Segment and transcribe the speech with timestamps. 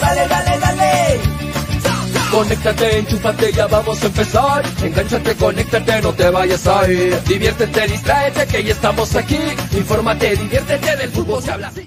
[0.00, 1.20] dale, dale, dale.
[2.30, 4.62] Conéctate, enchúfate, ya vamos a empezar.
[4.82, 7.18] Engánchate, conéctate, no te vayas a ir.
[7.24, 9.38] Diviértete, distráete, que ya estamos aquí.
[9.72, 11.85] Infórmate, diviértete, del fútbol se habla así.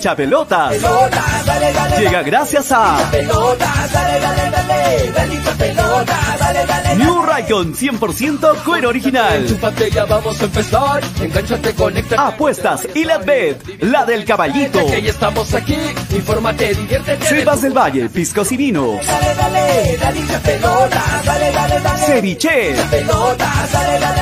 [0.00, 0.76] Hincha pelotas.
[0.76, 6.96] Pelotas, dale, dale, Llega gracias a pelotas, dale, dale, dale, dale hincha pelota, dale, dale,
[6.96, 9.42] New Raycon 100% cuero original.
[9.42, 11.02] Enchúfate, ya vamos a empezar.
[11.20, 12.16] Engánchate, conéctate.
[12.18, 14.86] Apuestas y la bet, la del caballito.
[14.86, 15.76] Que ya estamos aquí.
[16.14, 17.26] Infórmate, diviértete.
[17.26, 19.06] Sebas del Valle, piscos y vinos.
[19.06, 22.06] Dale, dale, dale hincha pelota, dale, dale, dale.
[22.06, 22.74] Ceviche.
[22.74, 24.20] Dale, dale, dale,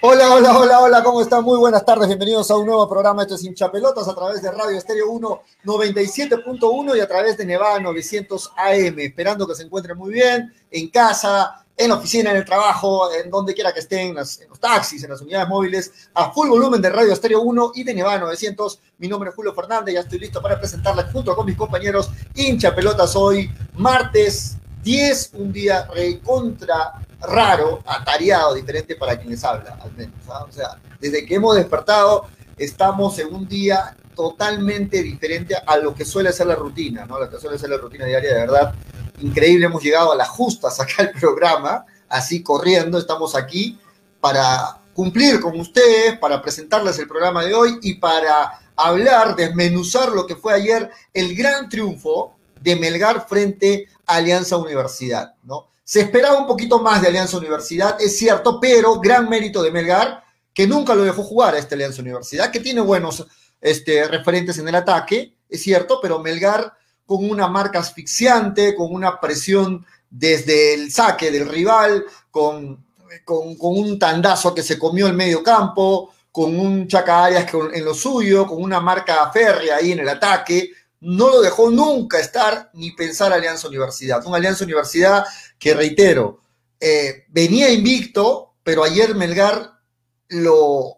[0.00, 1.44] Hola, hola, hola, hola, ¿cómo están?
[1.44, 3.22] Muy buenas tardes, bienvenidos a un nuevo programa.
[3.22, 7.80] Esto es Hinchapelotas a través de Radio Estéreo 1 97.1 y a través de Nevada
[7.80, 8.98] 900 AM.
[8.98, 13.30] Esperando que se encuentren muy bien, en casa, en la oficina, en el trabajo, en
[13.30, 16.90] donde quiera que estén, en, los taxis, en las unidades móviles, a full volumen de
[16.90, 18.80] Radio Estéreo 1 y de Nevada 900.
[18.98, 23.14] Mi nombre es Julio Fernández, ya estoy listo para presentarles junto con mis compañeros Hinchapelotas
[23.14, 30.16] hoy, martes 10, un día recontra raro, atareado, diferente para quien les habla, al menos.
[30.28, 30.46] ¿ah?
[30.48, 36.04] O sea, desde que hemos despertado, estamos en un día totalmente diferente a lo que
[36.04, 37.20] suele ser la rutina, ¿no?
[37.20, 38.74] Lo que suele ser la rutina diaria, de verdad.
[39.20, 43.78] Increíble, hemos llegado a las justas acá al programa, así corriendo, estamos aquí
[44.20, 50.26] para cumplir con ustedes, para presentarles el programa de hoy y para hablar, desmenuzar lo
[50.26, 55.68] que fue ayer el gran triunfo de Melgar frente a Alianza Universidad, ¿no?
[55.82, 60.22] Se esperaba un poquito más de Alianza Universidad, es cierto, pero gran mérito de Melgar,
[60.52, 63.26] que nunca lo dejó jugar a este Alianza Universidad, que tiene buenos
[63.60, 66.77] este, referentes en el ataque, es cierto, pero Melgar
[67.08, 72.84] con una marca asfixiante, con una presión desde el saque del rival, con,
[73.24, 77.94] con, un tandazo que se comió el medio campo, con un Chaca Arias en lo
[77.94, 80.70] suyo, con una marca férrea ahí en el ataque,
[81.00, 84.26] no lo dejó nunca estar ni pensar Alianza Universidad.
[84.26, 85.24] Una Alianza Universidad
[85.58, 86.42] que, reitero,
[86.78, 89.80] eh, venía invicto, pero ayer Melgar
[90.28, 90.97] lo,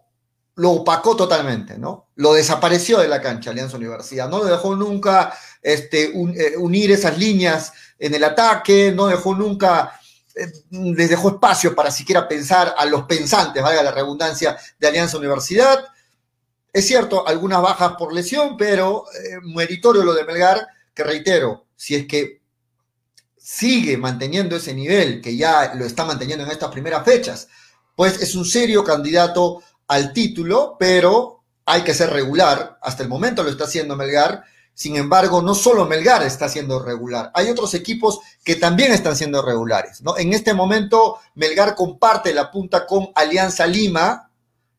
[0.61, 2.09] lo opacó totalmente, ¿no?
[2.17, 7.73] Lo desapareció de la cancha Alianza Universidad, no dejó nunca este, eh, unir esas líneas
[7.97, 9.99] en el ataque, no dejó nunca,
[10.35, 15.17] eh, les dejó espacio para siquiera pensar a los pensantes, valga la redundancia, de Alianza
[15.17, 15.83] Universidad.
[16.71, 21.95] Es cierto, algunas bajas por lesión, pero eh, meritorio lo de Melgar, que reitero, si
[21.95, 22.39] es que
[23.35, 27.47] sigue manteniendo ese nivel, que ya lo está manteniendo en estas primeras fechas,
[27.95, 32.79] pues es un serio candidato al título, pero hay que ser regular.
[32.81, 34.41] Hasta el momento lo está haciendo Melgar.
[34.73, 39.41] Sin embargo, no solo Melgar está siendo regular, hay otros equipos que también están siendo
[39.41, 40.01] regulares.
[40.01, 40.17] ¿no?
[40.17, 44.31] En este momento, Melgar comparte la punta con Alianza Lima.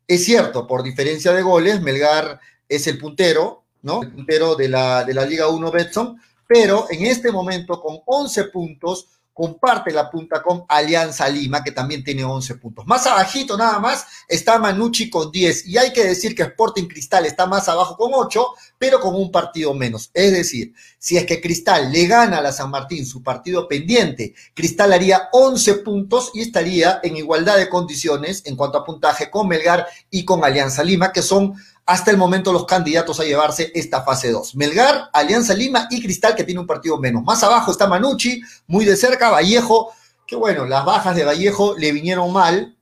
[0.09, 4.03] Es cierto, por diferencia de goles, Melgar es el puntero, ¿no?
[4.03, 8.45] El puntero de la, de la Liga 1 Betson, pero en este momento con 11
[8.45, 12.87] puntos comparte la punta con Alianza Lima, que también tiene 11 puntos.
[12.87, 17.27] Más abajito nada más está Manucci con 10, y hay que decir que Sporting Cristal
[17.27, 18.47] está más abajo con 8,
[18.79, 20.11] pero con un partido menos.
[20.13, 24.35] Es decir, si es que Cristal le gana a la San Martín su partido pendiente,
[24.55, 29.49] Cristal haría 11 puntos y estaría en igualdad de condiciones en cuanto a puntaje con
[29.49, 34.03] Melgar y con Alianza Lima, que son hasta el momento los candidatos a llevarse esta
[34.03, 34.55] fase 2.
[34.57, 37.23] Melgar, Alianza Lima y Cristal, que tiene un partido menos.
[37.25, 39.93] Más abajo está Manucci, muy de cerca, Vallejo,
[40.27, 42.77] que bueno, las bajas de Vallejo le vinieron mal.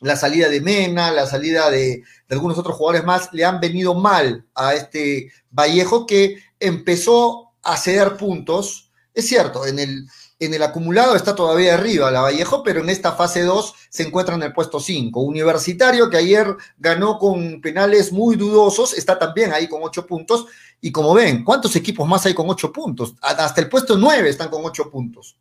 [0.00, 3.94] La salida de Mena, la salida de, de algunos otros jugadores más, le han venido
[3.94, 8.92] mal a este Vallejo que empezó a ceder puntos.
[9.12, 10.06] Es cierto, en el,
[10.40, 14.36] en el acumulado está todavía arriba la Vallejo, pero en esta fase 2 se encuentra
[14.36, 15.20] en el puesto 5.
[15.20, 20.46] Universitario, que ayer ganó con penales muy dudosos, está también ahí con 8 puntos.
[20.80, 23.14] Y como ven, ¿cuántos equipos más hay con 8 puntos?
[23.20, 25.36] Hasta el puesto 9 están con 8 puntos.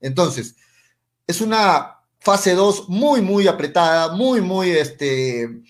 [0.00, 0.56] Entonces,
[1.26, 5.62] es una fase 2 muy, muy apretada, muy, muy este,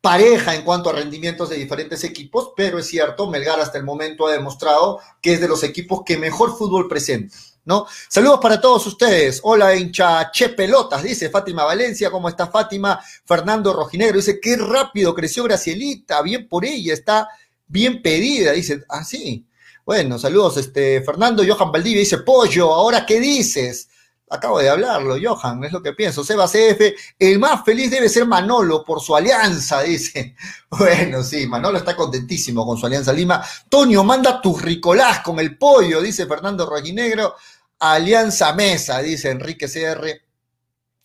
[0.00, 4.28] pareja en cuanto a rendimientos de diferentes equipos, pero es cierto, Melgar hasta el momento
[4.28, 7.34] ha demostrado que es de los equipos que mejor fútbol presenta.
[7.68, 7.86] ¿No?
[8.08, 9.40] Saludos para todos ustedes.
[9.42, 12.10] Hola, hincha Che Pelotas, dice Fátima Valencia.
[12.10, 12.98] ¿Cómo está Fátima?
[13.26, 16.22] Fernando Rojinegro dice: Qué rápido creció Gracielita.
[16.22, 17.28] Bien por ella, está
[17.66, 18.52] bien pedida.
[18.52, 19.44] Dice: Ah, sí.
[19.84, 23.90] Bueno, saludos, este Fernando Johan Valdivia dice: Pollo, ¿ahora qué dices?
[24.30, 26.24] Acabo de hablarlo, Johan, es lo que pienso.
[26.24, 26.80] Seba CF,
[27.18, 30.34] el más feliz debe ser Manolo por su alianza, dice.
[30.70, 33.44] Bueno, sí, Manolo está contentísimo con su alianza Lima.
[33.68, 37.34] Tonio, manda tus ricolás con el pollo, dice Fernando Rojinegro.
[37.80, 40.06] Alianza Mesa, dice Enrique CR.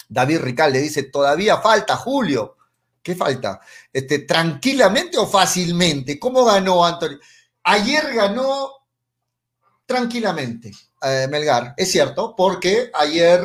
[0.10, 2.58] David Ricalde dice, todavía falta, Julio.
[3.02, 3.60] ¿Qué falta?
[3.92, 6.18] Este, ¿Tranquilamente o fácilmente?
[6.18, 7.20] ¿Cómo ganó Antonio?
[7.64, 8.72] Ayer ganó
[9.86, 10.72] tranquilamente
[11.02, 13.42] eh, Melgar, es cierto, porque ayer,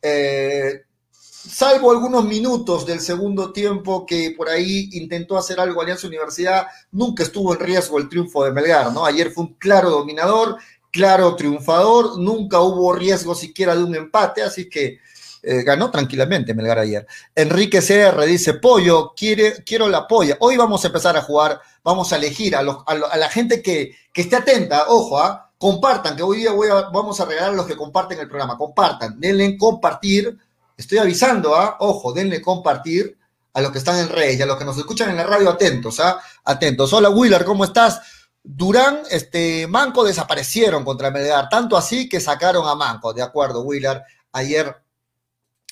[0.00, 6.66] eh, salvo algunos minutos del segundo tiempo que por ahí intentó hacer algo Alianza Universidad,
[6.92, 9.04] nunca estuvo en riesgo el triunfo de Melgar, ¿no?
[9.04, 10.56] Ayer fue un claro dominador,
[10.90, 14.98] claro triunfador, nunca hubo riesgo siquiera de un empate, así que
[15.42, 17.06] eh, ganó tranquilamente Melgar ayer.
[17.34, 20.36] Enrique CR dice, Pollo, quiere, quiero la polla.
[20.40, 23.96] Hoy vamos a empezar a jugar, vamos a elegir a, los, a, la gente que,
[24.12, 25.50] que, esté atenta, ojo, ¿ah?
[25.56, 28.58] compartan, que hoy día voy a, vamos a regalar a los que comparten el programa,
[28.58, 30.36] compartan, denle en compartir,
[30.76, 31.76] estoy avisando, ¿ah?
[31.80, 33.16] ojo, denle compartir
[33.52, 36.00] a los que están en redes a los que nos escuchan en la radio, atentos,
[36.00, 36.20] ¿ah?
[36.44, 36.92] atentos.
[36.92, 38.00] Hola Willer, ¿cómo estás?
[38.42, 44.02] Durán, este, Manco desaparecieron contra Melgar, tanto así que sacaron a Manco, de acuerdo, Willer,
[44.32, 44.74] ayer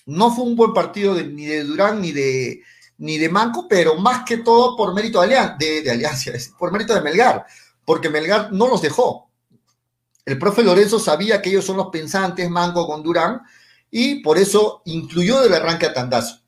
[0.06, 2.62] no fue un buen partido ni de Durán ni de,
[2.98, 7.00] ni de Manco, pero más que todo por mérito de, de, Alianza, por mérito de
[7.00, 7.46] Melgar,
[7.84, 9.30] porque Melgar no los dejó.
[10.24, 13.40] El profe Lorenzo sabía que ellos son los pensantes, Manco con Durán,
[13.90, 16.42] y por eso incluyó del arranque a Tandazo.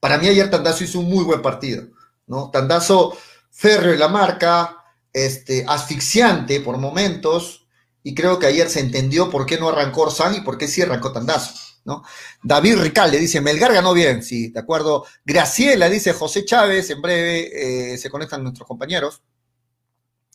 [0.00, 1.88] Para mí ayer Tandazo hizo un muy buen partido,
[2.26, 2.50] ¿no?
[2.50, 3.16] Tandazo
[3.60, 4.78] férreo en la marca,
[5.12, 7.68] este, asfixiante por momentos,
[8.02, 10.80] y creo que ayer se entendió por qué no arrancó Orsán y por qué sí
[10.80, 11.52] arrancó Tandazo.
[11.84, 12.02] ¿no?
[12.42, 15.04] David Ricalde dice, Melgar ganó bien, sí, de acuerdo.
[15.26, 19.20] Graciela dice, José Chávez, en breve eh, se conectan nuestros compañeros.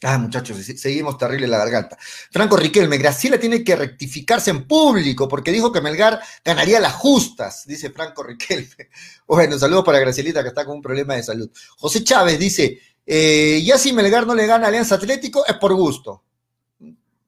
[0.03, 1.97] Ah, muchachos, seguimos terrible la garganta.
[2.29, 7.63] Franco Riquelme, Graciela tiene que rectificarse en público porque dijo que Melgar ganaría las justas,
[7.65, 8.69] dice Franco Riquelme.
[9.27, 11.49] Bueno, saludos para Gracielita que está con un problema de salud.
[11.77, 15.73] José Chávez dice, eh, ya si Melgar no le gana a Alianza Atlético es por
[15.73, 16.23] gusto.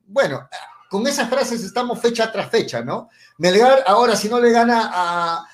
[0.07, 0.47] Bueno,
[0.89, 3.09] con esas frases estamos fecha tras fecha, ¿no?
[3.37, 5.47] Melgar ahora si no le gana a,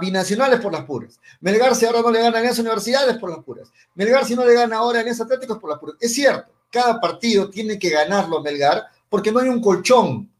[0.00, 1.20] binacionales por las puras.
[1.40, 3.70] Melgar si ahora no le gana a esas universidades por las puras.
[3.94, 5.96] Melgar si no le gana ahora en esas atléticos por las puras.
[6.00, 10.30] Es cierto, cada partido tiene que ganarlo Melgar porque no hay un colchón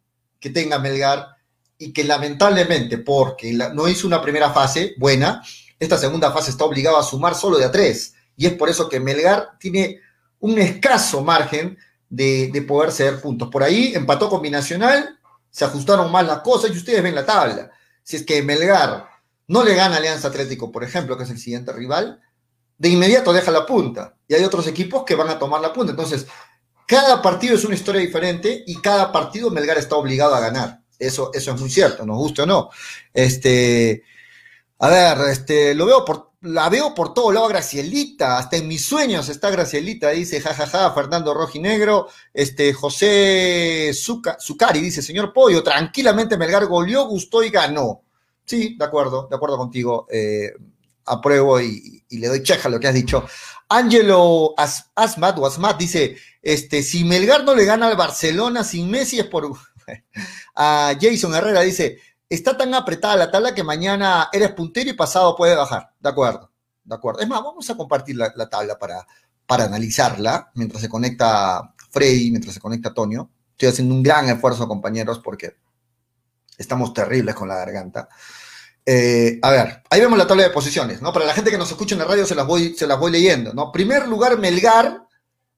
[0.41, 1.37] que tenga Melgar
[1.77, 5.43] y que lamentablemente, porque no hizo una primera fase buena,
[5.79, 8.15] esta segunda fase está obligado a sumar solo de a tres.
[8.37, 10.01] Y es por eso que Melgar tiene
[10.41, 11.79] un escaso margen
[12.09, 13.49] de, poder ceder puntos.
[13.49, 15.19] Por ahí empató con Binacional,
[15.51, 17.71] se ajustaron más las cosas y ustedes ven la tabla.
[18.03, 19.09] Si es que Melgar
[19.49, 22.21] no le gana Alianza Atlético, por ejemplo, que es el siguiente rival,
[22.79, 24.17] de inmediato deja la punta.
[24.29, 25.93] Y hay otros equipos que van a tomar la punta.
[25.93, 26.27] Entonces,
[26.87, 30.81] cada partido es una historia diferente y cada partido Melgar está obligado a ganar.
[30.99, 32.71] Eso, eso es muy cierto, nos guste o no.
[33.13, 34.03] Este,
[34.79, 38.85] a ver, este, lo veo por, la veo por todo lado Gracielita, hasta en mis
[38.85, 46.67] sueños está Gracielita, dice jajaja, Fernando Rojinegro, este, José Zucari dice, señor Pollo, tranquilamente Melgar
[46.67, 48.03] goleó, gustó y ganó.
[48.45, 50.53] Sí, de acuerdo, de acuerdo contigo, eh,
[51.05, 53.27] apruebo y, le doy cheja a lo que has dicho.
[53.69, 59.19] Ángelo Asmat o Asmat dice, este, si Melgar no le gana al Barcelona sin Messi
[59.19, 59.51] es por...
[60.55, 65.37] a Jason Herrera dice, está tan apretada la tabla que mañana eres puntero y pasado
[65.37, 65.93] puede bajar.
[65.99, 66.51] De acuerdo,
[66.85, 67.21] de acuerdo.
[67.21, 69.07] Es más, vamos a compartir la, tabla para,
[69.47, 73.31] para analizarla mientras se conecta Freddy, mientras se conecta Antonio.
[73.53, 75.57] Estoy haciendo un gran esfuerzo, compañeros, porque
[76.59, 78.09] estamos terribles con la garganta.
[78.85, 81.13] Eh, a ver, ahí vemos la tabla de posiciones, ¿no?
[81.13, 83.11] Para la gente que nos escucha en la radio se las voy, se las voy
[83.11, 83.73] leyendo, ¿no?
[83.73, 85.07] Primer lugar, Melgar,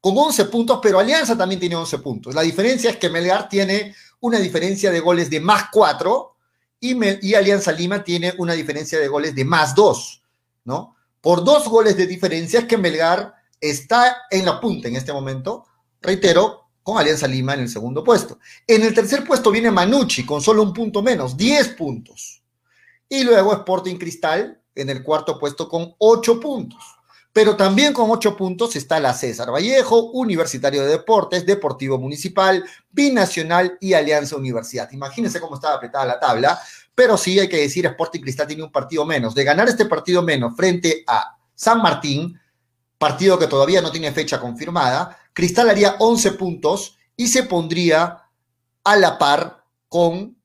[0.01, 2.33] con 11 puntos, pero Alianza también tiene 11 puntos.
[2.33, 6.35] La diferencia es que Melgar tiene una diferencia de goles de más 4
[6.79, 10.23] y, Alianza Lima tiene una diferencia de goles de más dos,
[10.63, 10.95] ¿no?
[11.21, 15.65] Por dos goles de diferencia es que Melgar está en la punta en este momento,
[16.01, 18.39] reitero, con Alianza Lima en el segundo puesto.
[18.65, 22.41] En el tercer puesto viene Manucci con solo un punto menos, 10 puntos.
[23.09, 26.98] Y luego Sporting Cristal en el cuarto puesto con 8 puntos.
[27.31, 33.77] Pero también con ocho puntos está la César Vallejo, Universitario de Deportes, Deportivo Municipal, Binacional
[33.79, 34.91] y Alianza Universidad.
[34.91, 36.59] Imagínense cómo estaba apretada la tabla,
[36.95, 39.35] pero sí hay que decir, Sporting Cristal tiene un partido menos.
[39.35, 42.39] De ganar este partido menos frente a San Martín,
[42.97, 48.23] partido que todavía no tiene fecha confirmada, Cristal haría 11 puntos y se pondría
[48.83, 50.37] a la par con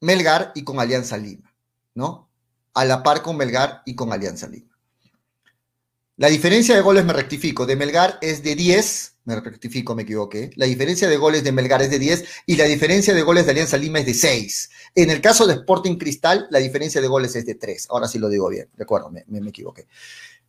[0.00, 1.52] Melgar y con Alianza Lima,
[1.94, 2.30] ¿no?
[2.72, 4.69] A la par con Melgar y con Alianza Lima.
[6.20, 10.50] La diferencia de goles, me rectifico, de Melgar es de 10, me rectifico, me equivoqué.
[10.56, 13.52] La diferencia de goles de Melgar es de 10 y la diferencia de goles de
[13.52, 14.70] Alianza Lima es de 6.
[14.96, 17.86] En el caso de Sporting Cristal, la diferencia de goles es de 3.
[17.88, 19.86] Ahora sí lo digo bien, de acuerdo, me, me, me equivoqué.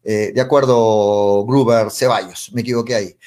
[0.03, 3.17] Eh, de acuerdo, Gruber Ceballos, me equivoqué ahí.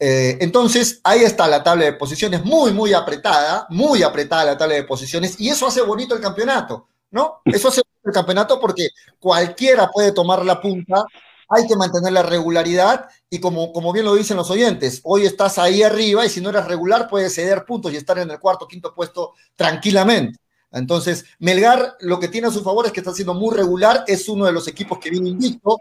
[0.00, 4.74] Eh, entonces, ahí está la tabla de posiciones, muy, muy apretada, muy apretada la tabla
[4.74, 7.42] de posiciones, y eso hace bonito el campeonato, ¿no?
[7.44, 8.88] Eso hace bonito el campeonato porque
[9.20, 11.06] cualquiera puede tomar la punta,
[11.54, 15.58] hay que mantener la regularidad, y como, como bien lo dicen los oyentes, hoy estás
[15.58, 18.66] ahí arriba, y si no eres regular, puedes ceder puntos y estar en el cuarto,
[18.66, 20.38] quinto puesto tranquilamente.
[20.72, 24.28] Entonces, Melgar lo que tiene a su favor es que está siendo muy regular, es
[24.28, 25.78] uno de los equipos que viene invicto,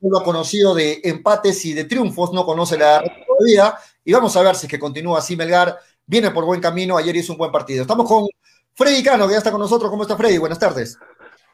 [0.00, 3.74] lo ha conocido de empates y de triunfos, no conoce la todavía,
[4.04, 7.16] y vamos a ver si es que continúa así Melgar, viene por buen camino, ayer
[7.16, 7.82] hizo un buen partido.
[7.82, 8.26] Estamos con
[8.74, 9.90] Freddy Cano, que ya está con nosotros.
[9.90, 10.38] ¿Cómo está Freddy?
[10.38, 10.98] Buenas tardes.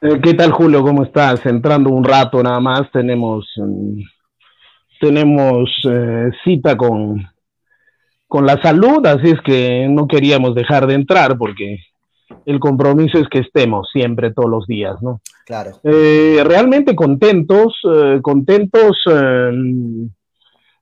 [0.01, 0.83] Eh, ¿Qué tal Julio?
[0.83, 1.45] ¿Cómo estás?
[1.47, 3.97] Entrando un rato nada más, tenemos, um,
[5.01, 7.27] tenemos eh, cita con,
[8.29, 11.79] con la salud, así es que no queríamos dejar de entrar porque
[12.47, 15.21] el compromiso es que estemos siempre, todos los días, ¿no?
[15.45, 15.73] Claro.
[15.83, 19.51] Eh, realmente contentos, eh, contentos eh,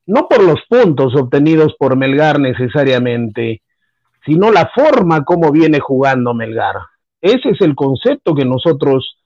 [0.06, 3.62] no por los puntos obtenidos por Melgar necesariamente,
[4.26, 6.76] sino la forma como viene jugando Melgar.
[7.20, 9.18] Ese es el concepto que nosotros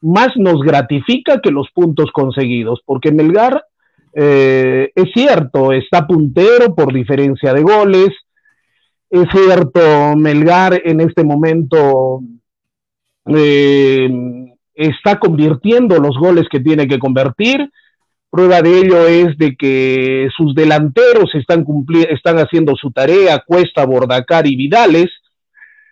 [0.00, 3.64] más nos gratifica que los puntos conseguidos, porque Melgar
[4.14, 8.08] eh, es cierto, está puntero por diferencia de goles.
[9.10, 12.20] Es cierto, Melgar en este momento
[13.26, 14.10] eh,
[14.74, 17.70] está convirtiendo los goles que tiene que convertir.
[18.30, 21.64] Prueba de ello es de que sus delanteros están,
[22.10, 25.10] están haciendo su tarea, Cuesta, Bordacar y Vidales.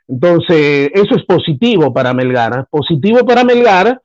[0.08, 2.66] Entonces, eso es positivo para Melgar.
[2.70, 4.00] Positivo para Melgar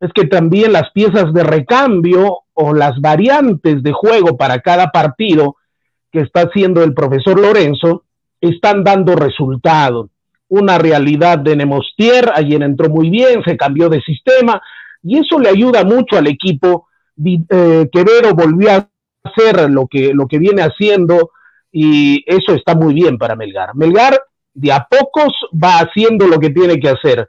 [0.00, 5.56] es que también las piezas de recambio o las variantes de juego para cada partido
[6.12, 8.04] que está haciendo el profesor Lorenzo
[8.40, 10.10] están dando resultado.
[10.48, 14.60] Una realidad de Nemostier, ayer entró muy bien, se cambió de sistema
[15.02, 16.88] y eso le ayuda mucho al equipo.
[17.24, 18.88] Eh, Quevedo volvió a
[19.24, 21.30] hacer lo que, lo que viene haciendo
[21.72, 23.74] y eso está muy bien para Melgar.
[23.74, 24.20] Melgar
[24.56, 27.28] de a pocos va haciendo lo que tiene que hacer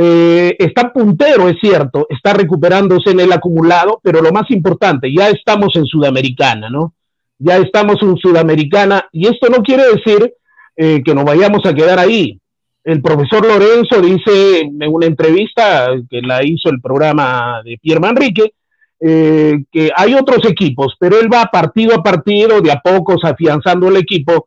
[0.00, 5.28] eh, está puntero, es cierto, está recuperándose en el acumulado, pero lo más importante, ya
[5.28, 6.94] estamos en Sudamericana, ¿no?
[7.36, 10.34] Ya estamos en Sudamericana y esto no quiere decir
[10.76, 12.38] eh, que nos vayamos a quedar ahí.
[12.84, 18.52] El profesor Lorenzo dice en una entrevista que la hizo el programa de Pierre Manrique,
[19.00, 23.88] eh, que hay otros equipos, pero él va partido a partido, de a pocos afianzando
[23.88, 24.46] el equipo,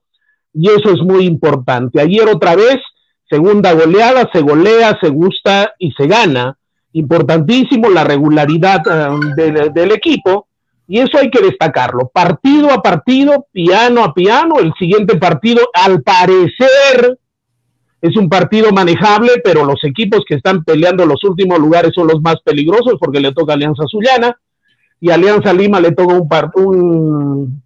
[0.53, 2.01] y eso es muy importante.
[2.01, 2.77] Ayer otra vez
[3.29, 6.57] segunda goleada, se golea, se gusta y se gana.
[6.93, 10.47] Importantísimo la regularidad um, del, equipo
[10.85, 12.11] y eso hay que destacarlo.
[12.13, 17.17] Partido a partido, piano a piano, el siguiente partido al parecer
[18.01, 22.21] es un partido manejable, pero los equipos que están peleando los últimos lugares son los
[22.21, 24.37] más peligrosos porque le toca Alianza Zuliana
[24.99, 27.63] y Alianza Lima le toca un, un,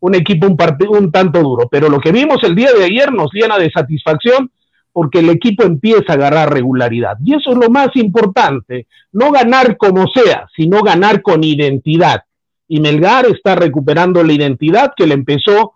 [0.00, 0.56] un equipo un,
[0.88, 1.68] un tanto duro.
[1.70, 4.50] Pero lo que vimos el día de ayer nos llena de satisfacción
[4.92, 7.16] porque el equipo empieza a agarrar regularidad.
[7.24, 12.24] Y eso es lo más importante, no ganar como sea, sino ganar con identidad.
[12.66, 15.74] Y Melgar está recuperando la identidad que le empezó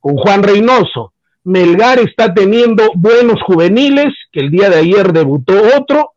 [0.00, 1.12] con Juan Reynoso.
[1.44, 6.12] Melgar está teniendo buenos juveniles, que el día de ayer debutó otro,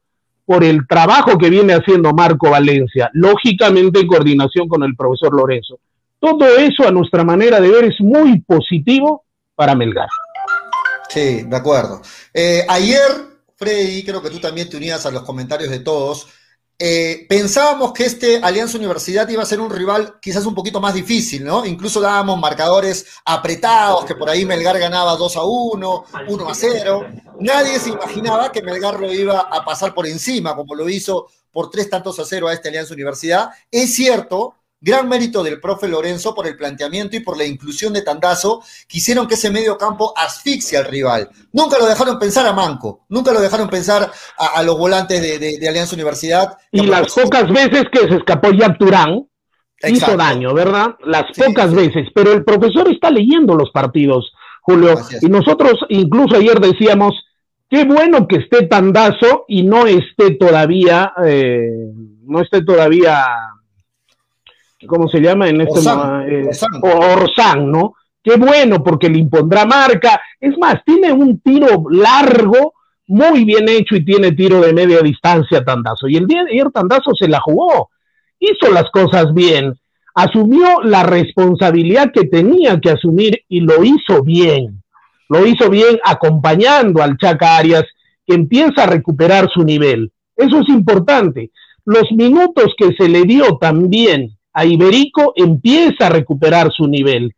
[0.45, 5.79] por el trabajo que viene haciendo Marco Valencia, lógicamente en coordinación con el profesor Lorenzo.
[6.19, 10.07] Todo eso, a nuestra manera de ver, es muy positivo para Melgar.
[11.09, 12.01] Sí, de acuerdo.
[12.33, 13.01] Eh, ayer,
[13.55, 16.27] Freddy, creo que tú también te unías a los comentarios de todos.
[16.79, 20.93] Eh, pensábamos que este Alianza Universidad iba a ser un rival quizás un poquito más
[20.93, 21.65] difícil, ¿no?
[21.65, 27.05] Incluso dábamos marcadores apretados, que por ahí Melgar ganaba 2 a 1, 1 a 0.
[27.39, 31.71] Nadie se imaginaba que Melgar lo iba a pasar por encima, como lo hizo por
[31.71, 33.50] tres tantos a cero a este Alianza Universidad.
[33.71, 38.03] Es cierto Gran mérito del profe Lorenzo por el planteamiento y por la inclusión de
[38.03, 41.29] Tandazo, quisieron que ese medio campo asfixie al rival.
[41.51, 45.39] Nunca lo dejaron pensar a Manco, nunca lo dejaron pensar a, a los volantes de,
[45.39, 46.57] de, de, Alianza Universidad.
[46.72, 49.27] Y las pocas veces que se escapó ya Turán,
[49.84, 50.96] hizo daño, ¿verdad?
[51.03, 51.75] Las sí, pocas sí.
[51.75, 54.31] veces, pero el profesor está leyendo los partidos,
[54.62, 57.15] Julio, y nosotros incluso ayer decíamos,
[57.69, 61.69] qué bueno que esté Tandazo y no esté todavía, eh,
[62.25, 63.25] no esté todavía
[64.86, 66.50] ¿cómo se llama en este Orsán, eh,
[66.81, 67.93] Orsán, ¿no?
[68.24, 70.22] Qué bueno, porque le impondrá marca.
[70.39, 72.74] Es más, tiene un tiro largo,
[73.07, 76.07] muy bien hecho y tiene tiro de media distancia Tandazo.
[76.07, 77.89] Y el día de ayer Tandazo se la jugó.
[78.39, 79.74] hizo las cosas bien,
[80.13, 84.84] asumió la responsabilidad que tenía que asumir y lo hizo bien.
[85.30, 87.86] Lo hizo bien acompañando al Chaca Arias,
[88.25, 90.12] que empieza a recuperar su nivel.
[90.36, 91.51] Eso es importante.
[91.86, 97.36] Los minutos que se le dio también a Iberico empieza a recuperar su nivel.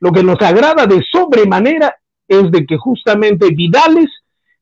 [0.00, 1.96] Lo que nos agrada de sobremanera
[2.28, 4.10] es de que justamente Vidales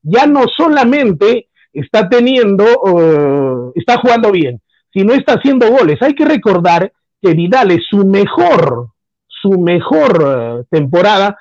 [0.01, 4.61] ya no solamente está teniendo, uh, está jugando bien,
[4.93, 6.01] sino está haciendo goles.
[6.01, 8.91] Hay que recordar que Vidales, su mejor,
[9.27, 11.37] su mejor uh, temporada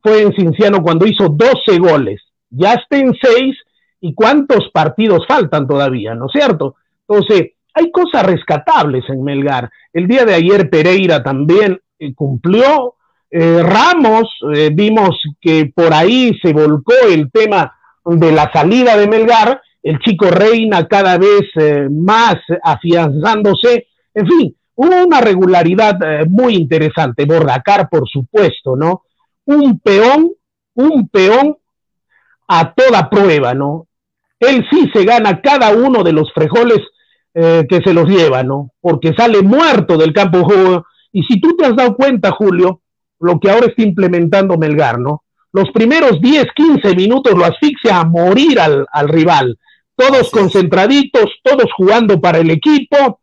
[0.00, 2.22] fue en Cinciano cuando hizo 12 goles.
[2.50, 3.56] Ya está en 6
[4.00, 6.76] y cuántos partidos faltan todavía, ¿no es cierto?
[7.08, 9.68] Entonces, hay cosas rescatables en Melgar.
[9.92, 12.94] El día de ayer Pereira también eh, cumplió.
[13.30, 19.08] Eh, Ramos, eh, vimos que por ahí se volcó el tema de la salida de
[19.08, 21.42] Melgar, el chico Reina cada vez
[21.90, 29.04] más afianzándose, en fin, hubo una regularidad muy interesante, Bordacar por supuesto, ¿no?
[29.46, 30.32] Un peón,
[30.74, 31.56] un peón
[32.46, 33.86] a toda prueba, ¿no?
[34.38, 36.80] Él sí se gana cada uno de los frejoles
[37.36, 38.70] eh, que se los lleva, ¿no?
[38.80, 40.86] Porque sale muerto del campo de juego.
[41.10, 42.80] Y si tú te has dado cuenta, Julio,
[43.18, 45.24] lo que ahora está implementando Melgar, ¿no?
[45.52, 49.58] Los primeros 10, 15 minutos lo asfixia a morir al, rival.
[49.96, 53.20] Todos concentraditos, todos jugando para el equipo.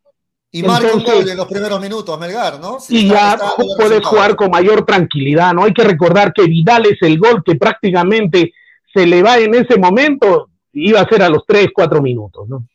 [0.50, 2.76] Y marca un gol en los primeros minutos, Melgar, ¿no?
[2.90, 3.38] y ya
[3.78, 5.64] puedes jugar con mayor tranquilidad, ¿no?
[5.64, 8.52] Hay que recordar que Vidal es el gol que prácticamente
[8.92, 12.66] se le va en ese momento, iba a ser a los 3, 4 minutos, ¿no?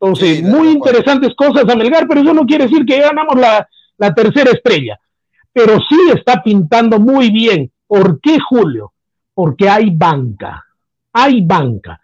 [0.00, 4.14] Entonces, muy interesantes cosas a Melgar, pero eso no quiere decir que ganamos la, la
[4.14, 4.98] tercera estrella.
[5.52, 7.70] Pero sí está pintando muy bien.
[7.86, 8.92] ¿Por qué, Julio?
[9.34, 10.64] Porque hay banca.
[11.12, 12.00] Hay banca.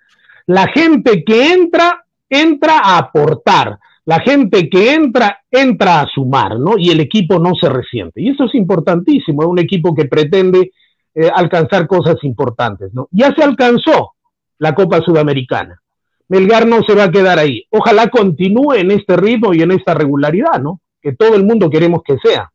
[0.46, 3.78] La gente que entra, entra a aportar.
[4.06, 6.76] La gente que entra, entra a sumar, ¿no?
[6.76, 8.20] Y el equipo no se resiente.
[8.20, 9.42] Y eso es importantísimo.
[9.42, 10.72] Es un equipo que pretende
[11.14, 13.08] eh, alcanzar cosas importantes, ¿no?
[13.12, 14.14] Ya se alcanzó
[14.58, 15.80] la Copa Sudamericana.
[16.28, 17.66] Melgar no se va a quedar ahí.
[17.70, 20.80] Ojalá continúe en este ritmo y en esta regularidad, ¿no?
[21.00, 22.50] Que todo el mundo queremos que sea.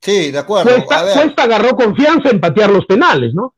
[0.00, 0.70] Sí, de acuerdo.
[0.84, 3.54] Cuesta, agarró confianza en patear los penales, ¿no?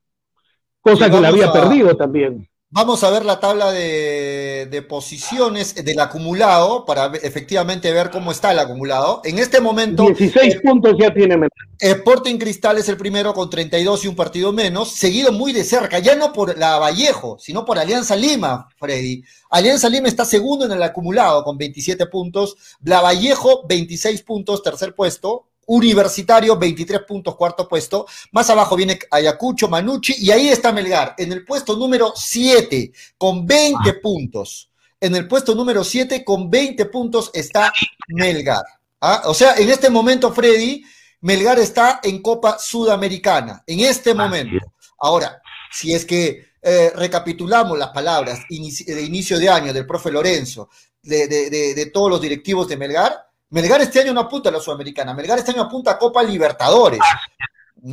[0.80, 2.48] Cosa que le había perdido también.
[2.76, 8.58] Vamos a ver la tabla de, posiciones del acumulado para efectivamente ver cómo está el
[8.58, 9.20] acumulado.
[9.22, 10.06] En este momento.
[10.08, 11.36] 16 puntos ya tiene.
[11.78, 16.00] Sporting Cristal es el primero con 32 y un partido menos, seguido muy de cerca,
[16.00, 19.22] ya no por la Vallejo, sino por Alianza Lima, Freddy.
[19.50, 24.96] Alianza Lima está segundo en el acumulado con 27 puntos, La Vallejo 26 puntos, tercer
[24.96, 28.06] puesto, Universitario, 23 puntos, cuarto puesto.
[28.32, 33.46] Más abajo viene Ayacucho, Manucci, y ahí está Melgar, en el puesto número 7, con
[33.46, 33.94] 20 ah.
[34.02, 34.70] puntos.
[35.00, 37.72] En el puesto número 7, con 20 puntos, está
[38.08, 38.64] Melgar.
[39.00, 39.22] ¿Ah?
[39.26, 40.82] O sea, en este momento, Freddy,
[41.20, 44.72] Melgar está en Copa Sudamericana, en este momento.
[44.98, 50.70] Ahora, si es que eh, recapitulamos las palabras de inicio de año del profe Lorenzo,
[51.02, 55.38] de todos los directivos de Melgar, Melgar este año no apunta a la Sudamericana, Melgar
[55.38, 56.98] este año apunta a Copa Libertadores.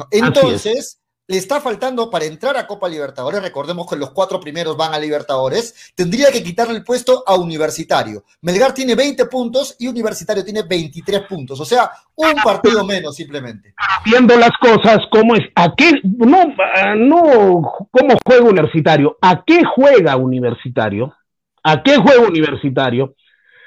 [0.09, 4.95] Entonces, le está faltando para entrar a Copa Libertadores, recordemos que los cuatro primeros van
[4.95, 8.23] a Libertadores, tendría que quitarle el puesto a Universitario.
[8.41, 13.75] Melgar tiene 20 puntos y Universitario tiene 23 puntos, o sea, un partido menos simplemente.
[14.03, 15.43] Viendo las cosas, ¿cómo es?
[15.53, 15.91] ¿A qué?
[16.03, 16.55] No,
[16.95, 19.15] no, ¿cómo juega Universitario?
[19.21, 21.13] ¿A qué juega Universitario?
[21.61, 23.13] ¿A qué juega Universitario?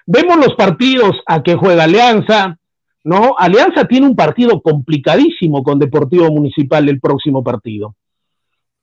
[0.06, 2.58] Vemos los partidos a que juega Alianza,
[3.04, 3.34] ¿no?
[3.38, 7.94] Alianza tiene un partido complicadísimo con Deportivo Municipal el próximo partido.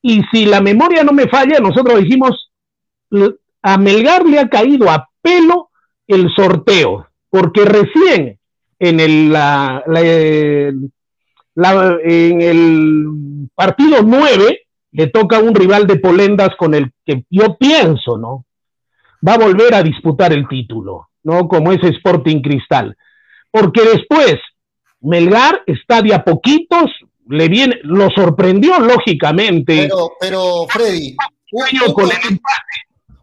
[0.02, 2.52] Y si la memoria no me falla, nosotros dijimos,
[3.62, 5.70] a Melgar le ha caído a pelo
[6.08, 8.40] el sorteo, porque recién
[8.80, 9.84] en el, la,
[12.04, 14.62] en el partido 9
[14.94, 18.46] le toca un rival de Polendas con el que yo pienso, ¿no?
[19.26, 21.11] Va a volver a disputar el título.
[21.24, 21.48] ¿No?
[21.48, 22.98] Como ese Sporting Cristal.
[23.52, 24.36] Porque después,
[25.02, 26.92] Melgar está de a poquitos,
[27.28, 29.84] le viene, lo sorprendió lógicamente.
[29.84, 31.16] Pero, pero Freddy,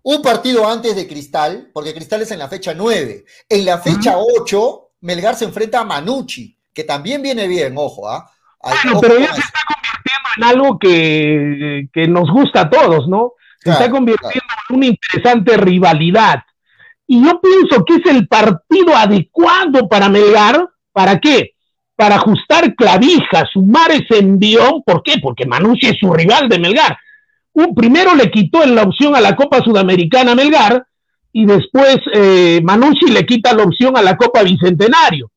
[0.02, 3.24] un, partido antes de Cristal, porque Cristal es en la fecha 9.
[3.48, 8.30] En la fecha 8, Melgar se enfrenta a Manucci, que también viene bien, ojo, ¿ah?
[9.00, 13.34] pero ya se está convirtiendo en algo que, que nos gusta a todos, ¿no?
[13.62, 16.44] Se está convirtiendo en una interesante rivalidad.
[17.10, 20.68] Y yo pienso que es el partido adecuado para Melgar.
[20.92, 21.52] ¿Para qué?
[21.96, 24.82] Para ajustar clavijas, sumar ese envión.
[24.84, 25.14] ¿Por qué?
[25.20, 26.98] Porque Manucci es su rival de Melgar.
[27.54, 30.86] Un primero le quitó en la opción a la Copa Sudamericana a Melgar
[31.32, 35.30] y después eh, Manucci le quita la opción a la Copa Bicentenario.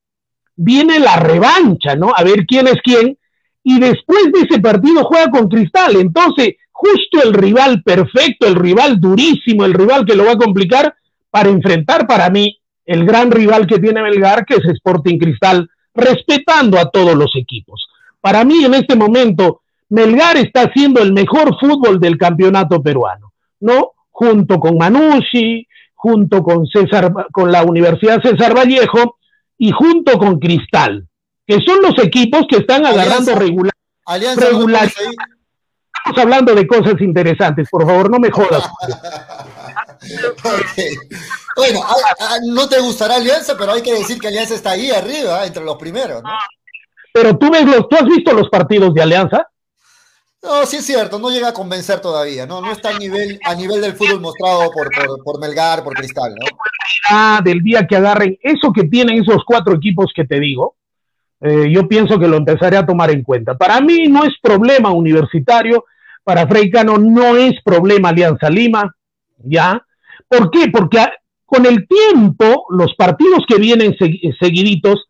[0.58, 2.12] Viene la revancha, ¿no?
[2.14, 3.18] A ver quién es quién.
[3.64, 5.96] Y después de ese partido juega con Cristal.
[5.96, 10.96] Entonces, justo el rival perfecto, el rival durísimo, el rival que lo va a complicar
[11.32, 16.78] para enfrentar para mí el gran rival que tiene Melgar, que es Sporting Cristal, respetando
[16.78, 17.88] a todos los equipos.
[18.20, 23.92] Para mí, en este momento, Melgar está haciendo el mejor fútbol del campeonato peruano, ¿no?
[24.10, 29.18] Junto con Manucci, junto con César, con la Universidad César Vallejo
[29.58, 31.08] y junto con Cristal,
[31.46, 33.74] que son los equipos que están agarrando regular.
[34.38, 34.90] regular.
[36.06, 38.68] Estamos hablando de cosas interesantes, por favor, no me jodas.
[41.56, 41.82] Bueno,
[42.54, 45.78] no te gustará Alianza, pero hay que decir que Alianza está ahí arriba, entre los
[45.78, 46.30] primeros, ¿no?
[47.14, 49.48] Pero tú ves los, ¿tú has visto los partidos de Alianza?
[50.42, 52.62] No, sí es cierto, no llega a convencer todavía, ¿no?
[52.62, 54.90] No está a nivel, a nivel del fútbol mostrado por,
[55.24, 56.48] por, Melgar, por Cristal, ¿no?
[57.12, 60.76] Ah, del día que agarren eso que tienen esos cuatro equipos que te digo,
[61.42, 63.56] eh, yo pienso que lo empezaré a tomar en cuenta.
[63.56, 65.86] Para mí no es problema universitario,
[66.24, 68.96] para Freicano no es problema Alianza Lima,
[69.38, 69.86] ¿ya?
[70.28, 70.70] ¿Por qué?
[70.72, 71.06] Porque
[71.46, 73.96] con el tiempo, los partidos que vienen
[74.40, 75.10] seguiditos,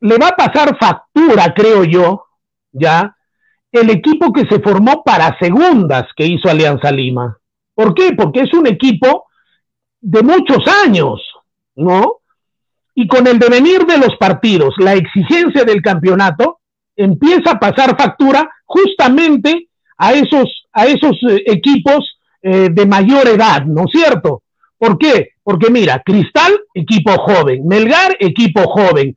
[0.00, 2.24] le va a pasar factura, creo yo,
[2.72, 3.14] ¿ya?
[3.72, 7.38] el equipo que se formó para segundas que hizo Alianza Lima.
[7.74, 8.12] ¿Por qué?
[8.16, 9.26] Porque es un equipo
[10.00, 11.20] de muchos años,
[11.76, 12.16] ¿no?
[12.94, 16.58] Y con el devenir de los partidos, la exigencia del campeonato
[16.96, 19.68] empieza a pasar factura justamente
[20.02, 24.42] a esos, a esos eh, equipos eh, de mayor edad, ¿no es cierto?
[24.78, 25.32] ¿Por qué?
[25.42, 29.14] Porque mira, Cristal, equipo joven, Melgar, equipo joven,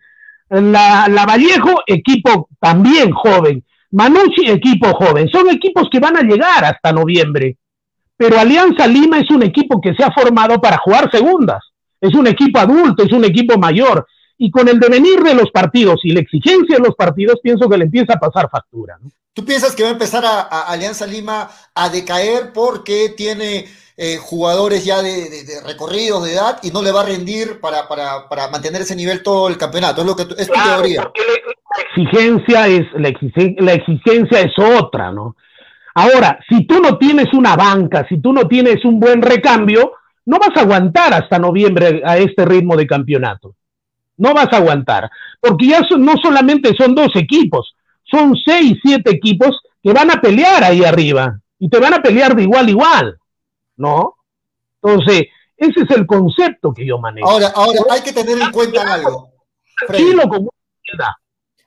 [0.49, 5.29] la, la Vallejo, equipo también joven, Manucci, equipo joven.
[5.29, 7.57] Son equipos que van a llegar hasta noviembre.
[8.17, 11.59] Pero Alianza Lima es un equipo que se ha formado para jugar segundas.
[12.01, 14.05] Es un equipo adulto, es un equipo mayor.
[14.37, 17.77] Y con el devenir de los partidos y la exigencia de los partidos, pienso que
[17.77, 18.97] le empieza a pasar factura.
[19.33, 23.65] ¿Tú piensas que va a empezar a, Alianza Lima a decaer porque tiene
[23.97, 28.47] eh, jugadores ya de, recorrido, de edad, y no le va a rendir para, para,
[28.49, 30.01] mantener ese nivel todo el campeonato?
[30.01, 31.11] Es, lo que es tu teoría
[31.95, 33.09] exigencia es, la,
[33.73, 35.35] exigencia, es otra, ¿no?
[35.95, 39.93] Ahora, si tú no tienes una banca, si tú no tienes un buen recambio,
[40.25, 43.55] no vas a aguantar hasta noviembre a este ritmo de campeonato.
[44.17, 49.59] No vas a aguantar, porque ya no solamente son dos equipos, son seis, siete equipos
[49.81, 53.17] que van a pelear ahí arriba y te van a pelear de igual a igual,
[53.77, 54.15] ¿no?
[54.81, 57.29] Entonces, ese es el concepto que yo manejo.
[57.29, 59.31] Ahora, ahora hay que tener en cuenta algo.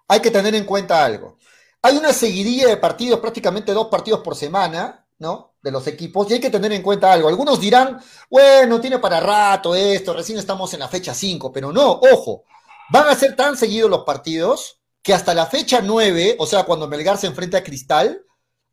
[0.08, 1.36] Hay que tener en cuenta algo.
[1.82, 5.54] Hay una seguidilla de partidos, prácticamente dos partidos por semana, ¿no?
[5.66, 7.28] De los equipos, y hay que tener en cuenta algo.
[7.28, 8.00] Algunos dirán,
[8.30, 12.44] bueno, tiene para rato esto, recién estamos en la fecha 5, pero no, ojo,
[12.90, 16.86] van a ser tan seguidos los partidos que hasta la fecha 9, o sea, cuando
[16.86, 18.22] Melgar se enfrenta a Cristal,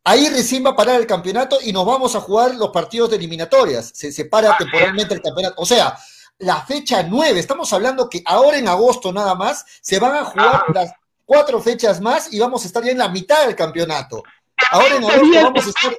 [0.03, 3.15] ahí recién va a parar el campeonato y nos vamos a jugar los partidos de
[3.15, 3.91] eliminatorias.
[3.95, 5.56] Se separa temporalmente el campeonato.
[5.58, 5.97] O sea,
[6.38, 10.65] la fecha 9, estamos hablando que ahora en agosto nada más se van a jugar
[10.75, 10.91] las
[11.25, 14.21] cuatro fechas más y vamos a estar ya en la mitad del campeonato.
[14.69, 15.97] Ahora en agosto vamos a estar...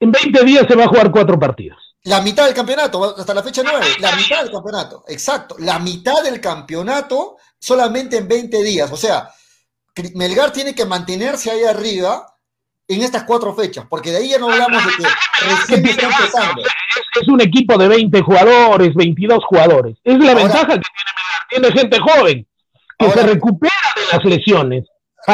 [0.00, 1.78] En 20 días se va a jugar cuatro partidos.
[2.04, 5.56] La mitad del campeonato, hasta la fecha 9, la mitad del campeonato, exacto.
[5.58, 8.90] La mitad del campeonato solamente en 20 días.
[8.92, 9.28] O sea,
[10.14, 12.24] Melgar tiene que mantenerse ahí arriba
[12.86, 15.08] en estas cuatro fechas, porque de ahí ya no hablamos de que
[15.48, 16.62] recién está empezando.
[17.20, 19.96] Es un equipo de 20 jugadores, 22 jugadores.
[20.04, 22.46] Es la ventaja que tiene Melgar, tiene gente joven
[22.98, 24.84] que se recupera de las lesiones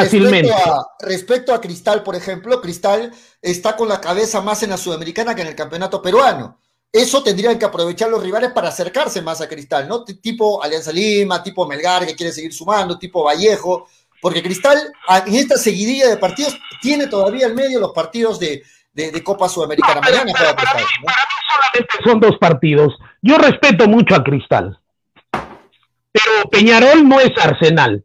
[0.00, 0.52] fácilmente.
[1.00, 5.42] Respecto a, Cristal, por ejemplo, Cristal está con la cabeza más en la Sudamericana que
[5.42, 6.59] en el campeonato peruano.
[6.92, 10.04] Eso tendrían que aprovechar los rivales para acercarse más a Cristal, ¿no?
[10.04, 13.88] Tipo Alianza Lima, tipo Melgar, que quiere seguir sumando, tipo Vallejo,
[14.20, 14.78] porque Cristal
[15.26, 18.62] en esta seguidilla de partidos tiene todavía en medio los partidos de,
[19.24, 20.00] Copa Sudamericana.
[20.00, 20.85] Mañana juega Cristal.
[21.52, 22.94] solamente son dos partidos.
[23.22, 24.78] Yo respeto mucho a Cristal.
[25.30, 28.04] Pero Peñarol no es Arsenal.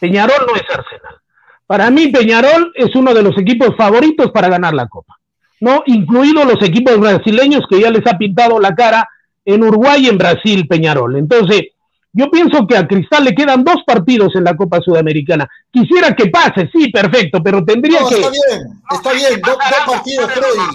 [0.00, 1.16] Peñarol no es Arsenal.
[1.66, 5.16] Para mí Peñarol es uno de los equipos favoritos para ganar la Copa.
[5.60, 5.82] ¿no?
[5.86, 9.08] Incluidos los equipos brasileños que ya les ha pintado la cara
[9.44, 11.16] en Uruguay y en Brasil Peñarol.
[11.16, 11.62] Entonces,
[12.12, 15.48] yo pienso que a Cristal le quedan dos partidos en la Copa Sudamericana.
[15.70, 18.16] Quisiera que pase, sí, perfecto, pero tendría que...
[18.16, 19.56] Está bien, está bien, dos
[19.86, 20.66] partidos, Freddy.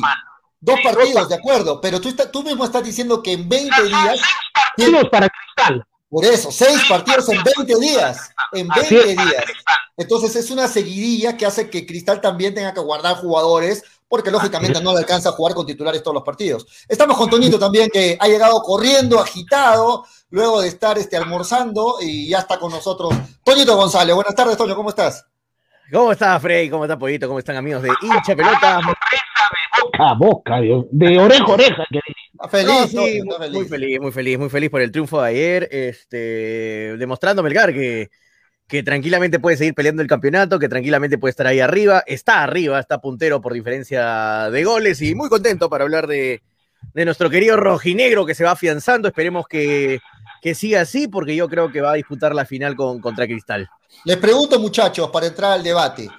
[0.64, 4.22] Dos partidos, de acuerdo, pero tú, tú mismo estás diciendo que en 20 días...
[4.54, 5.86] Partidos para Cristal.
[6.12, 8.32] Por eso, seis partidos en 20 días.
[8.52, 9.46] En 20 días.
[9.96, 14.82] Entonces es una seguidilla que hace que Cristal también tenga que guardar jugadores porque lógicamente
[14.82, 16.66] no le alcanza a jugar con titulares todos los partidos.
[16.90, 22.28] Estamos con Toñito también, que ha llegado corriendo, agitado, luego de estar este, almorzando y
[22.28, 23.14] ya está con nosotros.
[23.42, 25.26] Toñito González, buenas tardes, Toño, ¿cómo estás?
[25.94, 26.70] ¿Cómo estás, Frey?
[26.70, 27.28] ¿Cómo está, Pollito?
[27.28, 28.82] ¿Cómo están, amigos de hincha pelota?
[29.82, 31.86] Boca a boca, de, de oreja a oreja.
[31.90, 32.00] Que...
[32.50, 35.30] Feliz, No, sí, muy, está muy feliz, muy feliz, muy feliz por el triunfo de
[35.30, 38.10] ayer, este, demostrando Melgar que,
[38.68, 42.80] que tranquilamente puede seguir peleando el campeonato, que tranquilamente puede estar ahí arriba, está arriba,
[42.80, 46.42] está puntero por diferencia de goles y muy contento para hablar de,
[46.94, 50.00] de nuestro querido rojinegro que se va afianzando, esperemos que,
[50.42, 53.70] que siga así porque yo creo que va a disputar la final con, contra Cristal.
[54.06, 56.10] Les pregunto, muchachos, para entrar al debate.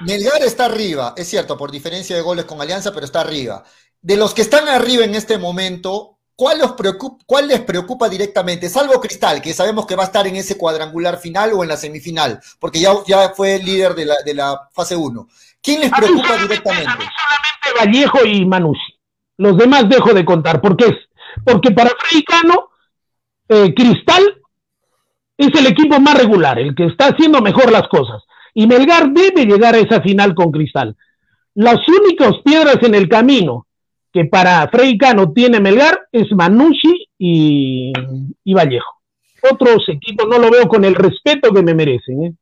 [0.00, 3.64] Melgar está arriba, es cierto, por diferencia de goles con Alianza, pero está arriba.
[4.02, 8.68] De los que están arriba en este momento, ¿cuál, los preocupa, ¿cuál les preocupa directamente?
[8.68, 11.76] Salvo Cristal, que sabemos que va a estar en ese cuadrangular final o en la
[11.76, 15.28] semifinal, porque ya, ya fue líder de la, de la fase 1.
[15.62, 16.92] ¿Quién les preocupa directamente?
[16.92, 19.00] Solamente Vallejo y Manucci.
[19.38, 20.60] Los demás dejo de contar.
[20.60, 20.86] ¿Por qué?
[21.44, 22.70] Porque para Freixcano,
[23.48, 24.42] eh, Cristal
[25.36, 28.22] es el equipo más regular, el que está haciendo mejor las cosas.
[28.58, 30.96] Y Melgar debe llegar a esa final con Cristal.
[31.56, 33.66] Las únicas piedras en el camino
[34.10, 37.92] que para Freixcano tiene Melgar es Manucci y,
[38.44, 39.02] y Vallejo.
[39.52, 42.24] Otros equipos no lo veo con el respeto que me merecen.
[42.24, 42.34] ¿eh?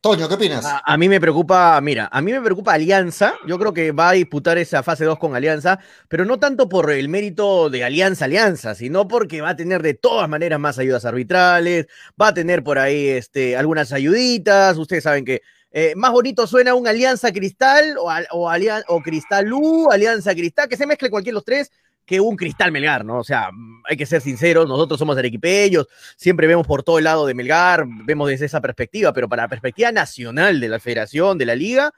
[0.00, 0.64] Toño, ¿qué opinas?
[0.64, 3.34] A, a, mí me preocupa, mira, a mí me preocupa Alianza.
[3.46, 6.90] Yo creo que va a disputar esa fase 2 con Alianza, pero no tanto por
[6.90, 11.04] el mérito de Alianza Alianza, sino porque va a tener de todas maneras más ayudas
[11.04, 11.88] arbitrales,
[12.20, 14.78] va a tener por ahí este, algunas ayuditas.
[14.78, 19.52] Ustedes saben que eh, más bonito suena un Alianza Cristal o, o, Alian o Cristal
[19.52, 21.70] U, Alianza Cristal, que se mezcle cualquiera de los tres
[22.08, 23.18] que un Cristal Melgar, ¿no?
[23.18, 23.50] O sea,
[23.84, 27.84] hay que ser sinceros, nosotros somos arequipeños, siempre vemos por todo el lado de Melgar,
[27.86, 31.92] vemos desde esa perspectiva, pero para la perspectiva nacional de la federación, de la liga,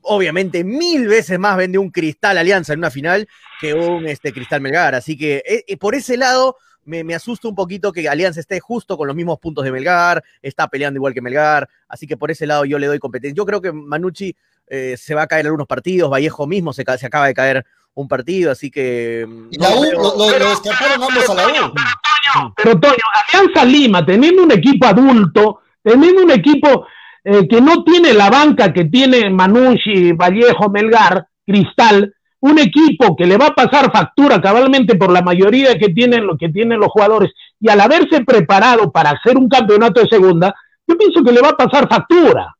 [0.00, 3.28] obviamente mil veces más vende un Cristal Alianza en una final
[3.60, 4.96] que un este, Cristal Melgar.
[4.96, 8.96] Así que eh, por ese lado me, me, asusta un poquito que Alianza esté justo
[8.96, 12.46] con los mismos puntos de Melgar, está peleando igual que Melgar, así que por ese
[12.46, 13.36] lado yo le doy competencia.
[13.36, 14.34] Yo creo que Manucci
[14.66, 17.64] eh, se va a caer en algunos partidos, Vallejo mismo se, se acaba de caer
[17.94, 19.26] un partido, así que.
[19.50, 19.82] ¿Y la U?
[19.82, 22.52] Pero, lo, lo, descartaron ambos a la U.
[22.56, 26.86] Pero Toño, Alianza Lima, teniendo un equipo adulto, teniendo un equipo
[27.24, 33.24] eh, que no tiene la banca que tiene Manucci, Vallejo, Melgar, Cristal, un equipo que
[33.24, 37.30] le va a pasar factura cabalmente por la mayoría que tienen, que tienen los jugadores,
[37.60, 40.54] y al haberse preparado para hacer un campeonato de segunda,
[40.86, 42.54] yo pienso que le va a pasar factura.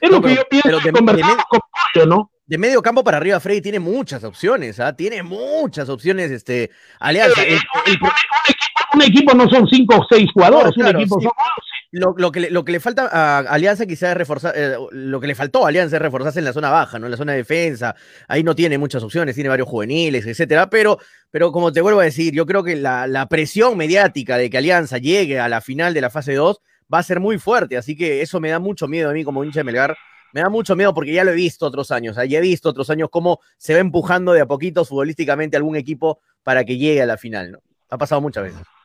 [0.00, 2.30] Es no, lo que yo pienso que conversamos con Pollo, ¿no?
[2.46, 4.94] de medio campo para arriba, Freddy tiene muchas opciones, ¿ah?
[4.94, 6.70] tiene muchas opciones, este,
[7.00, 7.42] Alianza.
[7.42, 8.06] Eh, el, el, un, equipo,
[8.94, 11.26] un, equipo, no son cinco o seis jugadores, no, claro, un equipo sí.
[11.26, 11.32] son
[11.98, 15.68] lo, que le, falta a Alianza quizás es reforzar, eh, lo que le faltó a
[15.68, 17.06] Alianza es reforzarse en la zona baja, ¿no?
[17.06, 17.94] En la zona de defensa.
[18.28, 20.68] Ahí no tiene muchas opciones, tiene varios juveniles, etcétera.
[20.68, 20.98] Pero,
[21.30, 24.58] pero como te vuelvo a decir, yo creo que la, la presión mediática de que
[24.58, 26.60] Alianza llegue a la final de la fase 2
[26.92, 27.76] va a ser muy fuerte.
[27.76, 29.96] Así que eso me da mucho miedo a mí como hincha de Melgar
[30.32, 32.90] me da mucho miedo porque ya lo he visto otros años, ya he visto otros
[32.90, 37.06] años cómo se va empujando de a poquito futbolísticamente algún equipo para que llegue a
[37.06, 37.60] la final, ¿no?
[37.88, 38.75] Ha pasado muchas veces.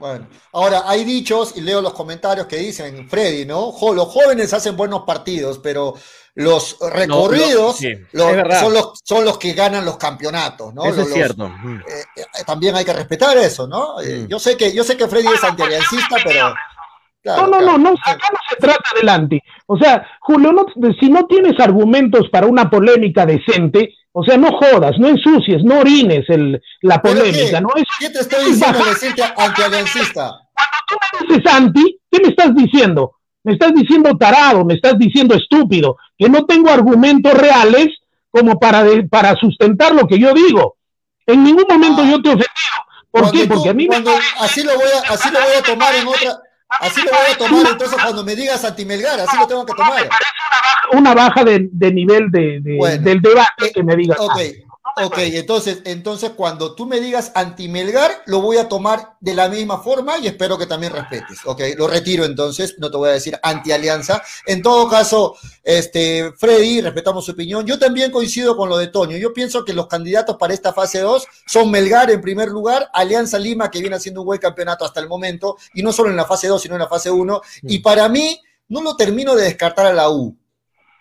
[0.00, 3.70] Bueno, ahora hay dichos y leo los comentarios que dicen, Freddy, ¿no?
[3.70, 5.94] Jo, los jóvenes hacen buenos partidos, pero
[6.36, 10.86] los recorridos no, no, sí, los, son, los, son los que ganan los campeonatos, ¿no?
[10.86, 11.46] Eso los, es cierto.
[11.46, 13.96] Eh, eh, también hay que respetar eso, ¿no?
[13.98, 14.04] Mm.
[14.06, 16.54] Eh, yo sé que yo sé que Freddy es antialiancista, pero
[17.22, 17.78] Claro, no, no, claro.
[17.78, 19.42] no, no, acá no se trata adelante.
[19.66, 20.66] O sea, Julio, no,
[20.98, 25.80] si no tienes argumentos para una polémica decente, o sea, no jodas, no ensucies, no
[25.80, 27.60] orines el, la polémica, qué?
[27.60, 27.68] ¿no?
[27.76, 30.30] Es, ¿Qué te estoy diciendo decente antialiancista?
[30.54, 33.16] Cuando tú me dices anti, ¿qué me estás diciendo?
[33.44, 37.88] Me estás diciendo tarado, me estás diciendo estúpido, que no tengo argumentos reales
[38.30, 40.76] como para, de, para sustentar lo que yo digo.
[41.26, 42.10] En ningún momento ah.
[42.10, 42.48] yo te he ofendido.
[43.10, 43.46] ¿Por cuando qué?
[43.46, 44.18] Tú, Porque a mí cuando, me...
[44.40, 47.36] así, lo voy a, así lo voy a tomar en otra Así lo voy a
[47.36, 50.08] tomar entonces cuando me digas anti-Melgar, así lo tengo que tomar.
[50.92, 54.18] Una baja de, de nivel de, de bueno, del debate eh, que me digas.
[54.20, 54.40] Ok,
[55.04, 59.78] ok, entonces, entonces cuando tú me digas anti-Melgar, lo voy a tomar de la misma
[59.78, 61.38] forma y espero que también respetes.
[61.44, 64.22] Ok, lo retiro entonces, no te voy a decir anti-alianza.
[64.46, 67.66] En todo caso, este, Freddy, respetamos su opinión.
[67.66, 69.16] Yo también coincido con lo de Toño.
[69.16, 73.38] Yo pienso que los candidatos para esta fase 2 son Melgar en primer lugar, Alianza
[73.38, 76.24] Lima, que viene haciendo un buen campeonato hasta el momento, y no solo en la
[76.24, 77.40] fase 2, sino en la fase 1.
[77.62, 80.36] Y para mí, no lo termino de descartar a la U.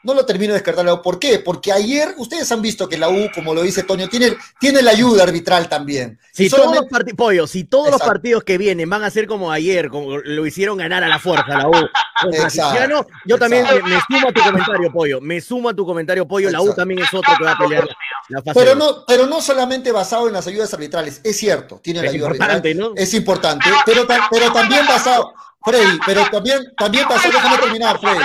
[0.03, 1.01] no lo termino de descartar la U.
[1.01, 1.39] ¿Por qué?
[1.39, 4.91] Porque ayer ustedes han visto que la U, como lo dice Toño, tiene, tiene la
[4.91, 6.19] ayuda arbitral también.
[6.33, 6.85] Si Y todos los
[7.17, 10.77] pollo, si todos los partidos que vienen van a ser como ayer, como lo hicieron
[10.77, 12.49] ganar a la fuerza la U Exacto.
[12.49, 13.87] Cienciano, yo también me, Exacto.
[13.89, 15.21] me sumo a tu comentario, pollo.
[15.21, 16.49] Me sumo a tu comentario, pollo.
[16.51, 17.87] La U también es otro que va a pelear
[18.29, 18.59] la fase.
[18.59, 22.13] Pero no, pero no solamente basado en las ayudas arbitrales, es cierto, tiene la Es
[22.15, 22.95] ayuda importante, arbitral, ¿no?
[23.01, 25.33] es importante, pero, ta- pero también basado,
[25.63, 28.19] Freddy, pero también, también basado, déjame terminar, Freddy,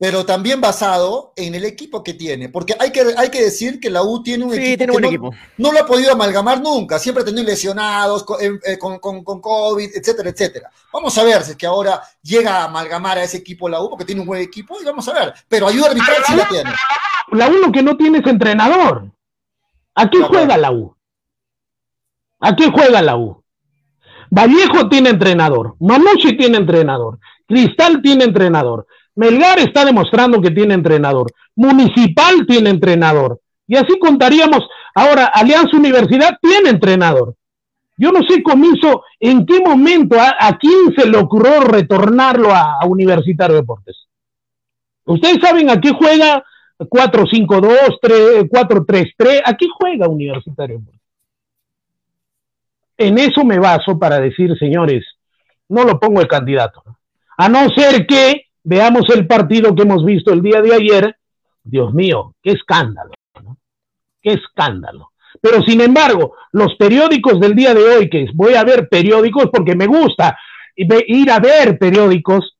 [0.00, 3.90] pero también basado en el equipo que tiene, porque hay que, hay que decir que
[3.90, 5.30] la U tiene un Sí, equipo tiene que buen no, equipo.
[5.58, 9.42] no lo ha podido amalgamar nunca, siempre ha tenido lesionados con, eh, con, con- con
[9.42, 10.70] COVID, etcétera, etcétera.
[10.90, 13.90] Vamos a ver si es que ahora llega a amalgamar a ese equipo la U,
[13.90, 16.70] porque tiene un buen equipo, y vamos a ver, pero ayuda arbitral sí la tiene.
[17.32, 19.04] La U lo que no tiene es entrenador.
[19.94, 20.44] ¿A qué De acuerdo.
[20.46, 20.96] juega la U?
[22.40, 23.44] ¿A qué juega la U?
[24.30, 28.86] Vallejo tiene entrenador, Manucci tiene entrenador, Cristal tiene entrenador,
[29.20, 34.66] Melgar está demostrando que tiene entrenador, Municipal tiene entrenador, y así contaríamos.
[34.94, 37.34] Ahora, Alianza Universidad tiene entrenador.
[37.98, 42.78] Yo no sé, Comiso, en qué momento, a, a quién se le ocurrió retornarlo a,
[42.80, 44.06] a Universitario de Deportes.
[45.04, 46.42] Ustedes saben a qué juega
[46.78, 51.00] 4-5-2, 3, 4-3-3, ¿a qué juega Universitario de Deportes?
[52.96, 55.04] En eso me baso para decir, señores,
[55.68, 56.82] no lo pongo el candidato.
[57.36, 61.16] A no ser que veamos el partido que hemos visto el día de ayer.
[61.62, 63.12] Dios mío, qué escándalo.
[63.42, 63.56] ¿no?
[64.20, 65.10] Qué escándalo.
[65.40, 69.74] Pero sin embargo, los periódicos del día de hoy, que voy a ver periódicos porque
[69.74, 70.36] me gusta
[70.76, 72.56] ir a ver periódicos,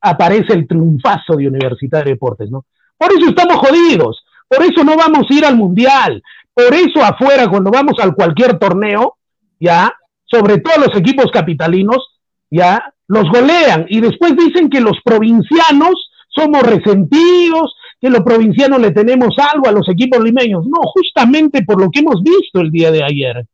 [0.00, 2.64] aparece el triunfazo de Universitario de Deportes, ¿no?
[2.96, 7.48] Por eso estamos jodidos, por eso no vamos a ir al Mundial, por eso afuera
[7.48, 9.16] cuando vamos al cualquier torneo,
[9.58, 9.92] ya,
[10.24, 16.62] sobre todo los equipos capitalinos, ya, los golean y después dicen que los provincianos somos
[16.62, 20.64] resentidos, que los provincianos le tenemos algo a los equipos limeños.
[20.64, 23.46] No, justamente por lo que hemos visto el día de ayer.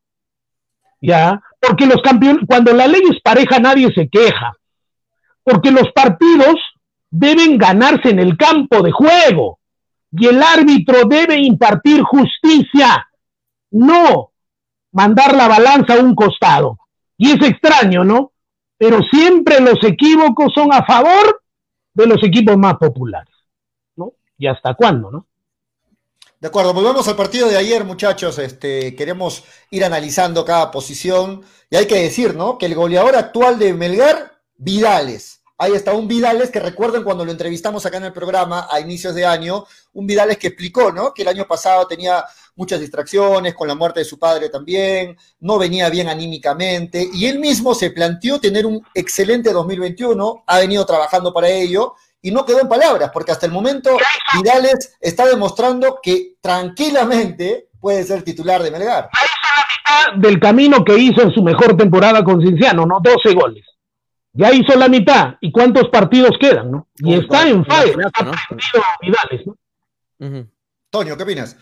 [1.01, 4.53] Ya, porque los campeones, cuando la ley es pareja nadie se queja,
[5.43, 6.55] porque los partidos
[7.11, 9.59] deben ganarse en el campo de juego
[10.13, 13.09] y el árbitro debe impartir justicia,
[13.73, 14.31] no
[14.93, 16.79] mandar la balanza a un costado.
[17.17, 18.31] Y es extraño, ¿no?
[18.79, 21.43] Pero siempre los equívocos son a favor
[21.93, 23.35] de los equipos más populares,
[23.97, 24.13] ¿no?
[24.39, 25.27] ¿Y hasta cuándo, no?
[26.41, 28.39] De acuerdo, volvemos al partido de ayer, muchachos.
[28.39, 31.43] Este, queremos ir analizando cada posición.
[31.69, 32.59] Y hay que decir, ¿no?
[32.59, 35.38] Que el goleador actual de Melgar, Vidales.
[35.61, 39.13] Ahí está un Vidales que recuerden cuando lo entrevistamos acá en el programa a inicios
[39.17, 41.13] de año, un Vidales que explicó, ¿no?
[41.13, 45.59] Que el año pasado tenía muchas distracciones, con la muerte de su padre también, no
[45.59, 51.35] venía bien anímicamente, y él mismo se planteó tener un excelente 2021, ha venido trabajando
[51.35, 53.97] para ello, y no quedó en palabras, porque hasta el momento
[54.37, 59.09] Vidales está demostrando que tranquilamente puede ser titular de Melgar.
[60.19, 63.01] Del camino que hizo en su mejor temporada con Cinciano, ¿no?
[63.03, 63.65] 12 goles.
[64.39, 65.35] Ya hizo la mitad.
[65.41, 66.87] ¿Y cuántos partidos quedan, no?
[66.99, 67.97] Y está en fire.
[68.07, 68.33] Está ¿no?
[69.03, 70.47] Vidales, ¿no?
[70.91, 71.57] Toño, ¿qué opinas?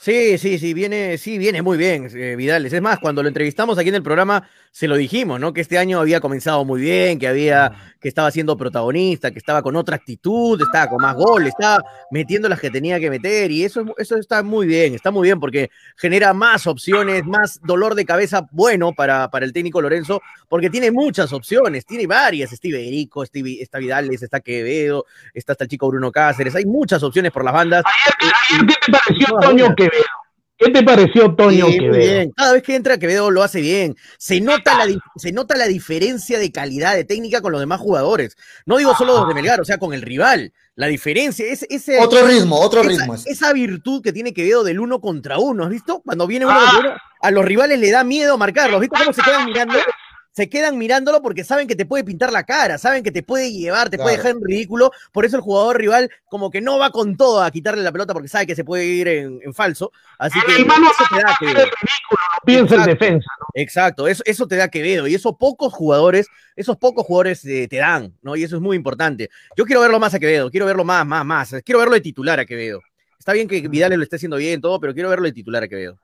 [0.00, 2.72] Sí, sí, sí, viene, sí, viene muy bien, eh, Vidales.
[2.72, 5.54] Es más, cuando lo entrevistamos aquí en el programa, se lo dijimos, ¿no?
[5.54, 9.62] Que este año había comenzado muy bien, que había, que estaba siendo protagonista, que estaba
[9.62, 13.64] con otra actitud, estaba con más goles, estaba metiendo las que tenía que meter, y
[13.64, 18.04] eso, eso está muy bien, está muy bien, porque genera más opciones, más dolor de
[18.04, 23.24] cabeza bueno para, para el técnico Lorenzo, porque tiene muchas opciones, tiene varias, Steve Erico,
[23.24, 27.46] Steve, está Vidales, está Quevedo, está hasta el chico Bruno Cáceres, hay muchas opciones por
[27.46, 27.82] las bandas.
[28.50, 29.74] ¿Qué te pareció.
[29.74, 30.25] Quevedo?
[30.58, 31.98] ¿Qué te pareció Toño Sí, muy Quevedo?
[31.98, 32.32] bien.
[32.34, 33.94] Cada vez que entra Quevedo lo hace bien.
[34.18, 38.36] Se nota, la, se nota la diferencia de calidad de técnica con los demás jugadores.
[38.64, 40.52] No digo solo los de Melgar, o sea, con el rival.
[40.74, 43.14] La diferencia es ese, Otro ritmo, otro esa, ritmo.
[43.14, 43.26] es.
[43.26, 45.64] esa virtud que tiene Quevedo del uno contra uno.
[45.64, 46.00] ¿Has visto?
[46.04, 48.80] Cuando viene uno contra uno, a los rivales le da miedo marcarlos.
[48.80, 49.74] ¿Viste cómo se quedan mirando?
[50.36, 53.50] Se quedan mirándolo porque saben que te puede pintar la cara, saben que te puede
[53.50, 54.90] llevar, te puede dejar en ridículo.
[55.10, 58.12] Por eso el jugador rival como que no va con todo a quitarle la pelota
[58.12, 59.92] porque sabe que se puede ir en, en falso.
[60.18, 60.68] Así que eso
[61.10, 61.70] te da
[62.44, 63.46] piensa en defensa, ¿no?
[63.54, 67.78] Exacto, eso, eso te da Quevedo y eso pocos jugadores, esos pocos jugadores eh, te
[67.78, 68.36] dan, ¿no?
[68.36, 69.30] Y eso es muy importante.
[69.56, 71.54] Yo quiero verlo más a Quevedo, quiero verlo más, más, más.
[71.64, 72.82] Quiero verlo de titular a Quevedo.
[73.18, 75.68] Está bien que Vidal lo esté haciendo bien todo, pero quiero verlo de titular a
[75.68, 75.98] Quevedo.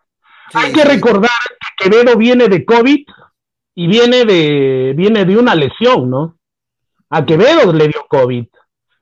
[0.55, 1.31] Hay que recordar
[1.77, 3.05] que Quevedo viene de COVID
[3.75, 6.37] y viene de, viene de una lesión, ¿no?
[7.11, 8.47] A Quevedo le dio COVID,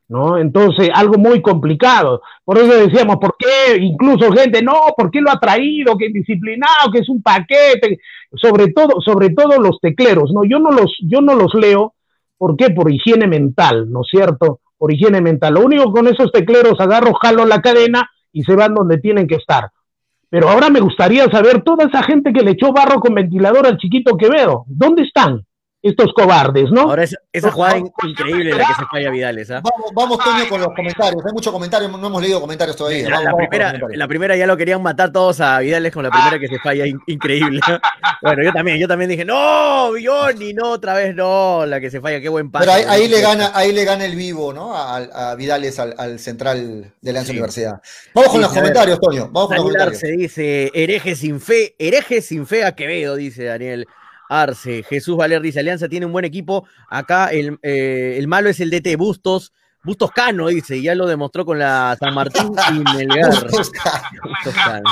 [0.09, 0.39] ¿no?
[0.39, 2.23] Entonces, algo muy complicado.
[2.45, 3.77] Por eso decíamos, ¿por qué?
[3.79, 5.97] Incluso gente, no, ¿por qué lo ha traído?
[5.97, 7.99] Que indisciplinado, que es un paquete.
[8.35, 10.45] Sobre todo, sobre todo los tecleros, ¿no?
[10.45, 11.95] Yo no los, yo no los leo,
[12.39, 12.71] ¿por qué?
[12.71, 14.61] Por higiene mental, ¿no es cierto?
[14.81, 15.55] por higiene mental.
[15.55, 19.35] Lo único con esos tecleros agarro, jalo la cadena y se van donde tienen que
[19.35, 19.71] estar.
[20.31, 23.77] Pero ahora me gustaría saber toda esa gente que le echó barro con ventilador al
[23.77, 25.45] chiquito Quevedo, ¿dónde están?
[25.83, 26.83] Estos cobardes, ¿no?
[26.83, 29.51] Ahora esa, esa jugada increíble la que se falla Vidales.
[29.51, 29.63] ¿ah?
[29.63, 31.25] Vamos, vamos, Toño, con los comentarios.
[31.25, 33.09] Hay muchos comentarios, no hemos leído comentarios todavía.
[33.09, 36.03] La, Vamos, la vamos primera, la primera ya lo querían matar todos a Vidales con
[36.03, 37.61] la primera que se falla, in- increíble.
[38.23, 42.01] bueno, yo también, yo también dije, no, Johnny, no, otra vez no, la que se
[42.01, 42.67] falla, qué buen pase.
[42.67, 44.77] Pero ahí, ahí le gana, ahí le gana el vivo, ¿no?
[44.77, 44.97] A,
[45.31, 47.31] a Vidales al, al central de la Sí.
[47.31, 47.81] Universidad.
[48.15, 49.29] Vamos con Sí, los comentarios, Toño.
[49.33, 49.95] Vamos con los comentarios.
[50.03, 53.87] Arce dice, hereje sin fe, hereje sin fe a Quevedo, dice Daniel
[54.31, 54.85] Arce.
[54.85, 58.71] Jesús Valer dice, Alianza tiene un buen equipo, acá el, eh, el malo es el
[58.71, 59.53] DT Bustos,
[59.83, 63.43] Bustos Cano, dice, y ya lo demostró con la San Martín y Melgar.
[63.43, 63.73] Bustos
[64.55, 64.91] Cano.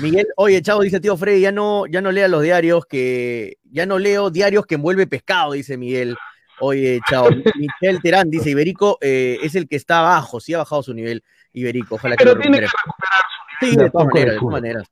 [0.00, 3.84] Miguel, oye, chavo, dice tío Freddy, ya no, ya no lea los diarios que, ya
[3.84, 6.16] no leo diarios que envuelve pescado, dice Miguel.
[6.60, 7.28] Oye, chao.
[7.58, 11.22] Michel Terán dice, Iberico eh, es el que está abajo, sí ha bajado su nivel
[11.52, 12.70] Iberico, ojalá que lo tiene recupere.
[12.70, 14.88] que recuperar su Sí, de todas maneras, de todas maneras.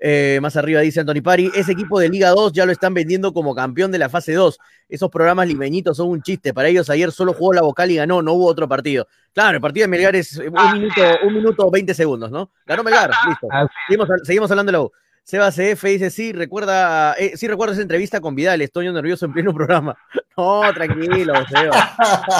[0.00, 3.32] Eh, más arriba dice Anthony Pari, ese equipo de Liga 2 ya lo están vendiendo
[3.32, 4.58] como campeón de la fase 2.
[4.88, 6.52] Esos programas limeñitos son un chiste.
[6.52, 9.06] Para ellos ayer solo jugó la vocal y ganó, no hubo otro partido.
[9.32, 12.50] Claro, el partido de Melgar es un minuto, un minuto 20 segundos, ¿no?
[12.66, 13.48] Ganó Melgar, listo.
[13.50, 14.92] Así Seguimos, seguimos hablando de la U.
[15.24, 19.32] Seba CF dice, sí, recuerda, eh, sí recuerdo esa entrevista con Vidal, estoy nervioso en
[19.32, 19.96] pleno programa.
[20.36, 21.94] No, tranquilo, Seba.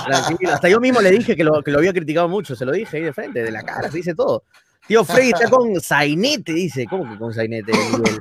[0.05, 0.53] Tranquilo.
[0.53, 2.97] Hasta yo mismo le dije que lo, que lo había criticado mucho, se lo dije
[2.97, 4.43] ahí de frente, de la cara, se dice todo.
[4.87, 6.87] Tío Freddy está con Zainete, dice.
[6.89, 7.73] ¿Cómo que con Zainete?
[7.73, 8.21] Miguel?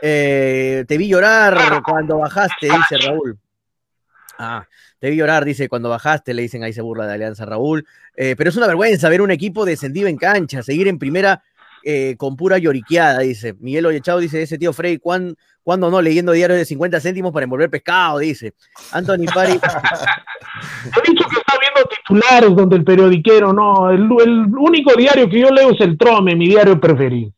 [0.00, 3.38] Eh, te vi llorar cuando bajaste, dice Raúl.
[4.38, 4.66] Ah,
[4.98, 7.86] te vi llorar, dice, cuando bajaste, le dicen ahí se burla de Alianza Raúl.
[8.16, 11.42] Eh, pero es una vergüenza ver un equipo descendido en cancha, seguir en primera
[11.84, 13.54] eh, con pura lloriqueada, dice.
[13.60, 16.02] Miguel Oyechao dice, ese tío Freddy, ¿cuán- ¿cuándo no?
[16.02, 18.54] Leyendo diarios de 50 céntimos para envolver pescado, dice.
[18.90, 19.58] Anthony Pari,
[20.94, 21.42] que
[21.74, 26.34] viendo titulares donde el periodiquero, no, el, único diario que yo leo es el Trome,
[26.36, 27.30] mi diario preferido.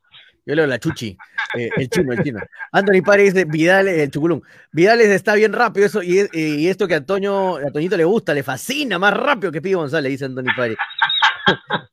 [0.44, 1.16] Yo leo la chuchi,
[1.58, 2.40] eh, el chino, el chino.
[2.70, 4.42] Anthony Pari dice, Vidal, el chuculún.
[4.70, 8.04] Vidales está bien rápido eso, y, es- y esto que a Antonio, a Toñito le
[8.04, 10.76] gusta, le fascina, más rápido que Pío González, dice Anthony Pari.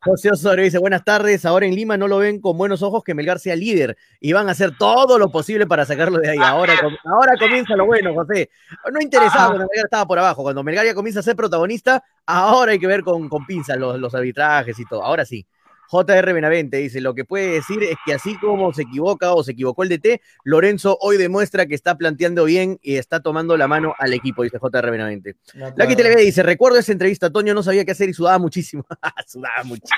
[0.02, 3.14] José Osorio dice, buenas tardes, ahora en Lima no lo ven con buenos ojos que
[3.14, 6.40] Melgar sea líder y van a hacer todo lo posible para sacarlo de ahí.
[6.40, 6.74] Ahora,
[7.06, 8.50] ahora comienza lo bueno, José.
[8.92, 12.72] No interesaba cuando Melgar estaba por abajo, cuando Melgar ya comienza a ser protagonista, ahora
[12.72, 15.46] hay que ver con, con pinzas los, los arbitrajes y todo, ahora sí.
[15.90, 19.52] JR Benavente dice, lo que puede decir es que así como se equivoca o se
[19.52, 23.94] equivocó el DT, Lorenzo hoy demuestra que está planteando bien y está tomando la mano
[24.00, 25.36] al equipo, dice JR Benavente.
[25.76, 28.86] Lucky TV dice, recuerdo esa entrevista, Toño no sabía qué hacer y sudaba muchísimo.
[29.28, 29.94] sudaba muchísimo.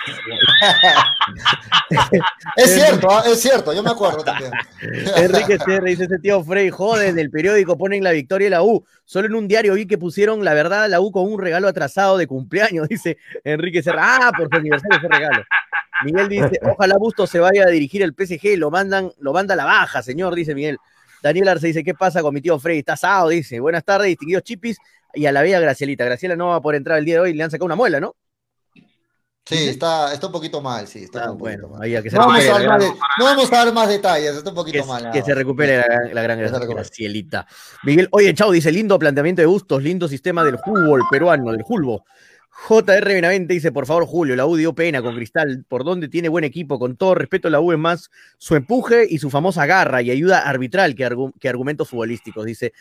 [2.56, 4.52] Es cierto, ah, es cierto, yo me acuerdo también.
[5.18, 8.64] Enrique CR dice, ese tío Frey, jode, en el periódico ponen la victoria de la
[8.64, 8.86] U.
[9.06, 12.18] Solo en un diario vi que pusieron la verdad la U con un regalo atrasado
[12.18, 14.18] de cumpleaños, dice Enrique Serra.
[14.28, 15.44] Ah, por su aniversario ese regalo.
[16.04, 19.58] Miguel dice, ojalá Busto se vaya a dirigir el PSG, lo mandan, lo manda a
[19.58, 20.78] la baja, señor, dice Miguel.
[21.24, 22.80] Daniel Arce dice, ¿qué pasa con mi tío Frey?
[22.80, 23.60] Está asado, dice.
[23.60, 24.78] Buenas tardes, distinguidos chipis.
[25.14, 26.04] Y a la bella Gracielita.
[26.06, 28.00] Graciela no va a poder entrar el día de hoy, le han sacado una muela,
[28.00, 28.16] ¿no?
[29.48, 31.04] Sí, está, está un poquito mal, sí.
[31.04, 31.82] Está Ah, un bueno, mal.
[32.02, 32.88] que se No vamos, a de-
[33.20, 35.12] no vamos a dar más detalles, está un poquito que, mal.
[35.12, 36.68] que se recupere la, gran- la gran.
[36.68, 37.46] Gracielita.
[37.84, 42.06] Miguel, oye, chao, dice lindo planteamiento de gustos, lindo sistema del fútbol peruano, del Julbo.
[42.58, 46.30] JR Benavente dice, por favor, Julio, la U dio pena con Cristal, por donde tiene
[46.30, 50.01] buen equipo, con todo respeto, la U es más su empuje y su famosa garra
[50.01, 52.72] y ayuda arbitral que, argu- que argumentos futbolísticos, dice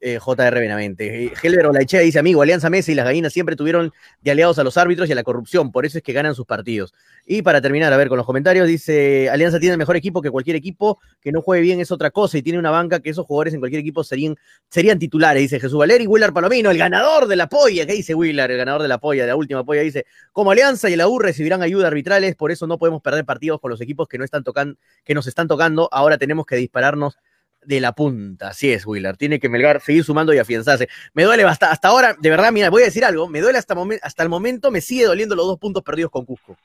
[0.00, 1.24] eh, JR Benavente.
[1.24, 4.64] Eh, Helber Olaichea dice, amigo, Alianza Messi y las gallinas siempre tuvieron de aliados a
[4.64, 6.94] los árbitros y a la corrupción, por eso es que ganan sus partidos.
[7.26, 10.30] Y para terminar, a ver, con los comentarios, dice, Alianza tiene el mejor equipo que
[10.30, 13.26] cualquier equipo, que no juegue bien es otra cosa y tiene una banca que esos
[13.26, 14.36] jugadores en cualquier equipo serían,
[14.70, 18.50] serían titulares, dice Jesús Valeri, Willard Palomino, el ganador de la polla, ¿qué dice Willard?
[18.50, 21.18] El ganador de la polla, de la última polla, dice, como Alianza y la U
[21.18, 24.44] recibirán ayuda arbitrales, por eso no podemos perder partidos con los equipos que, no están
[24.44, 27.18] tocando, que nos están tocando, ahora tenemos que dispararnos
[27.64, 30.88] de la punta, así es, Willard, tiene que Melgar seguir sumando y afianzarse.
[31.14, 33.74] Me duele bastante, hasta ahora, de verdad, mira, voy a decir algo, me duele hasta,
[34.02, 36.56] hasta el momento, me sigue doliendo los dos puntos perdidos con Cusco.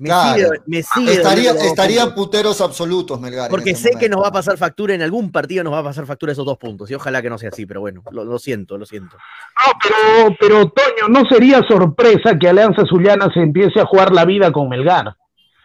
[0.00, 0.34] Me Claro.
[0.36, 2.12] sigue, me sigue Estaría, puntos.
[2.14, 3.50] puteros absolutos, Melgar.
[3.50, 5.82] Porque este sé que nos va a pasar factura en algún partido, nos va a
[5.84, 6.88] pasar factura esos dos puntos.
[6.90, 9.16] Y ojalá que no sea así, pero bueno, lo, lo siento, lo siento.
[9.16, 14.24] No, pero, pero Toño, no sería sorpresa que Alianza Zuliana se empiece a jugar la
[14.24, 15.16] vida con Melgar.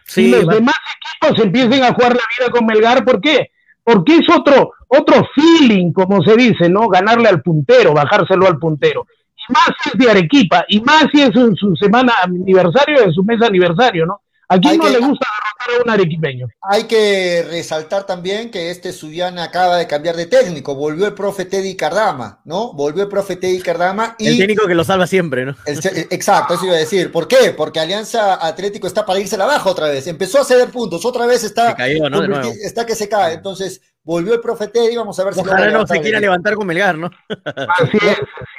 [0.04, 0.74] Sí, y los va- demás
[1.22, 3.52] equipos empiecen a jugar la vida con Melgar, ¿por qué?
[3.84, 6.88] Porque es otro, otro feeling, como se dice, ¿no?
[6.88, 9.06] Ganarle al puntero, bajárselo al puntero.
[9.48, 13.12] Y más si es de Arequipa, y más si es en su semana aniversario, en
[13.12, 14.22] su mes aniversario, ¿no?
[14.48, 15.26] ¿A quién Hay no que- le gusta
[15.66, 16.46] derrotar a un arequipeño?
[16.62, 20.74] Hay que resaltar también que este Suyana acaba de cambiar de técnico.
[20.74, 22.72] Volvió el profe Teddy Cardama, ¿no?
[22.74, 24.28] Volvió el profe Teddy Cardama y.
[24.28, 25.54] El técnico que lo salva siempre, ¿no?
[25.66, 25.78] el-
[26.10, 27.10] exacto, eso iba a decir.
[27.10, 27.52] ¿Por qué?
[27.56, 30.06] Porque Alianza Atlético está para irse a la baja otra vez.
[30.06, 31.70] Empezó a ceder puntos, otra vez está.
[31.70, 32.20] Se cayó, ¿no?
[32.20, 32.52] De nuevo.
[32.62, 33.34] Está que se cae.
[33.34, 34.94] Entonces, volvió el profe Teddy.
[34.96, 37.10] Vamos a ver si Ojalá no levantar se quiera levantar con Melgar, ¿no?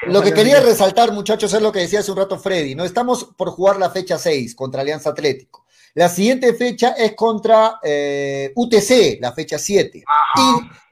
[0.08, 2.76] Lo que quería resaltar, muchachos, es lo que decía hace un rato Freddy.
[2.76, 5.66] No estamos por jugar la fecha 6 contra Alianza Atlético.
[5.94, 10.04] La siguiente fecha es contra eh, UTC, la fecha 7.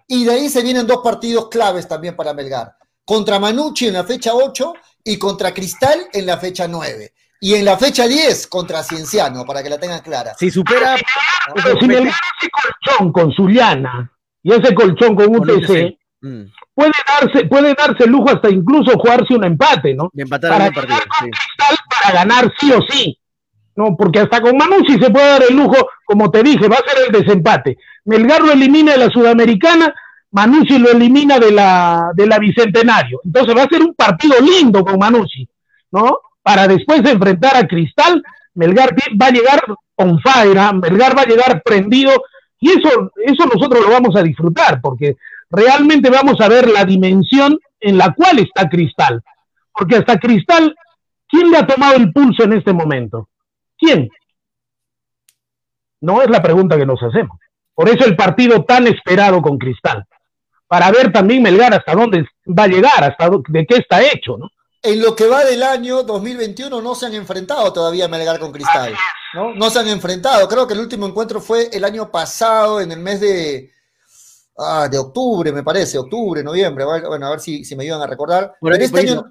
[0.08, 2.78] Y, y de ahí se vienen dos partidos claves también para Melgar.
[3.04, 4.74] Contra Manucci en la fecha 8
[5.04, 7.14] y contra Cristal en la fecha 9.
[7.42, 10.34] Y en la fecha 10 contra Cienciano, para que la tengan clara.
[10.40, 10.96] Si supera.
[11.54, 14.13] Pero si Melgar hace colchón con Zuliana
[14.44, 15.98] y ese colchón con Con UTC.
[16.22, 20.10] Mm, puede darse, puede darse lujo hasta incluso jugarse un empate, ¿no?
[20.16, 20.98] empatar Para el partido.
[20.98, 21.30] sí.
[21.30, 23.18] Cristal para ganar sí o sí.
[23.76, 26.90] No, porque hasta con Manucci se puede dar el lujo, como te dije, va a
[26.90, 27.78] ser el desempate.
[28.06, 29.94] Melgar lo elimina de la Sudamericana,
[30.32, 33.20] Manucci lo elimina de la, de la Bicentenario.
[33.24, 35.48] Entonces va a ser un partido lindo con Manucci,
[35.92, 36.20] ¿no?
[36.44, 38.22] Para después de enfrentar a Cristal,
[38.54, 39.64] Melgar va a llegar
[39.96, 40.60] on fire.
[40.76, 42.12] Melgar va a llegar prendido,
[42.64, 45.18] y eso, eso nosotros lo vamos a disfrutar, porque
[45.50, 49.22] realmente vamos a ver la dimensión en la cual está Cristal.
[49.74, 50.74] Porque hasta Cristal,
[51.28, 53.28] ¿quién le ha tomado el pulso en este momento?
[53.78, 54.10] ¿Quién?
[56.00, 57.38] No es la pregunta que nos hacemos.
[57.74, 60.06] Por eso el partido tan esperado con Cristal.
[60.66, 64.48] Para ver también Melgar hasta dónde va a llegar, hasta de qué está hecho, ¿no?
[64.86, 68.94] En lo que va del año 2021 no se han enfrentado todavía Melgar con Cristal,
[69.34, 69.56] ¿no?
[69.56, 70.46] No se han enfrentado.
[70.50, 73.72] Creo que el último encuentro fue el año pasado, en el mes de,
[74.58, 76.84] ah, de octubre, me parece, octubre, noviembre.
[76.84, 78.56] Bueno, a ver si, si me ayudan a recordar.
[78.62, 79.24] Pero este por ahí año,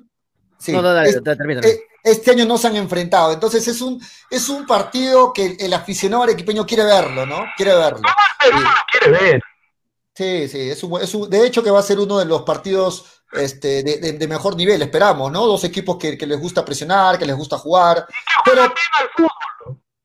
[0.59, 1.61] sí, no, no, dale, es- dale, termina.
[1.62, 3.32] eh, este año no se han enfrentado.
[3.32, 4.00] Entonces es un,
[4.30, 7.44] es un partido que el, el aficionado arequipeño quiere verlo, ¿no?
[7.59, 8.00] Quiere verlo.
[8.90, 9.42] Quiere ver.
[10.14, 12.24] Sí, sí, es un, buen- es un- de hecho que va a ser uno de
[12.24, 15.47] los partidos este, de, de- de mejor nivel, esperamos, ¿no?
[15.47, 18.07] Dos equipos que, que les gusta presionar, que les gusta jugar,
[18.45, 18.72] pero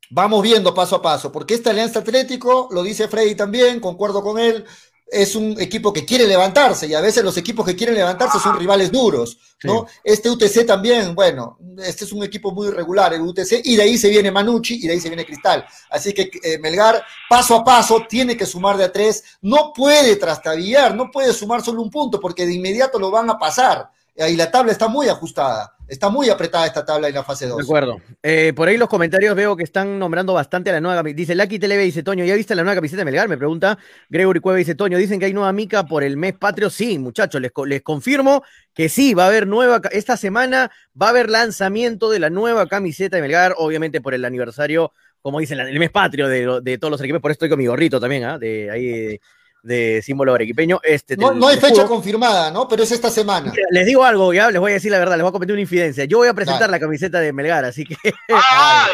[0.10, 4.40] vamos viendo paso a paso, porque esta Alianza Atlético, lo dice Freddy también, concuerdo con
[4.40, 4.66] él,
[5.10, 8.58] es un equipo que quiere levantarse y a veces los equipos que quieren levantarse son
[8.60, 9.88] rivales duros, ¿no?
[10.04, 13.98] Este UTC también, bueno, este es un equipo muy irregular, el UTC, y de ahí
[13.98, 15.66] se viene Manucci y de ahí se viene Cristal.
[15.90, 20.18] Así que eh, Melgar, paso a paso, tiene que sumar de a tres, no puede
[20.18, 23.90] trastabillar, no puede sumar solo un punto, porque de inmediato lo van a pasar.
[24.18, 27.58] Y la tabla está muy ajustada, está muy apretada esta tabla en la fase 2.
[27.58, 28.02] De acuerdo.
[28.24, 31.18] Eh, por ahí los comentarios veo que están nombrando bastante a la nueva camiseta.
[31.18, 33.30] Dice Lucky Televe, dice Toño, ¿ya viste la nueva camiseta de Melgar?
[33.30, 33.78] Me pregunta
[34.10, 36.72] Gregory Cueva, dice Toño, dicen que hay nueva mica por el mes patrio.
[36.72, 38.42] Sí, muchachos, les, les confirmo
[38.74, 42.66] que sí, va a haber nueva, esta semana va a haber lanzamiento de la nueva
[42.66, 46.92] camiseta de Melgar, obviamente por el aniversario, como dicen, el mes patrio de, de todos
[46.92, 48.40] los equipos, por eso estoy con mi gorrito también, ¿ah?
[48.40, 49.22] de ahí de,
[49.68, 50.80] de símbolo arequipeño.
[50.84, 52.68] Este, No, no hay fecha confirmada, ¿no?
[52.68, 53.52] Pero es esta semana.
[53.52, 55.54] Mira, les digo algo, ya les voy a decir la verdad, les voy a cometer
[55.54, 56.06] una infidencia.
[56.06, 56.72] Yo voy a presentar Dale.
[56.72, 57.96] la camiseta de Melgar, así que.
[58.32, 58.88] Ah,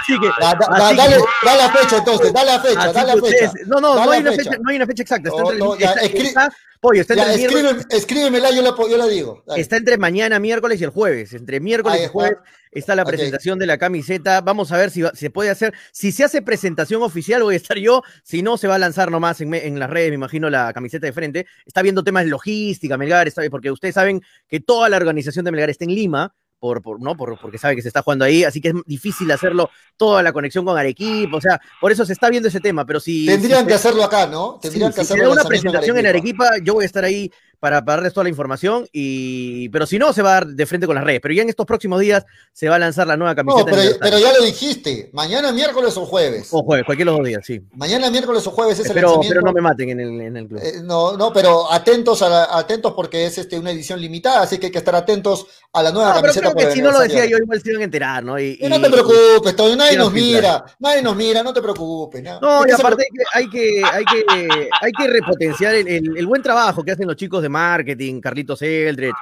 [0.00, 3.04] así que, Da- da- así dale, que- la fecha entonces, da la fecha, así da
[3.04, 3.52] la fecha.
[3.66, 4.44] no, no, no hay, una fecha.
[4.50, 5.28] fecha, no hay una fecha exacta.
[5.28, 7.64] Está No, entre, no, el- ya, está- escri- está- pollo, está entre Ya, el miércoles-
[7.86, 9.42] escríbeme- escríbemela, yo la, yo la digo.
[9.46, 9.60] Dale.
[9.60, 11.32] Está entre mañana, miércoles y el jueves.
[11.34, 12.38] Entre miércoles y jueves
[12.72, 14.40] está la presentación de la camiseta.
[14.40, 15.74] Vamos a ver si va- se puede hacer.
[15.92, 18.02] Si se hace presentación oficial, voy a estar yo.
[18.22, 20.72] Si no, se va a lanzar nomás en, me- en las redes, me imagino, la
[20.72, 21.46] camiseta de frente.
[21.66, 25.50] Está viendo temas de logística, Melgar, está, porque ustedes saben que toda la organización de
[25.52, 26.34] Melgar está en Lima.
[26.62, 27.16] Por, por, ¿no?
[27.16, 30.30] por, porque sabe que se está jugando ahí, así que es difícil hacerlo toda la
[30.30, 33.24] conexión con Arequipa, o sea, por eso se está viendo ese tema, pero si...
[33.24, 34.58] Tendrían si que se- hacerlo acá, ¿no?
[34.62, 37.02] Sí, Tendrían que si se hacerlo da una presentación en Arequipa, yo voy a estar
[37.02, 40.46] ahí para, para darles toda la información, y pero si no, se va a dar
[40.46, 41.20] de frente con las redes.
[41.22, 43.64] Pero ya en estos próximos días se va a lanzar la nueva No, camiseta.
[43.66, 44.00] pero, aniversario.
[44.00, 45.10] pero ya lo dijiste.
[45.12, 46.48] Mañana miércoles o jueves.
[46.50, 47.60] O jueves, cualquiera de los dos días, sí.
[47.74, 49.34] Mañana miércoles o jueves es el Pero, lanzamiento.
[49.34, 50.60] pero no me maten en el, en el club.
[50.62, 54.58] Eh, no, no, pero atentos a la- atentos porque es este, una edición limitada, así
[54.58, 56.40] que hay que estar atentos a la nueva No, pero camiseta.
[56.52, 58.40] creo por que si no lo decía yo, igual se iban a enterar, ¿no?
[58.40, 62.22] Y, Y no te preocupes, Toño, nadie nos mira, nadie nos mira, no te preocupes.
[62.22, 63.04] No, No, y aparte
[63.34, 66.92] hay que, hay que, hay que, hay que repotenciar el, el- el buen trabajo que
[66.92, 69.12] hacen los chicos de marketing, Carlitos Eldred.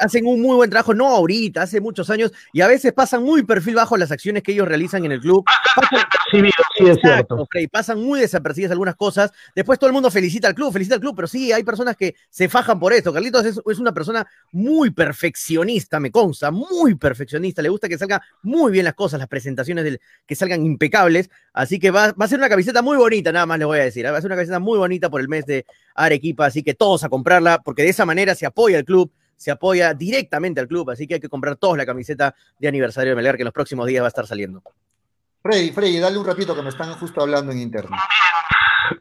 [0.00, 3.42] Hacen un muy buen trabajo, no ahorita, hace muchos años, y a veces pasan muy
[3.42, 5.44] perfil bajo las acciones que ellos realizan en el club.
[5.74, 7.48] Pasan, sí es cierto.
[7.72, 9.32] Pasan muy desapercibidas algunas cosas.
[9.54, 12.14] Después todo el mundo felicita al club, felicita al club, pero sí, hay personas que
[12.30, 13.12] se fajan por esto.
[13.12, 17.62] Carlitos es, es una persona muy perfeccionista, me consta, muy perfeccionista.
[17.62, 21.30] Le gusta que salgan muy bien las cosas, las presentaciones del, que salgan impecables.
[21.52, 23.84] Así que va, va a ser una camiseta muy bonita, nada más les voy a
[23.84, 24.06] decir.
[24.06, 24.10] ¿eh?
[24.10, 25.64] Va a ser una camiseta muy bonita por el mes de
[26.04, 29.10] Arequipa, así que todos a comprarla, porque de esa manera se apoya al club.
[29.36, 33.12] Se apoya directamente al club, así que hay que comprar todos la camiseta de aniversario
[33.12, 34.60] de Melgar que en los próximos días va a estar saliendo.
[35.42, 37.96] Freddy, Freddy, dale un ratito que me están justo hablando en interno.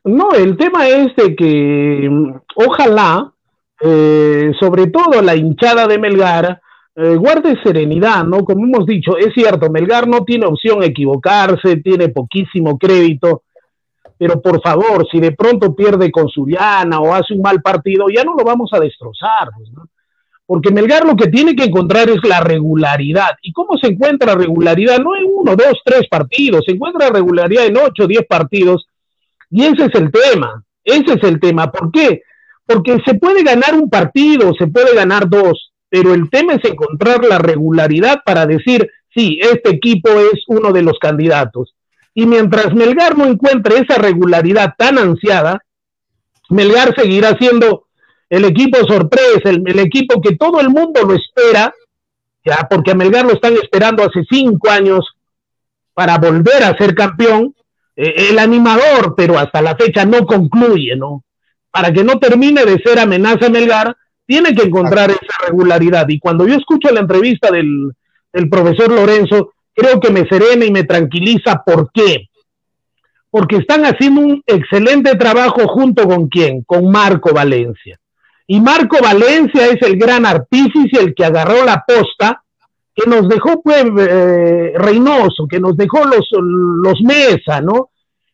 [0.03, 3.33] No, el tema es de que mm, ojalá,
[3.81, 6.61] eh, sobre todo la hinchada de Melgar,
[6.95, 8.43] eh, guarde serenidad, ¿no?
[8.43, 13.43] Como hemos dicho, es cierto, Melgar no tiene opción a equivocarse, tiene poquísimo crédito,
[14.17, 18.23] pero por favor, si de pronto pierde con Suriana o hace un mal partido, ya
[18.23, 19.87] no lo vamos a destrozar, pues, ¿no?
[20.45, 23.31] Porque Melgar lo que tiene que encontrar es la regularidad.
[23.41, 24.97] ¿Y cómo se encuentra regularidad?
[24.99, 28.87] No en uno, dos, tres partidos, se encuentra regularidad en ocho, diez partidos.
[29.49, 31.69] Y ese es el tema, ese es el tema.
[31.69, 32.21] ¿Por qué?
[32.65, 37.25] Porque se puede ganar un partido, se puede ganar dos, pero el tema es encontrar
[37.25, 41.75] la regularidad para decir, sí, este equipo es uno de los candidatos.
[42.17, 45.63] Y mientras Melgar no encuentre esa regularidad tan ansiada,
[46.49, 47.85] Melgar seguirá siendo
[48.27, 51.71] el equipo sorpresa, el, equipo que todo el mundo lo espera,
[52.43, 55.05] ya porque a Melgar lo están esperando hace cinco años
[55.93, 57.53] para volver a ser campeón,
[57.95, 61.23] eh, el animador, pero hasta la fecha no concluye, ¿no?
[61.69, 63.95] Para que no termine de ser amenaza Melgar,
[64.25, 66.09] tiene que encontrar esa regularidad.
[66.09, 67.91] Y cuando yo escucho la entrevista del,
[68.33, 71.61] del profesor Lorenzo, creo que me serena y me tranquiliza.
[71.63, 72.29] ¿Por qué?
[73.29, 76.63] Porque están haciendo un excelente trabajo junto con quién?
[76.63, 77.99] Con Marco Valencia.
[78.47, 82.41] Y Marco Valencia es el gran artífice, el que agarró la posta,
[82.95, 87.91] que nos dejó pues eh, Reynoso, que nos dejó los, los Mesa, ¿no?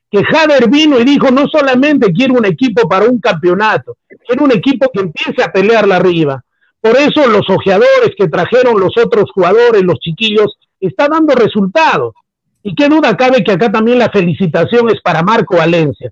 [0.10, 4.52] Que Jader vino y dijo, no solamente quiero un equipo para un campeonato, quiero un
[4.52, 6.44] equipo que empiece a pelearla arriba.
[6.80, 10.58] Por eso los ojeadores que trajeron los otros jugadores, los chiquillos,
[10.88, 12.14] está dando resultados.
[12.62, 16.12] Y qué duda cabe que acá también la felicitación es para Marco Valencia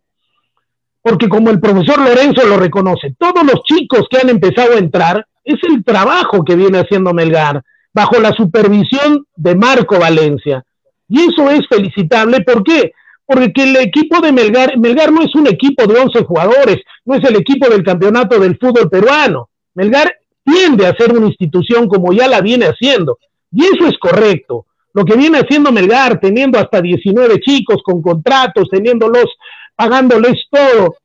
[1.01, 5.25] porque como el profesor Lorenzo lo reconoce, todos los chicos que han empezado a entrar,
[5.43, 7.63] es el trabajo que viene haciendo Melgar,
[7.93, 10.63] bajo la supervisión de Marco Valencia.
[11.09, 12.93] Y eso es felicitable, ¿por qué?
[13.25, 17.23] Porque el equipo de Melgar, Melgar no es un equipo de 11 jugadores, no es
[17.27, 19.49] el equipo del campeonato del fútbol peruano.
[19.73, 20.13] Melgar
[20.43, 23.17] tiende a ser una institución como ya la viene haciendo.
[23.51, 24.65] Y eso es correcto.
[24.93, 29.25] Lo que viene haciendo Melgar, teniendo hasta 19 chicos con contratos, teniéndolos
[29.75, 30.95] pagándoles todo.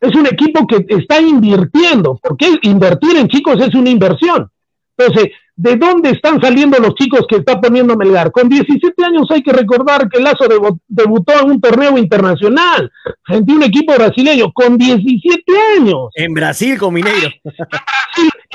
[0.00, 4.50] Es un equipo que está invirtiendo, porque invertir en chicos es una inversión.
[4.96, 8.30] Entonces, ¿de dónde están saliendo los chicos que está poniendo Melgar?
[8.32, 10.46] Con 17 años hay que recordar que Lazo
[10.88, 12.90] debutó en un torneo internacional
[13.22, 15.42] frente a un equipo brasileño con 17
[15.78, 16.08] años.
[16.14, 17.28] En Brasil con Mineiro.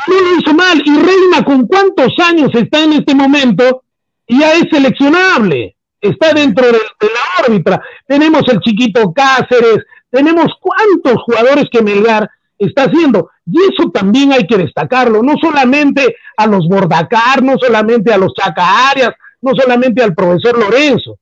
[0.07, 0.81] No lo hizo mal.
[0.83, 3.83] Y Reina, ¿con cuántos años está en este momento?
[4.27, 7.81] Ya es seleccionable está dentro de, la órbita.
[8.07, 13.29] Tenemos el chiquito Cáceres, tenemos cuántos jugadores que Melgar está haciendo.
[13.45, 18.33] Y eso también hay que destacarlo, no solamente a los Bordacar, no solamente a los
[18.33, 21.17] Chaca Arias, no solamente al profesor Lorenzo.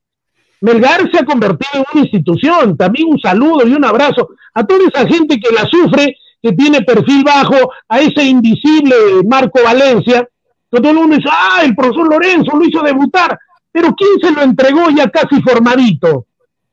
[0.61, 2.77] Melgar se ha convertido en una institución.
[2.77, 6.81] También un saludo y un abrazo a toda esa gente que la sufre, que tiene
[6.81, 8.95] perfil bajo, a ese invisible
[9.27, 10.27] Marco Valencia,
[10.71, 13.37] que todo el mundo dice, ah, el profesor Lorenzo lo hizo debutar.
[13.71, 16.25] Pero ¿quién se lo entregó ya casi formadito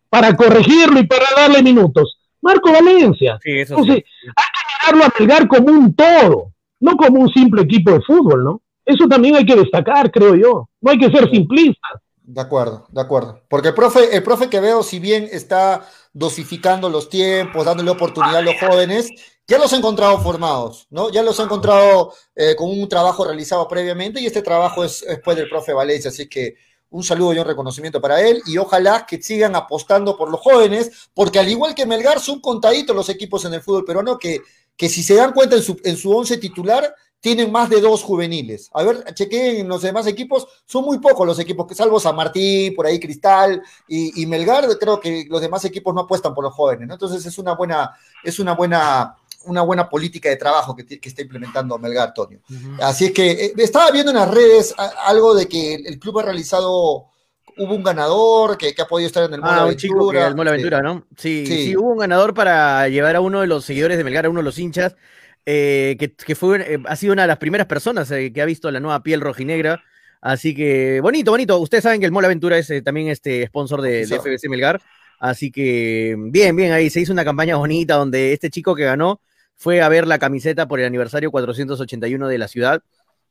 [0.09, 2.19] para corregirlo y para darle minutos?
[2.41, 3.39] Marco Valencia.
[3.45, 4.05] Entonces,
[4.37, 8.45] hay que mirarlo a Melgar como un todo, no como un simple equipo de fútbol,
[8.45, 8.63] ¿no?
[8.85, 10.69] Eso también hay que destacar, creo yo.
[10.81, 12.01] No hay que ser simplistas.
[12.23, 13.41] De acuerdo, de acuerdo.
[13.49, 18.37] Porque el profe, el profe que veo, si bien está dosificando los tiempos, dándole oportunidad
[18.37, 19.11] a los jóvenes,
[19.49, 21.11] ya los ha encontrado formados, ¿no?
[21.11, 25.37] Ya los ha encontrado eh, con un trabajo realizado previamente y este trabajo es después
[25.37, 26.57] del profe Valencia, así que
[26.91, 31.11] un saludo y un reconocimiento para él y ojalá que sigan apostando por los jóvenes,
[31.15, 34.41] porque al igual que Melgar son contaditos los equipos en el fútbol peruano que,
[34.77, 38.03] que si se dan cuenta en su, en su once titular tienen más de dos
[38.03, 38.71] juveniles.
[38.73, 42.75] A ver, chequeen en los demás equipos, son muy pocos los equipos, salvo San Martín,
[42.75, 46.55] por ahí Cristal y, y Melgar, creo que los demás equipos no apuestan por los
[46.55, 46.95] jóvenes, ¿no?
[46.95, 47.91] Entonces es una buena,
[48.23, 49.17] es una buena
[49.47, 52.41] una buena política de trabajo que, está implementando Melgar, Antonio.
[52.81, 54.75] Así es que eh, estaba viendo en las redes
[55.05, 57.07] algo de que el, club ha realizado,
[57.57, 60.27] hubo un ganador que, ha podido estar en el Mola ah, Aventura.
[60.29, 61.07] el Mola Aventura, ¿no?
[61.17, 64.31] Sí, sí, hubo un ganador para llevar a uno de los seguidores de Melgar, a
[64.31, 64.97] uno de los hinchas,
[65.45, 68.81] eh, que, fue, eh, ha sido una de las primeras personas que ha visto la
[68.81, 69.83] nueva piel rojinegra.
[70.21, 71.59] Así que bonito, bonito.
[71.59, 74.81] Ustedes saben que el Mola Aventura es también este sponsor de, de FBC Melgar.
[75.19, 79.21] Así que bien, bien, ahí se hizo una campaña bonita donde este chico que ganó
[79.57, 82.83] fue a ver la camiseta por el aniversario 481 de la ciudad.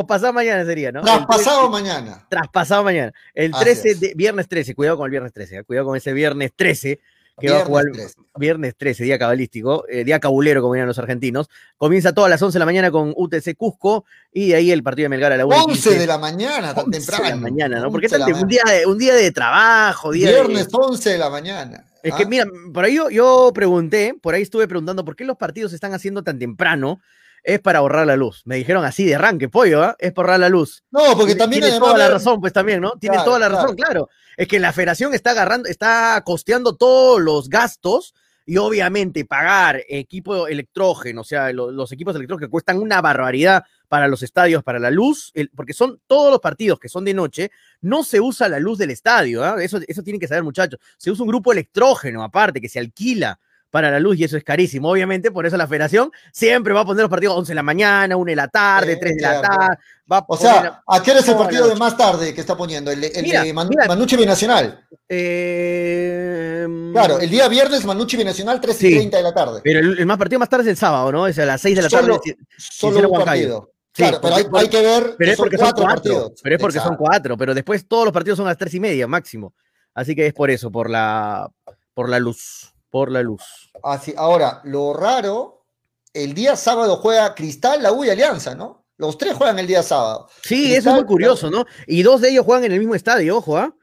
[0.05, 1.01] Pasado mañana sería, ¿no?
[1.01, 2.25] Traspasado 13 mañana.
[2.29, 3.13] Traspasado mañana.
[3.33, 3.99] El Así 13 es.
[3.99, 5.63] de viernes 13, cuidado con el viernes 13, ¿eh?
[5.63, 6.99] cuidado con ese viernes 13
[7.37, 8.15] que va a Viernes jugar 13.
[8.37, 11.49] viernes 13, día cabalístico, eh, día cabulero, como dirían los argentinos.
[11.75, 14.83] Comienza todo a las 11 de la mañana con UTC Cusco y de ahí el
[14.83, 15.99] partido de Melgar a la 1 y 11 15.
[15.99, 17.23] de la mañana, tan 11 temprano.
[17.25, 17.91] de la mañana, ¿no?
[17.91, 20.67] Porque 11 de la tan- un, día de, un día de trabajo, día de- Viernes
[20.71, 21.83] 11 de la mañana.
[22.03, 22.27] Es que ¿ah?
[22.29, 25.75] mira, por ahí yo, yo pregunté, por ahí estuve preguntando por qué los partidos se
[25.75, 27.01] están haciendo tan temprano.
[27.47, 28.41] Es para ahorrar la luz.
[28.45, 29.95] Me dijeron así de arranque, pollo, ¿ah?
[29.99, 30.83] Es para ahorrar la luz.
[30.89, 32.93] No, porque también tiene toda la razón, pues también, ¿no?
[32.99, 34.09] Tiene Claro, toda la razón, claro.
[34.35, 38.15] Es que la federación está agarrando, está costeando todos los gastos
[38.47, 43.63] y obviamente pagar equipo electrógeno, o sea, lo- los equipos electrógenos que cuestan una barbaridad
[43.87, 47.13] para los estadios, para la luz, el- porque son todos los partidos que son de
[47.13, 49.55] noche, no se usa la luz del estadio, ¿ah?
[49.61, 50.79] eso, eso tienen que saber muchachos.
[50.97, 53.39] Se usa un grupo electrógeno aparte que se alquila
[53.69, 54.89] para la luz y eso es carísimo.
[54.89, 58.15] Obviamente, por eso la federación siempre va a poner los partidos 11 de la mañana,
[58.15, 59.75] 1 de la tarde, Eh, 3 de la tarde.
[60.11, 62.91] Va a O sea, ¿a qué es el partido de más tarde que está poniendo?
[62.91, 63.85] El, de- el Mira, de mira.
[63.87, 64.85] Manucci Binacional.
[65.09, 68.95] Eh, Claro, el día viernes Manucci Binacional, 3 y Sí.
[68.95, 69.61] 30 de la tarde.
[69.63, 71.27] Pero el, el más partido más tarde es el sábado, ¿no?
[71.27, 72.37] Es a las 6 de la Solo- tarde.
[72.57, 73.25] Solo un Huancayo.
[73.25, 73.71] partido.
[73.93, 75.85] Sí, claro, pero hay, que ver Pero es porque son cuatro.
[75.85, 76.31] partidos.
[76.43, 77.37] Pero es porque son cuatro.
[77.37, 79.53] Pero después todos los partidos son a las tres y media máximo.
[79.93, 81.49] Así que es por eso, por la,
[81.93, 82.73] por la luz.
[82.95, 83.43] Por la luz.
[83.83, 85.65] Así, ahora, lo raro,
[86.13, 88.85] el día sábado juega Cristal, la U y Alianza, ¿no?
[88.97, 90.29] Los tres juegan el día sábado.
[90.43, 91.65] Sí, Cristal, eso es muy curioso, ¿no?
[91.87, 93.75] Y dos de ellos juegan en el mismo estadio, ojo, ¿ah?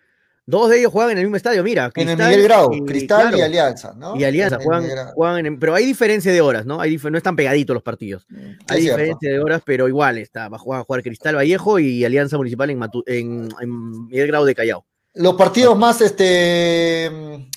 [0.47, 1.91] Dos de ellos juegan en el mismo estadio, mira.
[1.95, 4.17] En el Cristal Miguel Grau, y- Cristal claro, y Alianza, ¿no?
[4.17, 6.81] Y Alianza, En juegan, juegan en- pero hay diferencia de horas, ¿no?
[6.81, 8.25] Hay no están pegaditos los partidos.
[8.31, 8.35] Sí,
[8.69, 8.97] Hay cierto.
[8.99, 10.49] diferencia de horas, pero igual está.
[10.49, 14.29] Va a jugar, a jugar Cristal Vallejo y Alianza Municipal en, Matu- en, en Miguel
[14.29, 14.87] Grau de Callao.
[15.15, 17.11] Los partidos más este,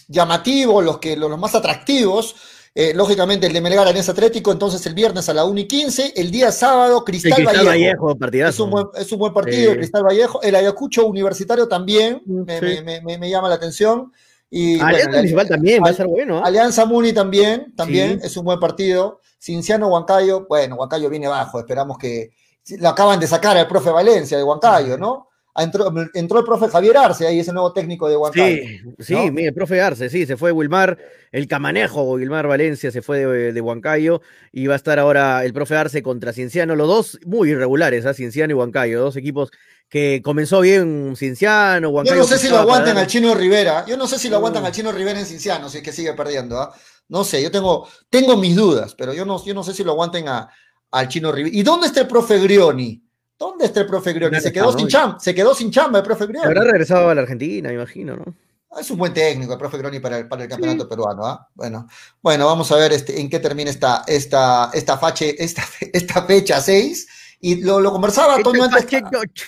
[0.08, 2.36] llamativos, los, que, los, los más atractivos,
[2.74, 6.14] eh, lógicamente el de Melgar Alianza Atlético, entonces el viernes a la 1 y 15,
[6.18, 8.16] el día sábado Cristal, Cristal Vallejo.
[8.20, 8.50] Vallejo.
[8.50, 9.78] Es un, buen, es un buen partido, Sí.
[9.78, 10.42] Cristal Vallejo.
[10.42, 12.66] El Ayacucho Universitario también me, Sí.
[12.66, 14.12] me- me- me- me llama la atención.
[14.50, 16.38] Y, Alianza bueno, Municipal también, va a ser bueno.
[16.40, 16.42] ¿ah?
[16.46, 18.28] Alianza Muni también, también Sí.
[18.28, 19.22] es un buen partido.
[19.40, 22.32] Cinciano Huancayo, bueno, Huancayo viene bajo, esperamos que
[22.80, 25.30] lo acaban de sacar al profe Valencia de Huancayo, ¿no?
[25.58, 28.58] Ah, Entró, entró el profe Javier Arce, ahí es el nuevo técnico de Huancayo.
[28.58, 29.32] Sí, sí, ¿no?
[29.32, 30.98] mire, profe Arce, sí, se fue Wilmar,
[31.32, 35.54] el camanejo, Wilmar Valencia se fue de, de Huancayo y va a estar ahora el
[35.54, 38.06] profe Arce contra Cienciano, los dos muy irregulares.
[38.16, 39.50] Cienciano y Huancayo, dos equipos
[39.88, 42.18] que comenzó bien Cienciano, Yo Huancayo.
[42.20, 43.86] no sé si lo aguantan al chino Rivera.
[43.88, 46.14] Yo no sé si lo aguantan al chino Rivera en Cinciano, si es que sigue
[46.14, 46.60] perdiendo.
[46.60, 46.74] ¿ah?
[47.08, 49.92] No sé, yo tengo, tengo mis dudas, pero yo no, yo no sé si lo
[49.92, 50.50] aguanten a,
[50.92, 51.56] al chino Rivera.
[51.56, 53.05] ¿Y dónde está el profe Grioni?
[53.38, 54.32] ¿Dónde está el profe Grioni?
[54.32, 56.46] Claro Se quedó, sin chamba, se quedó sin chamba el profe Se Grioni.
[56.48, 58.36] habrá regresado a la Argentina, me imagino, ¿no?
[58.80, 61.26] Es un buen técnico el profe Groni para el, para el campeonato peruano.
[61.26, 61.48] ¿ah?
[61.54, 61.88] Bueno,
[62.22, 65.64] bueno, vamos a ver este, en qué termina esta, esta, esta, fache, esta,
[65.94, 67.08] esta fecha 6.
[67.40, 68.86] Y lo, lo conversaba, Toño, antes,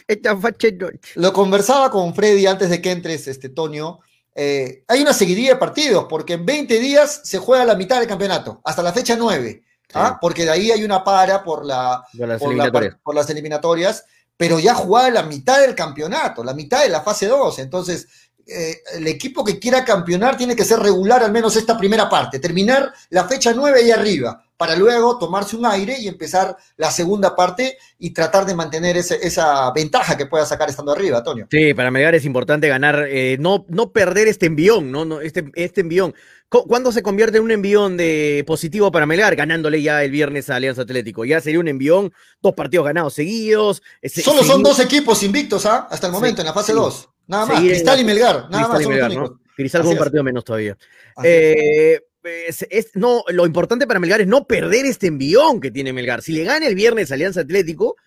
[0.08, 0.78] esta fache
[1.16, 4.00] lo conversaba con Freddy antes de que entres, este, Toño.
[4.36, 8.08] Eh, hay una seguidilla de partidos, porque en 20 días se juega la mitad del
[8.08, 9.64] campeonato, hasta la fecha 9.
[9.94, 10.18] ¿Ah?
[10.20, 12.96] Porque de ahí hay una para por, la, las por, la- eliminatorias.
[13.04, 17.28] por las eliminatorias, pero ya jugaba la mitad del campeonato, la mitad de la fase
[17.28, 17.60] 2.
[17.60, 18.08] Entonces,
[18.46, 22.40] eh, el equipo que quiera campeonar tiene que ser regular al menos esta primera parte,
[22.40, 27.36] terminar la fecha 9 ahí arriba, para luego tomarse un aire y empezar la segunda
[27.36, 31.48] parte y tratar de mantener ese- esa ventaja que pueda sacar estando arriba, Antonio.
[31.52, 35.04] Sí, para Melgar es importante ganar, eh, no, no perder este envión, ¿no?
[35.04, 36.16] no este, este envión.
[36.50, 39.36] ¿Cuándo se convierte en un envión de positivo para Melgar?
[39.36, 41.26] Ganándole ya el viernes a Alianza Atlético.
[41.26, 43.84] Ya sería un envión, dos partidos ganados seguidos.
[44.02, 45.88] eh, se- Solo son dos equipos invictos ¿ah?
[45.92, 46.78] hasta el momento Sí, en la fase sí.
[46.78, 47.10] 2.
[47.28, 49.30] Nada más, Seguir Cristal la- y Melgar, nada Cristal más.
[49.58, 50.78] Cristal con un partido menos todavía.
[51.22, 52.00] Eh,
[52.48, 56.22] es- es- no, lo importante para Melgar es no perder este envión que tiene Melgar.
[56.22, 57.98] Si le gana el viernes a Alianza Atlético,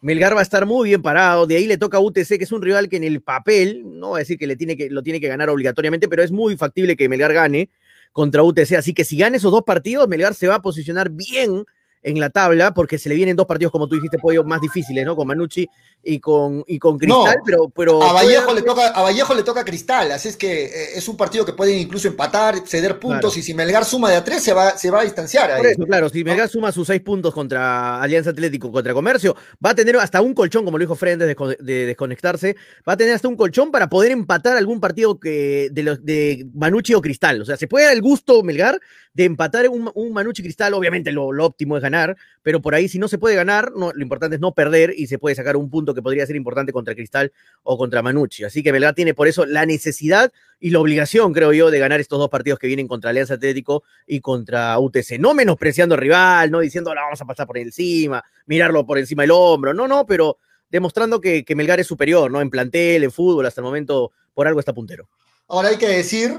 [0.00, 1.48] Melgar va a estar muy bien parado.
[1.48, 4.10] De ahí le toca a UTC, que es un rival que en el papel, no
[4.10, 6.56] voy a decir que, le tiene que lo tiene que ganar obligatoriamente, pero es muy
[6.56, 7.70] factible que Melgar gane
[8.12, 8.76] contra UTC.
[8.76, 11.64] Así que si gana esos dos partidos, Melgar se va a posicionar bien
[12.02, 15.04] en la tabla, porque se le vienen dos partidos, como tú dijiste, Pollo, más difíciles,
[15.04, 15.16] ¿no?
[15.16, 15.68] Con Manucci
[16.02, 19.34] y con, y con Cristal, No, pero, pero A Vallejo, puede- le toca, a Vallejo
[19.34, 22.98] le toca Cristal, así es que eh, es un partido que pueden incluso empatar, ceder
[22.98, 23.38] puntos, Claro.
[23.38, 25.58] y si Melgar suma de a tres se va, se va a distanciar ahí.
[25.58, 29.34] Por eso, claro, si Melgar suma sus seis puntos contra Alianza Atlético, contra Comercio,
[29.64, 32.56] va a tener hasta un colchón, como lo dijo Fred antes de, desco- de desconectarse,
[32.88, 36.46] va a tener hasta un colchón para poder empatar algún partido que de, los, de
[36.54, 37.42] Manucci o Cristal.
[37.42, 38.78] O sea, se puede dar el gusto, Melgar,
[39.14, 40.74] de empatar un, un Manucci Cristal.
[40.74, 43.92] Obviamente lo, lo óptimo es ganar, pero por ahí si no se puede ganar, lo
[44.00, 46.94] importante es no perder y se puede sacar un punto que podría ser importante contra
[46.94, 47.32] Cristal
[47.62, 48.44] o contra Manucci.
[48.44, 52.00] Así que Melgar tiene por eso la necesidad y la obligación, creo yo, de ganar
[52.00, 55.18] estos dos partidos que vienen contra Alianza Atlético y contra UTC.
[55.18, 59.22] No menospreciando al rival, no diciendo, la vamos a pasar por encima, mirarlo por encima
[59.22, 59.74] del hombro.
[59.74, 60.38] No, no, pero
[60.70, 62.40] demostrando que, que Melgar es superior, ¿no?
[62.40, 65.08] En plantel, en fútbol, hasta el momento, por algo está puntero.
[65.48, 66.32] Ahora hay que decir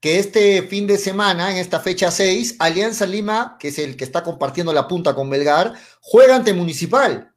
[0.00, 4.04] que este fin de semana, en esta fecha 6, Alianza Lima, que es el que
[4.04, 7.30] está compartiendo la punta con Belgar, juega ante Municipal.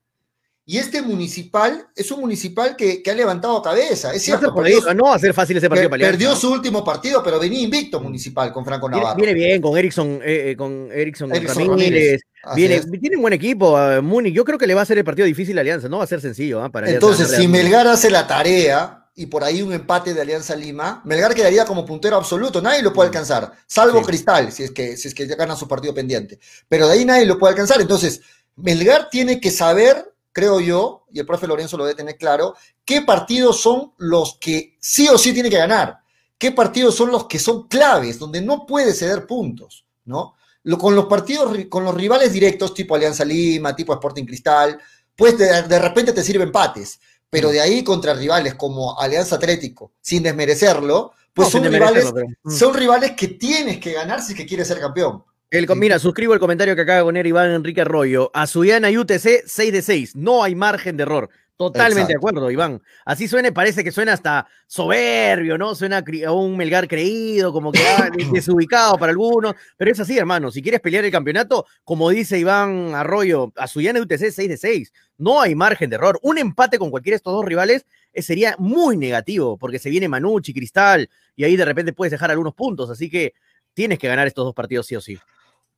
[0.66, 4.14] Y este municipal es un municipal que, que ha levantado cabeza.
[4.14, 6.54] Es cierto, no, perdió, no va a ser fácil ese partido per, para Perdió su
[6.54, 9.18] último partido, pero venía invicto municipal con Franco Navarro.
[9.18, 11.58] Viene, viene bien con Erickson, eh, eh con Erickson, Ramírez.
[11.58, 12.22] Ramírez.
[12.56, 14.34] Viene, tiene un buen equipo, uh, Múnich.
[14.34, 16.08] Yo creo que le va a hacer el partido difícil a Alianza, no va a
[16.08, 16.66] ser sencillo.
[16.66, 16.70] ¿eh?
[16.70, 21.02] Para Entonces, si Melgar hace la tarea y por ahí un empate de Alianza Lima,
[21.06, 24.06] Melgar quedaría como puntero absoluto, nadie lo puede alcanzar, salvo sí.
[24.06, 26.40] Cristal, si es, que, si es que gana su partido pendiente.
[26.68, 27.80] Pero de ahí nadie lo puede alcanzar.
[27.80, 28.22] Entonces,
[28.56, 33.04] Melgar tiene que saber creo yo, y el profe Lorenzo lo debe tener claro, qué
[33.04, 36.00] partidos son los que sí o sí tiene que ganar,
[36.38, 40.34] qué partidos son los que son claves, donde no puede ceder puntos, ¿no?
[40.64, 44.80] Lo, con los partidos, con los rivales directos, tipo Alianza Lima, tipo Sporting Cristal,
[45.16, 47.00] pues de, de repente te sirve empates,
[47.34, 52.28] pero de ahí contra rivales como Alianza Atlético, sin desmerecerlo, pues no, son, rivales, pero...
[52.44, 52.52] Mm.
[52.52, 55.24] son rivales que tienes que ganar si es que quieres ser campeón.
[55.50, 58.30] El, mira, suscribo el comentario que acaba de poner Iván Enrique Arroyo.
[58.36, 60.16] A Suyana y UTC, 6 de 6.
[60.16, 61.30] No hay margen de error.
[61.56, 62.08] Totalmente Exacto.
[62.08, 62.82] de acuerdo, Iván.
[63.06, 65.76] Así suena, parece que suena hasta soberbio, ¿no?
[65.76, 69.54] Suena a un Melgar creído, como que ah, desubicado para algunos.
[69.78, 70.50] Pero es así, hermano.
[70.50, 74.94] Si quieres pelear el campeonato, como dice Iván Arroyo, a Suyana UTC, 6 de 6.
[75.20, 76.20] No hay margen de error.
[76.24, 80.10] Un empate con cualquiera de estos dos rivales eh, sería muy negativo, porque se viene
[80.10, 82.90] Manucci, Cristal, y ahí de repente puedes dejar algunos puntos.
[82.90, 83.36] Así que
[83.76, 85.20] tienes que ganar estos dos partidos sí o sí.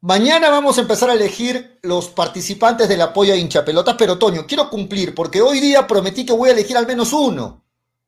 [0.02, 4.70] Mañana vamos a empezar a elegir los participantes del apoyo a hinchapelotas, pero Toño, quiero
[4.70, 7.64] cumplir, porque hoy día prometí que voy a elegir al menos uno.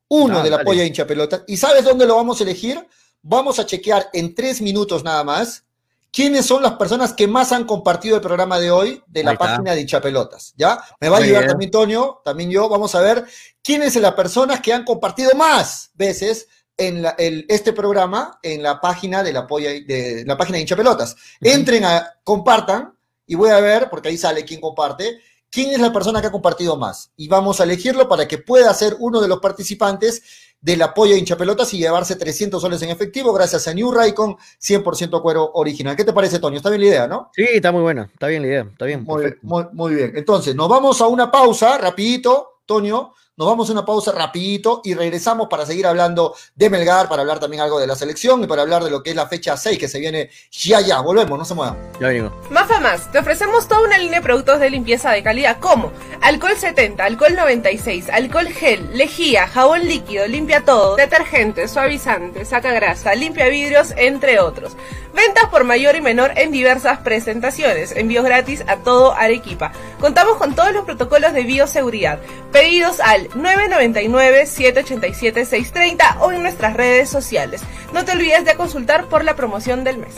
[0.10, 1.44] Uno ah, del apoyo a hinchapelotas.
[1.48, 2.88] ¿Y sabes dónde lo vamos a elegir?
[3.22, 5.64] Vamos a chequear en tres minutos nada más
[6.12, 9.74] quiénes son las personas que más han compartido el programa de hoy de la página
[9.74, 10.54] de hinchapelotas.
[10.58, 10.80] ¿Ya?
[11.00, 12.70] Me va a ayudar también Toño, también yo.
[12.70, 13.26] Vamos a ver
[13.64, 16.48] quiénes son las personas que han compartido más veces
[16.78, 20.76] en la, el, este programa en la página de la, de la página de hincha
[20.76, 21.16] pelotas.
[21.42, 22.94] Entren a, compartan
[23.26, 25.20] y voy a ver, porque ahí sale quién comparte,
[25.50, 27.12] quién es la persona que ha compartido más.
[27.18, 30.22] Y vamos a elegirlo para que pueda ser uno de los participantes
[30.62, 35.22] del apoyo a hinchapelotas y llevarse 300 soles en efectivo gracias a New Raycon 100%
[35.22, 35.96] cuero original.
[35.96, 36.58] ¿Qué te parece, Toño?
[36.58, 37.32] Está bien la idea, ¿no?
[37.36, 39.04] Sí, está muy buena, está bien la idea, está bien.
[39.04, 40.14] Muy, muy, muy bien.
[40.16, 44.96] Entonces, nos vamos a una pausa, rapidito, Toño, nos vamos a una pausa rapidito y
[44.96, 48.64] regresamos para seguir hablando de Melgar, para hablar también algo de la selección y para
[48.64, 51.00] hablar de lo que es la fecha 6 que se viene ya ya.
[51.02, 51.78] Volvemos, no se muevan.
[52.02, 52.34] Ya venimos.
[52.50, 56.58] Mafa Más, te ofrecemos toda una línea de productos de limpieza de calidad como alcohol
[56.58, 63.50] 70, alcohol 96, alcohol gel, lejía, jabón líquido, limpia todo, detergente, suavizante, saca grasa, limpia
[63.50, 64.76] vidrios, entre otros.
[65.14, 67.92] Ventas por mayor y menor en diversas presentaciones.
[67.92, 69.72] Envíos gratis a todo Arequipa.
[70.00, 72.20] Contamos con todos los protocolos de bioseguridad.
[72.52, 77.62] Pedidos al 999-787-630 o en nuestras redes sociales.
[77.94, 80.16] No te olvides de consultar por la promoción del mes.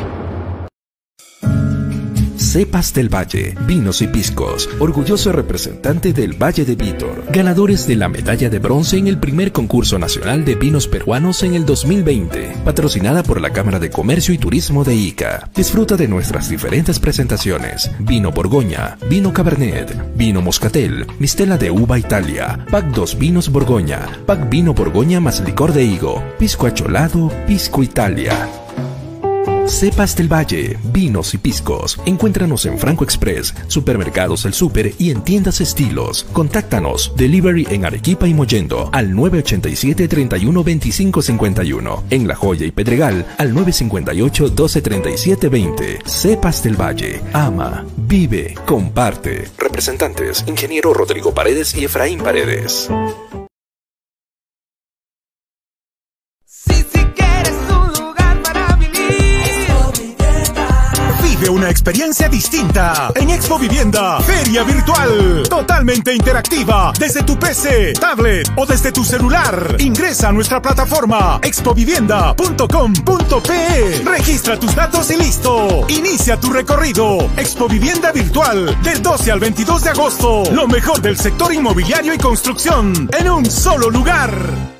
[2.50, 8.08] Cepas del Valle, Vinos y Piscos, orgulloso representante del Valle de Vítor, ganadores de la
[8.08, 13.22] medalla de bronce en el primer concurso nacional de vinos peruanos en el 2020, patrocinada
[13.22, 15.48] por la Cámara de Comercio y Turismo de Ica.
[15.54, 22.66] Disfruta de nuestras diferentes presentaciones: vino Borgoña, vino Cabernet, vino Moscatel, mistela de uva Italia,
[22.68, 28.48] pack 2 vinos Borgoña, pack vino Borgoña más licor de higo, pisco acholado, pisco Italia.
[29.70, 31.98] Cepas del Valle, vinos y piscos.
[32.04, 36.26] Encuéntranos en Franco Express, Supermercados El Super y en tiendas estilos.
[36.32, 37.12] Contáctanos.
[37.16, 42.04] Delivery en Arequipa y Mollendo al 987 31 25 51.
[42.10, 45.98] En La Joya y Pedregal al 958 12 37 20.
[46.04, 47.22] Cepas del Valle.
[47.32, 49.48] Ama, vive, comparte.
[49.56, 52.90] Representantes: Ingeniero Rodrigo Paredes y Efraín Paredes.
[61.70, 68.92] Experiencia distinta en Expo Vivienda, feria virtual, totalmente interactiva, desde tu PC, tablet o desde
[68.92, 69.76] tu celular.
[69.78, 74.02] Ingresa a nuestra plataforma expovivienda.com.pe.
[74.04, 75.86] Registra tus datos y listo.
[75.88, 77.30] Inicia tu recorrido.
[77.36, 80.42] Expo Vivienda virtual del 12 al 22 de agosto.
[80.52, 84.79] Lo mejor del sector inmobiliario y construcción en un solo lugar.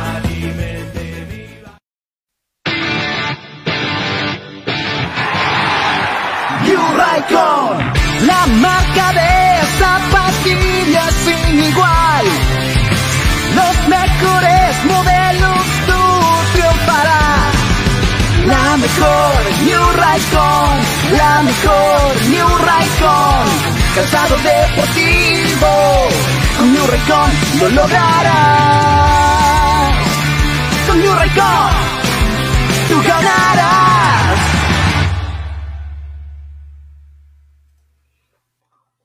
[7.01, 7.77] Raikon,
[8.27, 9.31] la marca de
[9.79, 12.25] zapatillas sin igual.
[13.55, 15.60] Los mejores modelos
[18.91, 19.33] mejor
[19.63, 20.79] New Raycon,
[21.17, 23.45] la mejor New Raycon.
[23.95, 26.07] Calzado deportivo,
[26.57, 28.71] con New Raycon lo lograrás.
[30.87, 31.71] Con New Raycon,
[32.89, 33.80] tú ganarás.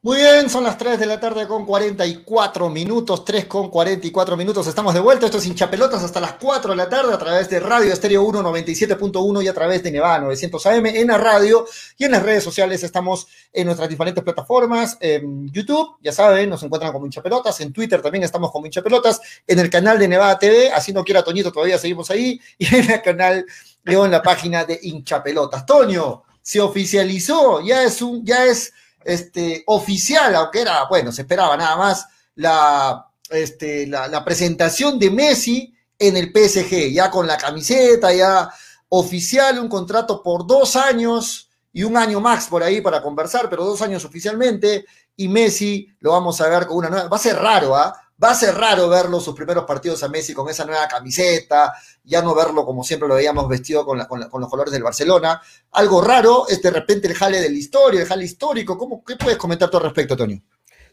[0.07, 4.69] Muy bien, son las 3 de la tarde con 44 minutos, 3 con 44 minutos.
[4.69, 5.27] Estamos de vuelta.
[5.27, 8.41] Esto es hinchapelotas hasta las 4 de la tarde a través de Radio Estéreo 1
[8.41, 11.67] 97.1 y a través de Nevada 900 AM en la radio
[11.99, 12.85] y en las redes sociales.
[12.85, 14.97] Estamos en nuestras diferentes plataformas.
[15.01, 17.61] En YouTube, ya saben, nos encuentran como hinchapelotas.
[17.63, 19.21] En Twitter también estamos como hinchapelotas.
[19.45, 22.41] En el canal de Nevada TV, así no quiera Toñito, todavía seguimos ahí.
[22.59, 23.45] Y en el canal,
[23.83, 25.67] luego en la página de hinchapelotas.
[25.67, 28.73] Toño, se oficializó, ya es un, ya es
[29.07, 35.75] este, oficial, aunque era, bueno, se esperaba nada más la, este, la, presentación de Messi
[35.99, 38.51] en el PSG, ya con la camiseta, ya
[38.89, 43.65] oficial, un contrato por dos años y un año más por ahí para conversar, pero
[43.65, 44.85] dos años oficialmente,
[45.17, 48.06] y Messi lo vamos a ver con una nueva, va a ser raro, ¿ah?
[48.23, 52.23] Va a ser raro verlo sus primeros partidos a Messi con esa nueva camiseta, ya
[52.23, 55.43] no verlo como siempre lo veíamos vestido con, los colores del Barcelona.
[55.73, 58.79] Algo raro es de repente el jale de la historia, el jale histórico.
[58.79, 60.41] ¿Cómo, ¿Qué puedes comentar tú al respecto, Tonio?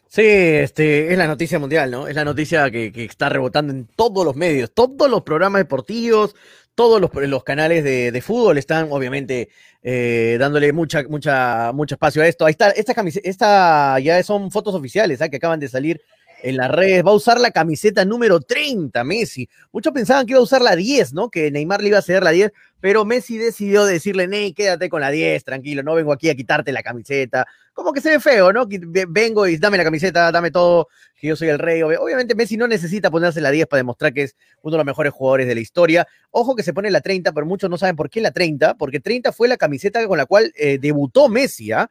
[0.06, 2.06] Sí, este, es la noticia mundial, ¿no?
[2.06, 6.36] Es la noticia que, está rebotando en todos los medios, todos los programas deportivos,
[6.74, 9.48] todos los, canales de, de, fútbol están obviamente
[9.82, 12.44] eh, dándole mucha, mucha, mucho espacio a esto.
[12.44, 15.30] Ahí está, esta camiseta, esta ya son fotos oficiales ¿eh?
[15.30, 16.00] que acaban de salir
[16.44, 17.04] en las redes.
[17.04, 19.48] Va a usar la camiseta número 30, Messi.
[19.72, 21.30] Muchos pensaban que iba a usar la 10, ¿no?
[21.30, 25.00] Que Neymar le iba a ceder la 10, pero Messi decidió decirle, Ney, quédate con
[25.00, 27.46] la 10, tranquilo, no vengo aquí a quitarte la camiseta.
[27.72, 28.66] Como que se ve feo, ¿no?
[29.08, 30.88] Vengo y dame la camiseta, dame todo,
[31.18, 31.82] que yo soy el rey.
[31.82, 35.14] Obviamente Messi no necesita ponerse la 10 para demostrar que es uno de los mejores
[35.14, 36.06] jugadores de la historia.
[36.30, 39.00] Ojo que se pone la 30, pero muchos no saben por qué la 30, porque
[39.00, 41.90] 30 fue la camiseta con la cual eh, debutó Messi, ¿ah?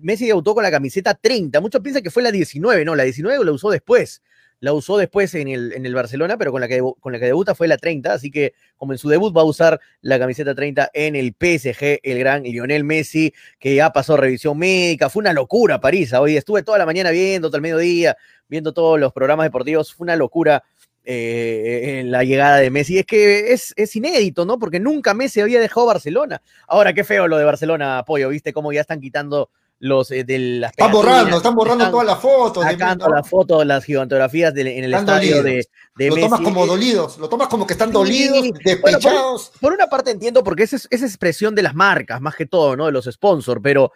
[0.00, 1.60] Messi debutó con la camiseta 30.
[1.60, 4.22] Muchos piensan que fue la 19, no, la 19 la usó después.
[4.60, 7.26] La usó después en el, en el Barcelona, pero con la, que, con la que
[7.26, 10.54] debuta fue la 30, así que como en su debut va a usar la camiseta
[10.54, 15.34] 30 en el PSG, el gran Lionel Messi, que ya pasó revisión médica, fue una
[15.34, 18.16] locura París, hoy estuve toda la mañana viendo, todo el mediodía,
[18.48, 20.62] viendo todos los programas deportivos, fue una locura
[21.04, 22.98] eh, en la llegada de Messi.
[22.98, 24.58] Es que es, es, inédito, ¿no?
[24.58, 26.42] Porque nunca Messi había dejado Barcelona.
[26.66, 28.52] Ahora, qué feo lo de Barcelona, Pollo, ¿viste?
[28.52, 29.50] Cómo ya están quitando
[29.80, 32.64] los eh, de las Están borrando, están borrando todas las fotos.
[32.64, 35.66] Sacando las fotos, las gigantografías de, en el están estadio de,
[35.96, 36.28] de, Lo Messi.
[36.28, 38.52] tomas como dolidos, lo tomas como que están dolidos, sí.
[38.64, 39.02] despechados.
[39.02, 42.34] Bueno, por, por, una parte entiendo, porque esa es, esa expresión de las marcas, más
[42.34, 42.86] que todo, ¿no?
[42.86, 43.92] De los sponsors, pero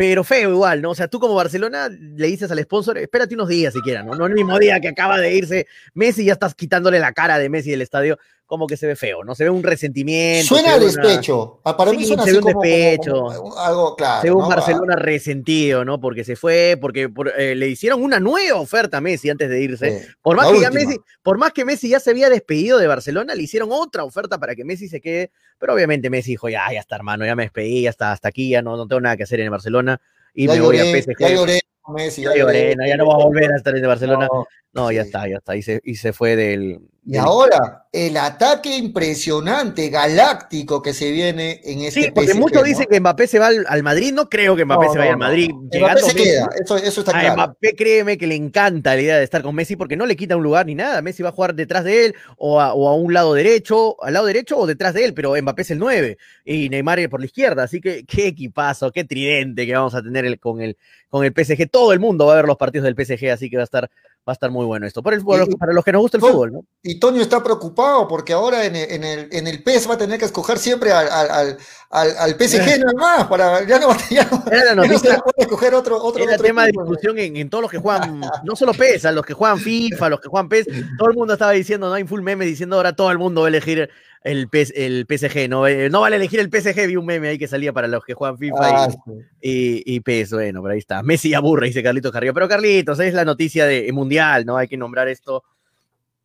[0.00, 0.92] pero feo igual, ¿no?
[0.92, 4.14] O sea, tú como Barcelona le dices al sponsor, espérate unos días siquiera, ¿no?
[4.14, 7.50] No el mismo día que acaba de irse Messi, ya estás quitándole la cara de
[7.50, 8.18] Messi del estadio,
[8.50, 9.36] como que se ve feo, ¿no?
[9.36, 10.56] Se ve un resentimiento.
[10.56, 11.60] Suena despecho.
[11.64, 11.76] Una...
[11.76, 13.12] Para mí sí, suena se así ve un como, despecho.
[13.12, 14.22] Como, como, algo claro.
[14.22, 14.48] Se ve un ¿no?
[14.48, 16.00] Barcelona resentido, ¿no?
[16.00, 19.62] Porque se fue, porque por, eh, le hicieron una nueva oferta a Messi antes de
[19.62, 20.00] irse.
[20.00, 20.70] Sí, por, más que ya.
[20.72, 24.38] Messi, por más que Messi ya se había despedido de Barcelona, le hicieron otra oferta
[24.38, 25.30] para que Messi se quede.
[25.56, 28.48] Pero obviamente Messi dijo, ya, ya está, hermano, ya me despedí, ya está, hasta aquí,
[28.48, 30.00] ya no, no tengo nada que hacer en Barcelona
[30.34, 31.16] y Ya me voy a PSG.
[31.20, 31.60] ya lloré,
[31.90, 34.28] Messi, Ya lloré, no, ya no va a volver a estar en Barcelona.
[34.32, 35.08] No, No, ya sí.
[35.08, 35.56] está, ya está.
[35.56, 41.60] Y se, y se fue del, Y ahora, el ataque impresionante, galáctico que se viene
[41.64, 42.68] en este Sí, porque PSG, muchos ¿no?
[42.68, 44.12] dicen que Mbappé se va al, al Madrid.
[44.12, 45.50] No creo que Mbappé se vaya al Madrid.
[45.50, 46.16] Mbappé se Messi.
[46.22, 47.34] queda, eso, eso está A claro.
[47.34, 50.36] Mbappé créeme que le encanta la idea de estar con Messi porque no le quita
[50.36, 51.02] un lugar ni nada.
[51.02, 54.12] Messi va a jugar detrás de él o a, o a un lado derecho, al
[54.12, 57.26] lado derecho o detrás de él, pero Mbappé es el 9 y Neymar por la
[57.26, 57.64] izquierda.
[57.64, 60.76] Así que qué equipazo, qué tridente que vamos a tener el- con, el,
[61.08, 61.68] con el PSG.
[61.70, 63.84] Todo el mundo va a ver los partidos del PSG, así que va a estar,
[63.84, 65.02] va a estar muy bueno esto.
[65.02, 66.64] Por el, los- para los que nos gusta el fútbol, ¿no?
[66.82, 69.98] Y Toño está preocupado porque ahora en el, en el, en el PES va a
[69.98, 71.56] tener que escoger siempre al, al,
[71.90, 73.26] al, al- PSG nada más.
[73.26, 76.44] Para, ya no, ya no, Era la ya no puede escoger otro, otro, era otro
[76.44, 79.34] tema de discusión en, en todos los que juegan, no solo PES, a los que
[79.34, 80.66] juegan FIFA, los que juegan PES,
[80.98, 83.46] todo el mundo estaba diciendo, no hay full meme diciendo ahora todo el mundo va
[83.46, 83.90] a elegir
[84.22, 87.48] el, el PSG, no, Eh, no vale elegir el PSG, vi un meme ahí que
[87.48, 89.82] salía para los que juegan FIFA Ah, y, sí.
[89.86, 91.02] y, y PES, bueno, pero ahí está.
[91.02, 94.56] Messi aburre, dice Carlitos Carrillo, pero Carlitos, es la noticia de mundial, ¿no?
[94.56, 95.42] Hay que nombrar esto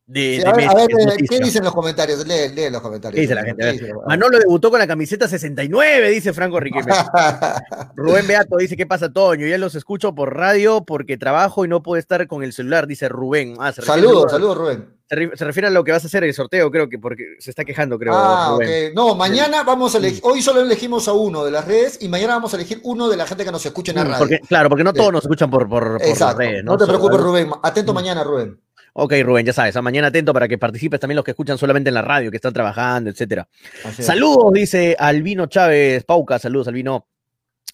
[0.06, 1.16] de, Sí, de a ver, a eh.
[1.28, 2.24] ¿qué dicen los comentarios?
[2.26, 3.14] Lee, lee los comentarios.
[3.16, 3.72] ¿Qué dice la gente?
[3.72, 6.92] Dice Manolo debutó con la camiseta 69, dice Franco Riquelme.
[7.96, 9.46] Rubén Beato dice, ¿qué pasa, Toño?
[9.46, 13.08] Ya los escucho por radio porque trabajo y no puedo estar con el celular, dice
[13.08, 13.56] Rubén.
[13.58, 14.96] Ah, Saludos, saludos, Rubén.
[15.08, 17.36] Se, re- se refiere a lo que vas a hacer el sorteo, creo que porque
[17.38, 18.12] se está quejando, creo.
[18.16, 18.92] Ah, Rubén.
[18.94, 22.34] No, mañana vamos a elegir, hoy solo elegimos a uno de las redes y mañana
[22.34, 24.18] vamos a elegir uno de la gente que nos escucha en la Mm, radio.
[24.18, 24.96] Porque, claro, porque no Sí.
[24.98, 27.50] todos nos escuchan por, por, por las redes, No, te preocupes, Rubén.
[27.62, 27.94] Atento Mm.
[27.94, 28.58] mañana, Rubén.
[28.98, 31.88] Ok, Rubén, ya sabes, a mañana atento para que participes también los que escuchan solamente
[31.90, 33.46] en la radio, que están trabajando, etcétera.
[33.98, 34.06] Es.
[34.06, 37.06] Saludos, dice Albino Chávez Pauca, saludos, Albino.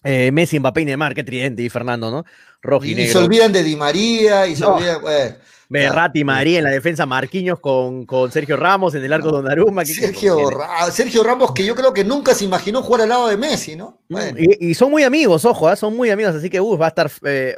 [0.03, 2.25] Eh, Messi, Mbappé y Neymar, qué tridente, y Fernando, ¿no?
[2.61, 4.75] Rojo y, Y se olvidan de Di María y se No.
[4.75, 5.01] olvidan.
[5.01, 5.35] bueno,
[5.69, 9.85] Berratti, María en la defensa, Marquinhos con, con Sergio Ramos en el arco de Donnarumma.
[9.85, 13.09] ¿qué- qué- Sergio, Ra- Sergio Ramos, que yo creo que nunca se imaginó jugar al
[13.09, 14.01] lado de Messi, ¿no?
[14.09, 14.37] Bueno.
[14.39, 15.77] Y, y son muy amigos, ojo, ¿ah?
[15.77, 17.09] son muy amigos, así que uh, va a estar.
[17.23, 17.55] eh,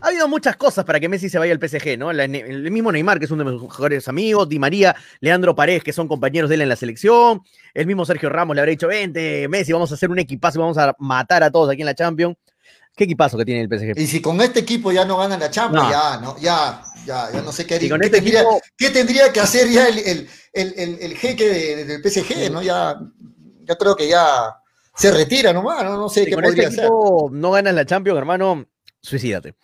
[0.00, 2.12] ha habido muchas cosas para que Messi se vaya al PSG, ¿no?
[2.12, 5.82] La- el mismo Neymar, que es uno de mis mejores amigos, Di María, Leandro Paredes,
[5.84, 7.42] que son compañeros de él en la selección,
[7.74, 10.62] el mismo Sergio Ramos le habrá dicho, vente, Messi, vamos a hacer un equipazo y
[10.62, 12.36] vamos a matar a todos aquí en la Champions.
[12.96, 13.96] ¿Qué equipazo que tiene el PSG?
[13.96, 15.90] Y si con este equipo ya no ganan la Champions, No.
[15.90, 19.32] ya, no, ya, ya, ya no sé qué, con qué este tendría, equipo- qué tendría
[19.32, 22.60] que hacer ya el, el, el, el- jeque de- del PSG, ¿no?
[22.60, 22.98] Ya,
[23.64, 24.56] ya creo que ya
[24.96, 26.84] se retira nomás, no, no sé Si qué con este podría hacer.
[26.86, 28.66] equipo no ganas la Champions, hermano,
[29.00, 29.54] suicídate.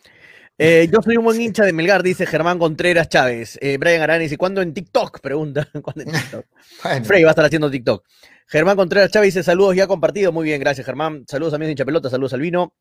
[0.57, 3.59] Eh, yo soy un buen hincha de Melgar, dice Germán Contreras Chávez.
[3.61, 5.21] Eh, Brian Arana dice, ¿cuándo en TikTok?
[5.21, 5.69] Pregunta.
[5.83, 6.47] ¿Cuándo en TikTok?
[6.83, 7.05] Bueno.
[7.05, 8.05] Frey va a estar haciendo TikTok.
[8.47, 10.33] Germán Contreras Chávez dice, saludos ya compartido.
[10.33, 11.25] Muy bien, gracias Germán.
[11.29, 12.75] Saludos amigos de hincha pelota, saludos Albino.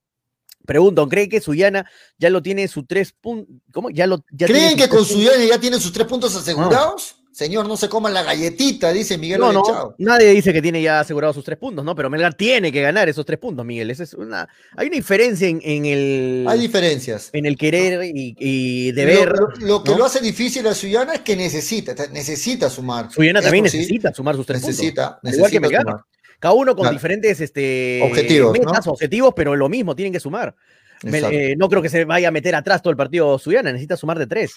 [0.65, 3.55] Pregunto, ¿cree que Suyana ya lo tiene su tres puntos?
[3.73, 3.89] ¿Cómo?
[3.89, 5.49] Ya lo, ya ¿Creen tiene que con tres su puntos?
[5.49, 7.22] ya tiene sus tres puntos asegurados?
[7.33, 10.99] Señor, no se coman la galletita, dice Miguel No, no, nadie dice que tiene ya
[10.99, 11.95] asegurados sus tres puntos, ¿no?
[11.95, 13.89] Pero Melgar tiene que ganar esos tres puntos, Miguel.
[13.89, 14.47] Esa es una,
[14.77, 17.31] hay una diferencia en, en el, Hay diferencias.
[17.33, 19.29] en el querer y, y deber.
[19.29, 19.97] Lo, lo- lo que ¿no?
[19.97, 23.11] lo hace difícil a Suyana es que necesita, necesita sumar.
[23.11, 25.33] Suyana también sí, necesita sumar sus tres necesita, puntos.
[25.35, 25.81] Igual que necesita Melgar.
[26.01, 26.13] sumar.
[26.39, 26.93] Cada uno con Claro.
[26.95, 28.65] diferentes este, Objetivos, ¿no?
[28.65, 30.53] metas, objetivos, pero lo mismo, tienen que sumar.
[31.01, 31.17] Me-
[31.51, 34.19] eh, no creo que se vaya a meter atrás todo el partido Suyana, necesita sumar
[34.19, 34.53] de tres.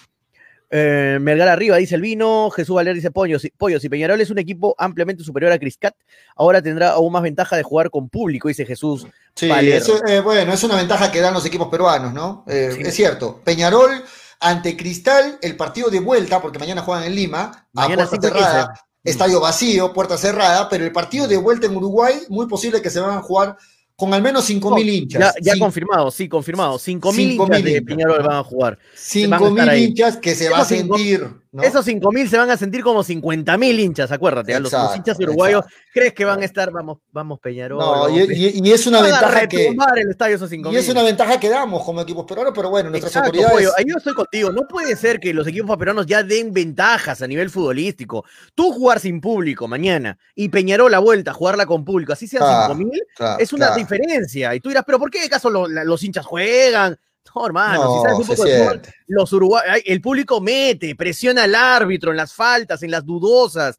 [0.70, 2.50] Eh, Melgar arriba, dice el vino.
[2.50, 3.38] Jesús Valer dice Pollo.
[3.38, 5.94] Si, Pollo, si Peñarol es un equipo ampliamente superior a Criscat,
[6.34, 9.06] ahora tendrá aún más ventaja de jugar con público, dice Jesús.
[9.34, 9.76] Sí, Valer.
[9.76, 12.44] eso, eh, bueno, es una ventaja que dan los equipos peruanos, ¿no?
[12.48, 12.82] Eh, Sí.
[12.82, 13.40] Es cierto.
[13.44, 14.02] Peñarol
[14.40, 18.26] ante Cristal, el partido de vuelta, porque mañana juegan en Lima, Mañana a puerta 5
[18.26, 18.44] y 15.
[18.44, 22.90] cerrada, estadio vacío, puerta cerrada, pero el partido de vuelta en Uruguay, muy posible que
[22.90, 23.56] se van a jugar
[23.96, 25.20] con al menos 5.000 No, hinchas.
[25.20, 26.78] Ya, ya Cin- confirmado, sí, confirmado.
[26.78, 27.82] 5.000 5.000 hinchas de.
[27.82, 28.78] Peñarol van a jugar.
[29.26, 29.84] van a 5.000 estar ahí.
[29.84, 31.62] hinchas que se va a sentir, ¿no?
[31.62, 34.54] Esos 5.000 se van a sentir como 50.000 hinchas, acuérdate.
[34.54, 36.70] a los, los hinchas uruguayos, ¿crees que van a estar?
[36.70, 37.78] Vamos, vamos Peñarol.
[37.78, 39.68] No, vamos, y, y- y es una Van a ventaja que...
[39.68, 40.76] el estadio esos Y 5.000.
[40.76, 43.54] es una ventaja que damos como equipos peruanos, pero bueno, nuestras Exacto, autoridades...
[43.56, 44.52] Pollo, ahí yo estoy contigo.
[44.52, 48.24] No puede ser que los equipos peruanos ya den ventajas a nivel futbolístico.
[48.54, 52.74] Tú jugar sin público mañana y Peñarol la vuelta, jugarla con público, así sean Claro,
[52.74, 53.80] 5.000, claro, es una claro.
[53.80, 54.54] diferencia.
[54.54, 56.98] Y tú dirás, ¿pero por qué acaso lo- la- los hinchas juegan?
[57.36, 61.44] No, hermano, No, si sabes un poco de fútbol, los uruguayos, el público mete, presiona
[61.44, 63.78] al árbitro en las faltas, en las dudosas.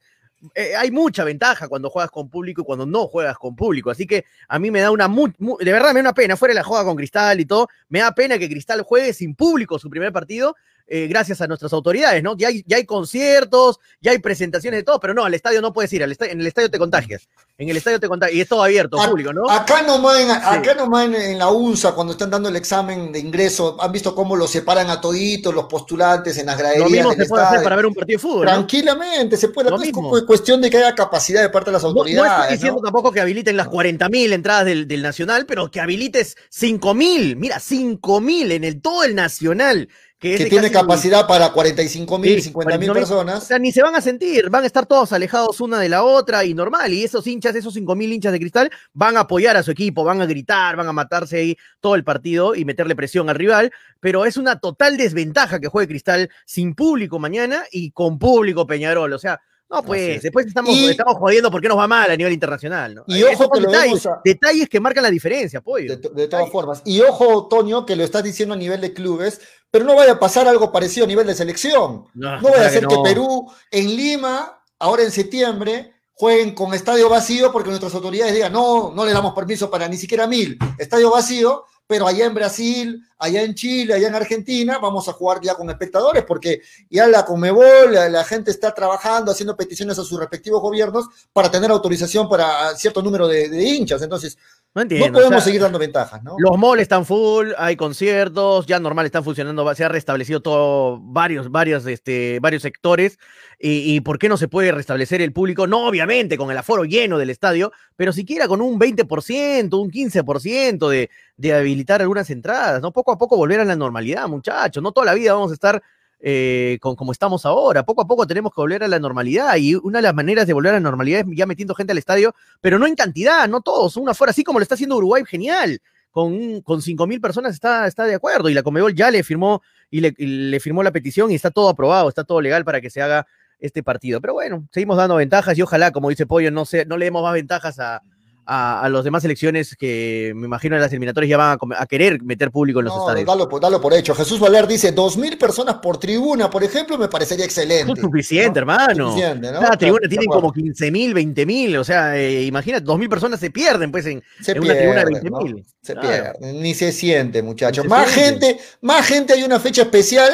[0.53, 3.89] Eh, hay mucha ventaja cuando juegas con público y cuando no juegas con público.
[3.89, 5.07] Así que a mí me da una.
[5.07, 6.37] mu- mu- de verdad me da una pena.
[6.37, 9.33] Fuera de la juega con Cristal y todo, me da pena que Cristal juegue sin
[9.33, 10.55] público su primer partido.
[10.87, 12.35] Eh, gracias a nuestras autoridades, ¿no?
[12.37, 15.73] Ya hay, ya hay conciertos, ya hay presentaciones de todo, pero no, al estadio no
[15.73, 17.27] puedes ir, al estadio, en el estadio te contagias.
[17.57, 18.37] En el estadio te contagias.
[18.37, 19.49] Y es todo abierto, A- público, ¿no?
[19.49, 23.19] Acá nomás, en, acá nomás en, en la UNSA, cuando están dando el examen de
[23.19, 27.09] ingreso, han visto cómo los separan a toditos los postulantes en las graderías Lo mismo
[27.15, 28.45] del se puede hacer para ver un partido de fútbol.
[28.45, 28.51] ¿no?
[28.51, 29.69] Tranquilamente, se puede.
[29.71, 30.09] Lo Es mismo.
[30.09, 32.41] cu- cuestión de que haya capacidad de parte de las No, no autoridades.
[32.43, 37.35] estoy diciendo tampoco que habiliten las 40.000 entradas del, del Nacional, pero que habilites 5.000,
[37.37, 39.89] mira, 5.000 en el todo el Nacional,
[40.19, 42.91] que, tiene capacidad para 45 mil, Sí, 50 mil 49.000.
[42.91, 43.43] O personas.
[43.43, 46.43] sea, ni se van a sentir, van a estar todos alejados una de la otra
[46.43, 46.91] y normal.
[46.91, 50.21] Y esos hinchas, esos 5.000 hinchas de cristal, van a apoyar a su equipo, van
[50.21, 53.71] a gritar, van a matarse ahí todo el partido y meterle presión al rival.
[53.99, 59.13] Pero es una total desventaja que juegue cristal sin público mañana y con público Peñarol.
[59.13, 59.39] O sea,
[59.69, 60.21] no, pues es.
[60.23, 62.95] después estamos, Y- estamos jodiendo porque nos va mal a nivel internacional.
[62.95, 63.03] ¿no?
[63.07, 65.89] Y ojo que detalles, a- detalles que marcan la diferencia, pollo.
[65.89, 66.81] De, to- de todas formas.
[66.85, 70.19] Y ojo, Toño, que lo estás diciendo a nivel de clubes, pero no vaya a
[70.19, 72.05] pasar algo parecido a nivel de selección.
[72.13, 73.01] No, No vaya a ser que que.
[73.03, 78.91] Perú en Lima, ahora en septiembre, jueguen con estadio vacío porque nuestras autoridades digan, no,
[78.95, 83.41] no le damos permiso para ni siquiera mil, estadio vacío, pero allá en Brasil, allá
[83.43, 87.93] en Chile, allá en Argentina, vamos a jugar ya con espectadores porque ya la Comebol,
[87.93, 92.75] la, la gente está trabajando, haciendo peticiones a sus respectivos gobiernos para tener autorización para
[92.75, 94.01] cierto número de, de hinchas.
[94.01, 94.37] Entonces,
[94.73, 95.07] No entiendo.
[95.07, 96.35] no podemos o sea, seguir dando ventajas, ¿no?
[96.37, 101.49] Los malls están full, hay conciertos, ya normal están funcionando, se ha restablecido todo, varios,
[101.51, 103.17] varios, este, varios sectores.
[103.59, 105.65] Y, y por qué no se puede restablecer el público?
[105.65, 110.87] No, obviamente, con el aforo lleno del estadio, pero siquiera con un 20%, un 15%
[110.89, 112.91] de, de habilitar algunas entradas, ¿no?
[112.91, 114.81] Poco a poco volver a la normalidad, muchachos.
[114.81, 115.81] No toda la vida vamos a estar
[116.19, 117.83] eh, con, como estamos ahora.
[117.83, 119.55] Poco a poco tenemos que volver a la normalidad.
[119.57, 121.97] Y una de las maneras de volver a la normalidad es ya metiendo gente al
[121.97, 125.23] estadio, pero no en cantidad, no todos, una fuera, así como lo está haciendo Uruguay,
[125.25, 125.79] genial.
[126.09, 129.61] Con, con 5.000 personas está, está de acuerdo y la Comebol ya le firmó
[129.91, 132.81] y le, y le firmó la petición y está todo aprobado, está todo legal para
[132.81, 133.27] que se haga
[133.59, 134.19] este partido.
[134.19, 137.21] Pero bueno, seguimos dando ventajas y ojalá, como dice Pollo, no, se, no le demos
[137.21, 138.01] más ventajas a,
[138.49, 141.85] a, a las demás elecciones que me imagino en las eliminatorias ya van a, a
[141.85, 143.27] querer meter público en los No, estadios.
[143.27, 144.15] dalo, por- dalo por hecho.
[144.15, 147.91] Jesús Valer dice, dos mil personas por tribuna, por ejemplo, me parecería excelente.
[147.93, 148.71] Es suficiente, ¿no?
[148.71, 149.09] hermano.
[149.09, 149.59] Suficiente, ¿no?
[149.59, 150.31] Cada tribuna acuerdo.
[150.31, 154.05] como 15 mil, 20 mil, o sea, eh, imagínate, 2 mil personas se pierden pues
[154.05, 155.37] en, Se en una tribuna de pierde, 20 ¿no?
[155.41, 155.65] mil.
[155.81, 156.07] Se Claro.
[156.39, 157.85] pierde, ni se siente, muchachos.
[157.85, 158.47] Más siente.
[158.47, 160.33] gente, más gente hay una fecha especial,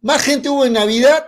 [0.00, 1.26] más gente hubo en Navidad,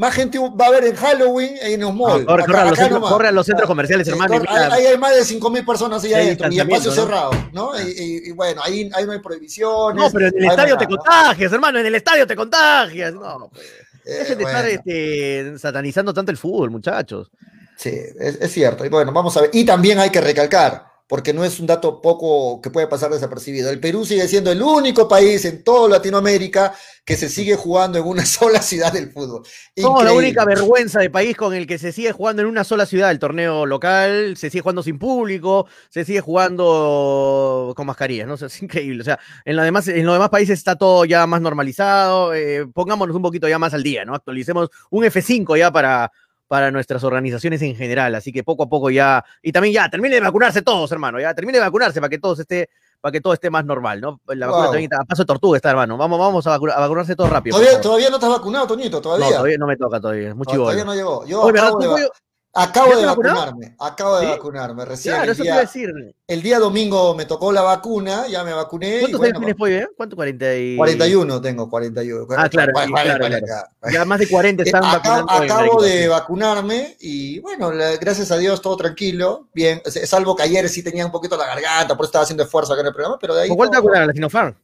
[0.00, 2.22] más gente va a haber en Halloween en los malls.
[2.22, 4.42] Ah, corre, Acá- corre a los centros, corre a los centros comerciales, Eh, hermano.
[4.48, 7.78] Ahí hay más de 5 mil personas ahí adentro y espacio cerrado, ¿no?
[7.78, 10.02] Y, y- y bueno, ahí, ahí no hay prohibiciones.
[10.02, 13.12] No, pero en el estadio te contagias, hermano, en el estadio te contagias.
[13.12, 13.66] No, pues.
[14.06, 17.30] Eh, Dejen de estar este, satanizando tanto el fútbol, muchachos.
[17.76, 18.84] Sí, es, es cierto.
[18.84, 19.50] Y bueno, vamos a ver.
[19.52, 23.68] Y también hay que recalcar, porque no es un dato poco que puede pasar desapercibido.
[23.68, 26.72] El Perú sigue siendo el único país en toda Latinoamérica
[27.04, 29.42] que se sigue jugando en una sola ciudad del fútbol.
[29.76, 30.28] Somos la Increíble.
[30.28, 33.18] única vergüenza de país con el que se sigue jugando en una sola ciudad, el
[33.18, 38.34] torneo local, se sigue jugando sin público, se sigue jugando con mascarillas, ¿no?
[38.34, 39.00] O sea, es increíble.
[39.00, 42.34] O sea, en los demás, en los demás países está todo ya más normalizado.
[42.34, 44.14] eh, pongámonos un poquito ya más al día, ¿no?
[44.14, 46.12] Actualicemos un F5 ya para,
[46.50, 48.12] para nuestras organizaciones en general.
[48.16, 49.24] Así que poco a poco ya.
[49.40, 51.20] Y también ya, termine de vacunarse todos, hermano.
[51.20, 52.68] Ya, termine de vacunarse para que todos esté.
[53.00, 54.20] Para que todo esté más normal, ¿no?
[54.26, 54.72] La vacuna Wow.
[54.72, 55.96] también está a paso de tortuga está, hermano.
[55.96, 57.56] Vamos, vamos a, vacu- a vacunarse todo rápido.
[57.56, 59.26] Todavía, todavía no estás vacunado, Toñito, todavía.
[59.26, 60.28] No, todavía no me toca todavía.
[60.30, 61.24] Es muy todavía no llegó.
[61.24, 62.08] Yo Oye.
[62.52, 63.76] Acabo ¿Ya de vacunarme.
[63.78, 64.32] Acabo de ¿Sí?
[64.32, 65.14] vacunarme recién.
[65.14, 66.14] Claro, el, eso te día, decir.
[66.26, 69.00] el día domingo me tocó la vacuna, ya me vacuné.
[69.00, 69.76] ¿Cuántos años tienes, pollo?
[69.76, 69.88] eh?
[69.96, 70.16] ¿Cuánto?
[70.16, 70.76] 40 y...
[70.76, 72.26] 41 tengo, 41.
[72.36, 73.46] Ah, claro, Cuarenta, sí, cuarenta, claro, cuarenta.
[73.80, 73.92] claro.
[73.94, 74.96] Ya más de 40 Eh, están acabo,
[75.26, 75.44] vacunando.
[75.44, 80.42] en acabo de vacunarme y bueno, la- gracias a Dios todo tranquilo, bien, salvo que
[80.42, 82.92] ayer sí tenía un poquito la garganta, por eso estaba haciendo esfuerzo acá en el
[82.94, 83.48] programa, pero de ahí...
[83.48, 84.06] ¿Con cuál te vacunaron?
[84.08, 84.54] ¿La Sinopharm?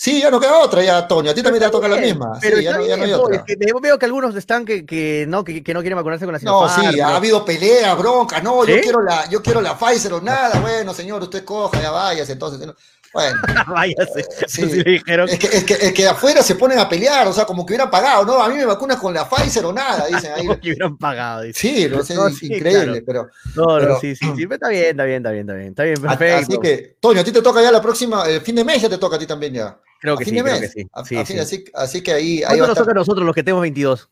[0.00, 1.96] Sí, ya no queda otra ya, Toño, a ti también te va a tocar la
[1.96, 3.36] misma, Pero sí, ya no, ya no hay otra.
[3.38, 6.32] es que veo- que algunos están que, que, no, que, que no quieren vacunarse con
[6.34, 8.80] la No, sí, ha habido pelea, bronca, no, yo ¿Sí?
[8.80, 12.64] quiero la, yo quiero la Pfizer o nada, bueno, señor, usted coja, ya váyase, entonces,
[12.64, 12.76] no.
[13.12, 14.24] bueno, Váyase.
[14.46, 14.66] sí.
[14.66, 15.28] Le dijeron.
[15.28, 17.72] es que, es, que, es que afuera se ponen a pelear, o sea, como que
[17.72, 20.46] hubieran pagado, no, a mí me vacunas con la Pfizer o nada, dicen ahí.
[20.46, 21.42] Como que hubieran pagado.
[21.42, 21.58] dice.
[21.58, 23.30] Sí, no sé, No, es sí, increíble, pero...
[23.56, 24.46] No, no, Pero- sí, sí, sí.
[24.48, 25.68] Está bien, está bien, está bien, está bien.
[25.70, 26.52] Está bien, perfecto.
[26.52, 28.88] Así que, Toño, a ti te toca ya la próxima, el fin de mes ya
[28.88, 29.76] te toca a ti también ya.
[30.00, 30.60] Creo que sí, de creo mes.
[30.60, 30.88] que sí.
[30.92, 31.32] A- Sí, a sí.
[31.32, 32.84] fin- Así, así que ahí, ahí ¿Cuánto va nos estar.
[32.84, 34.08] toca a nosotros los que tenemos 22?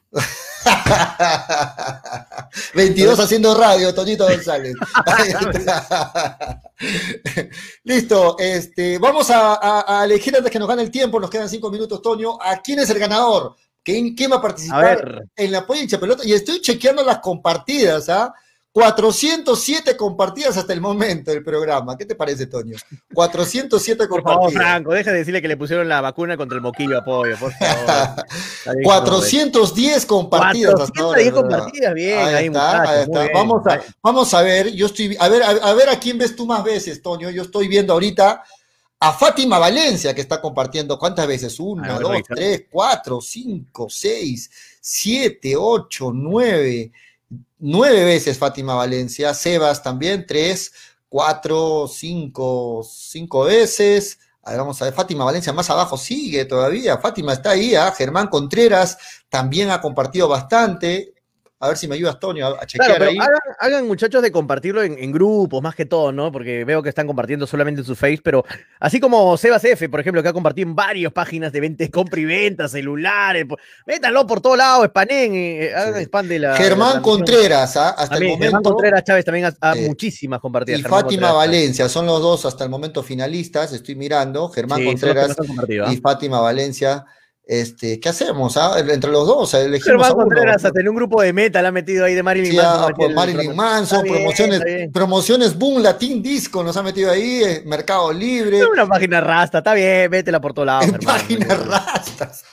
[2.75, 4.75] 22 haciendo radio, Toñito González.
[7.85, 11.49] Listo, este, vamos a, a- a elegir antes que nos gane el tiempo, nos quedan
[11.49, 12.39] cinco minutos, Toño.
[12.43, 13.55] ¿A quién es el ganador?
[13.83, 15.29] ¿Quién, quién va a A participar ver.
[15.37, 16.23] en la Pollincha Pelota?
[16.27, 18.35] Y estoy chequeando las compartidas, ¿ah?
[18.77, 21.97] 407 compartidas hasta el momento del programa.
[21.97, 22.77] ¿Qué te parece, Toño?
[23.15, 24.63] 407 Por favor, compartidas.
[24.63, 27.53] Franco, deja de decirle que le pusieron la vacuna contra el moquillo a pollo, por
[27.55, 27.75] favor.
[27.81, 31.19] Está bien, 410 compartidas hasta ahora.
[31.23, 31.41] 410 ¿verdad?
[31.41, 33.23] compartidas, bien, Ahí, ahí, está, muchachos, ahí muy está.
[33.23, 33.33] bien.
[33.33, 36.37] Vamos a, vamos a ver, yo estoy, a ver, a, a ver a quién ves
[36.37, 37.31] tú más veces, Toño.
[37.31, 38.43] Yo estoy viendo ahorita
[39.01, 43.87] a Fátima Valencia que está compartiendo cuántas veces, A una, ver, dos, tres, cuatro, cinco,
[43.89, 44.51] seis,
[44.83, 46.93] siete, ocho, nueve,
[47.59, 50.73] nueve veces Fátima Valencia, Sebas también, tres,
[51.09, 54.19] cuatro, cinco, cinco veces.
[54.45, 56.99] Vamos a ver, Fátima Valencia más abajo sigue todavía.
[56.99, 57.93] Fátima está ahí, ¿ah?
[57.97, 58.97] Germán Contreras
[59.29, 61.16] también ha compartido bastante.
[61.59, 63.17] A ver si me ayudas, Tonio, a, a chequear Claro, pero ahí.
[63.19, 66.31] hagan, hagan, muchachos de compartirlo en, en grupos, más que todo, ¿no?
[66.31, 68.45] Porque veo que están compartiendo solamente en su face, pero
[68.79, 72.21] así como Sebas F, por ejemplo, que ha compartido en varias páginas de venta, compra
[72.21, 73.57] y venta, celulares, po-
[73.87, 76.49] métanlo por todos lados, spanen, eh, hagan spam de la.
[76.53, 77.01] de la Germán.
[77.01, 77.89] Contreras, ¿ah?
[77.89, 78.71] hasta También, el Germán momento.
[78.75, 80.79] Contreras Chávez también ha, ha Eh, muchísimas compartidas.
[80.81, 81.37] Y Germán Fátima Contreras.
[81.37, 85.35] Valencia, son los dos hasta el momento finalistas, estoy mirando, Germán Sí, Contreras
[85.87, 85.91] ¿ah?
[85.91, 87.03] y Fátima Valencia.
[87.49, 88.57] Este, ¿Qué hacemos?
[88.57, 88.75] ah?
[88.81, 90.15] Entre los dos, elegimos Germán a.
[90.15, 92.95] Contreras hasta en un grupo de meta la ha metido ahí de Marilyn Sí, Manson.
[92.99, 94.63] el Marilyn Manson, bien, promociones,
[94.93, 99.59] promociones Boom Latin Disco nos ha metido ahí, eh, Mercado Libre, Es una página rasta,
[99.59, 102.45] está bien, métela por todos lados, páginas rastas.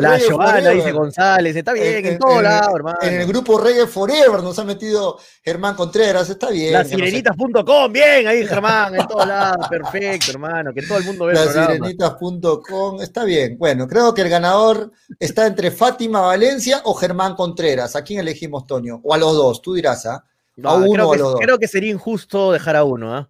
[0.00, 0.74] La Reggae Joana, Forever.
[0.76, 2.98] dice González, está bien, en, En- todos en- lados, hermano.
[3.02, 6.72] En el grupo Reggae Forever nos ha metido Germán Contreras, está bien.
[6.72, 10.98] Las que no sé- sirenitas.com, bien, ahí Germán, en todos lados, perfecto, hermano, que todo
[10.98, 11.74] el mundo ve el Las programa.
[11.74, 13.56] sirenitas.com, está bien.
[13.58, 17.96] Bueno, creo que el ganador está entre Fátima Valencia o Germán Contreras.
[17.96, 19.00] ¿A quién elegimos, Toño?
[19.04, 20.24] O a los dos, tú dirás, ¿ah?
[20.56, 21.40] No, a uno creo, o a que, los dos.
[21.40, 23.28] creo que sería injusto dejar a uno, ¿ah?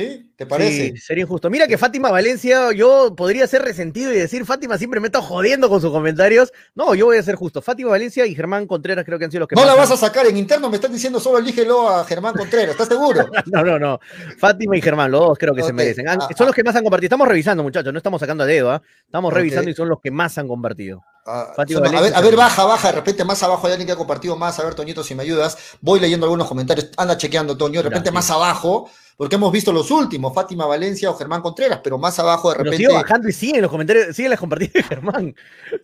[0.00, 0.32] ¿Sí?
[0.36, 0.92] ¿Te parece?
[0.92, 1.50] Sí, sería injusto.
[1.50, 5.68] Mira que Fátima Valencia, yo podría ser resentido y decir, Fátima siempre me está jodiendo
[5.68, 6.52] con sus comentarios.
[6.74, 7.60] No, yo voy a ser justo.
[7.60, 9.78] Fátima Valencia y Germán Contreras creo que han sido los que No más la han-
[9.78, 13.28] vas a sacar en interno, me están diciendo solo elígelo a Germán Contreras, ¿estás seguro?
[13.46, 14.00] No, no, no.
[14.38, 16.08] Fátima y Germán, los dos creo que se merecen.
[16.08, 17.06] Han- Ah, son los que más han compartido.
[17.08, 18.82] Estamos revisando, muchachos, no estamos sacando a dedo, ¿ah?
[19.04, 21.02] Estamos revisando y son los que más han compartido.
[21.26, 23.86] Ah, Fátima son- a, ver, a ver, baja, baja, de repente más abajo hay alguien
[23.86, 24.58] que ha compartido más.
[24.58, 25.58] A ver, Toñito, si me ayudas.
[25.82, 26.88] Voy leyendo algunos comentarios.
[26.96, 27.80] Anda chequeando, Toño.
[27.82, 28.14] De repente sí.
[28.14, 28.90] más abajo,
[29.20, 32.64] porque hemos visto los últimos, Fátima Valencia o Germán Contreras, pero más abajo de Pero
[32.70, 32.86] repente.
[32.86, 35.34] sigo bajando y siguen los comentarios, siguen las compartidas de Germán.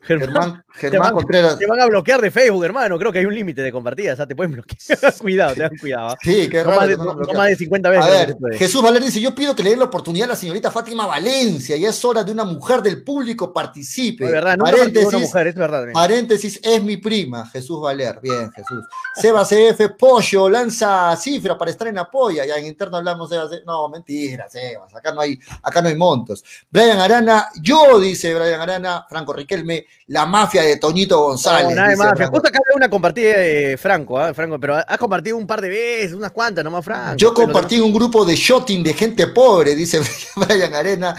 [0.01, 1.59] Germán, Germán, Contreras.
[1.59, 2.99] te van a bloquear de Facebook, hermano.
[2.99, 4.79] Creo que hay un límite de compartidas, o sea, te pueden bloquear.
[5.21, 6.09] cuidado, te dan cuidado.
[6.09, 6.17] ¿ah?
[6.23, 6.81] Sí, qué No raro.
[6.81, 7.37] más, de, que no no- nos no bloqueen.
[7.37, 8.05] más de 50 veces.
[8.07, 8.37] A ver.
[8.57, 11.77] Jesús Valer dice, yo pido que le den la oportunidad a la señorita Fátima Valencia,
[11.77, 14.25] ya es hora de una mujer del público participe.
[14.25, 15.79] No, es verdad, nunca paréntesis, una mujer, es verdad.
[15.81, 15.93] también.
[15.93, 18.19] paréntesis, es mi prima, Jesús Valer.
[18.23, 18.83] Bien, Jesús.
[19.15, 22.47] Seba CF, Pollo, lanza cifra para estar en apoya.
[22.47, 23.26] Ya en interno hablamos
[23.65, 26.45] No, mentira, Sebas, acá no hay, acá no hay montos.
[26.71, 31.71] Brian Arana, yo, dice Brian Arana, Franco Riquelme, la mafia de Toñito González.
[31.71, 32.27] No, nada de mafia.
[32.29, 34.35] Justo acá una compartida de Franco, ¿ah?
[34.35, 37.17] Franco, pero has compartido un par de veces, unas cuantas nomás, Franco.
[37.17, 40.01] Yo compartí un grupo de shotting de gente pobre, dice
[40.37, 41.15] Brian Arena.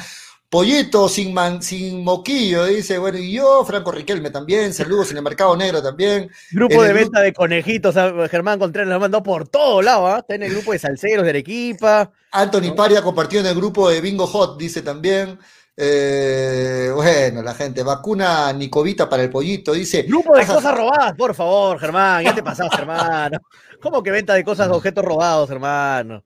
[0.49, 5.23] Pollito sin, man- sin moquillo, dice, bueno, y yo, Franco Riquelme también, saludos en el
[5.23, 6.31] mercado negro también.
[6.51, 8.13] Grupo de venta de conejitos, ¿ah?
[8.31, 10.19] Germán Contreras lo mandado por todos lados, ¿ah?
[10.19, 12.11] Está en el grupo de salseros de Arequipa.
[12.31, 15.37] Anthony Paria compartió en el grupo de Bingo Hot, dice también.
[15.75, 20.03] Eh, bueno, la gente, vacuna Nicovita para el pollito, dice.
[20.03, 22.23] Grupo de "Ajá, cosas robadas, por favor, Germán.
[22.23, 23.37] Ya te pasaste, hermano.
[23.81, 26.23] ¿Cómo que venta de cosas, objetos robados, hermano?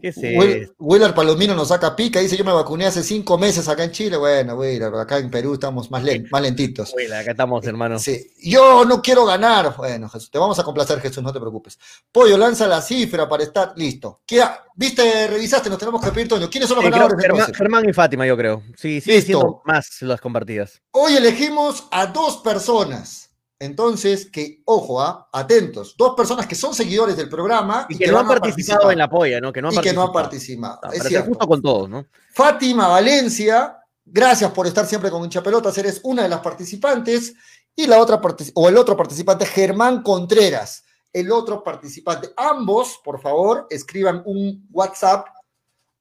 [0.00, 0.72] ¿Qué es Will-?
[0.78, 4.16] Willard Palomino nos saca pica, dice yo me vacuné hace cinco meses acá en Chile.
[4.16, 6.92] Bueno, Willard, acá en Perú estamos más, len- más lentitos.
[6.96, 7.98] Uy, acá estamos, hermano.
[7.98, 8.32] Sí.
[8.42, 9.74] Yo no quiero ganar.
[9.76, 11.78] Bueno, Jesús, te vamos a complacer, Jesús, no te preocupes.
[12.12, 14.20] Pollo, lanza la cifra para estar listo.
[14.26, 14.42] ¿Qué-
[14.76, 15.28] ¿Viste?
[15.28, 16.50] Revisaste, nos tenemos que pedir, Toño.
[16.50, 17.54] ¿Quiénes son los Sí, creo ganadores que Germán?
[17.54, 18.62] Germán y Fátima, yo creo.
[18.76, 20.82] Sí, siendo más las compartidas.
[20.90, 23.23] Hoy elegimos a dos personas.
[23.58, 25.28] Entonces, que, ojo, ¿ah?
[25.32, 25.96] atentos.
[25.96, 29.40] Dos personas que son seguidores del programa Y que no han participado en la polla,
[29.40, 29.52] ¿no?
[29.52, 30.74] Que no han y que no han participado.
[30.74, 31.28] es Para ser cierto.
[31.28, 32.04] justo con todos, ¿no?
[32.32, 37.34] Fátima Valencia, gracias por estar siempre con Hinchapelotas, eres una de las participantes.
[37.76, 38.20] Y la otra
[38.54, 42.30] o el otro participante, Germán Contreras, el otro participante.
[42.36, 45.26] Ambos, por favor, escriban un WhatsApp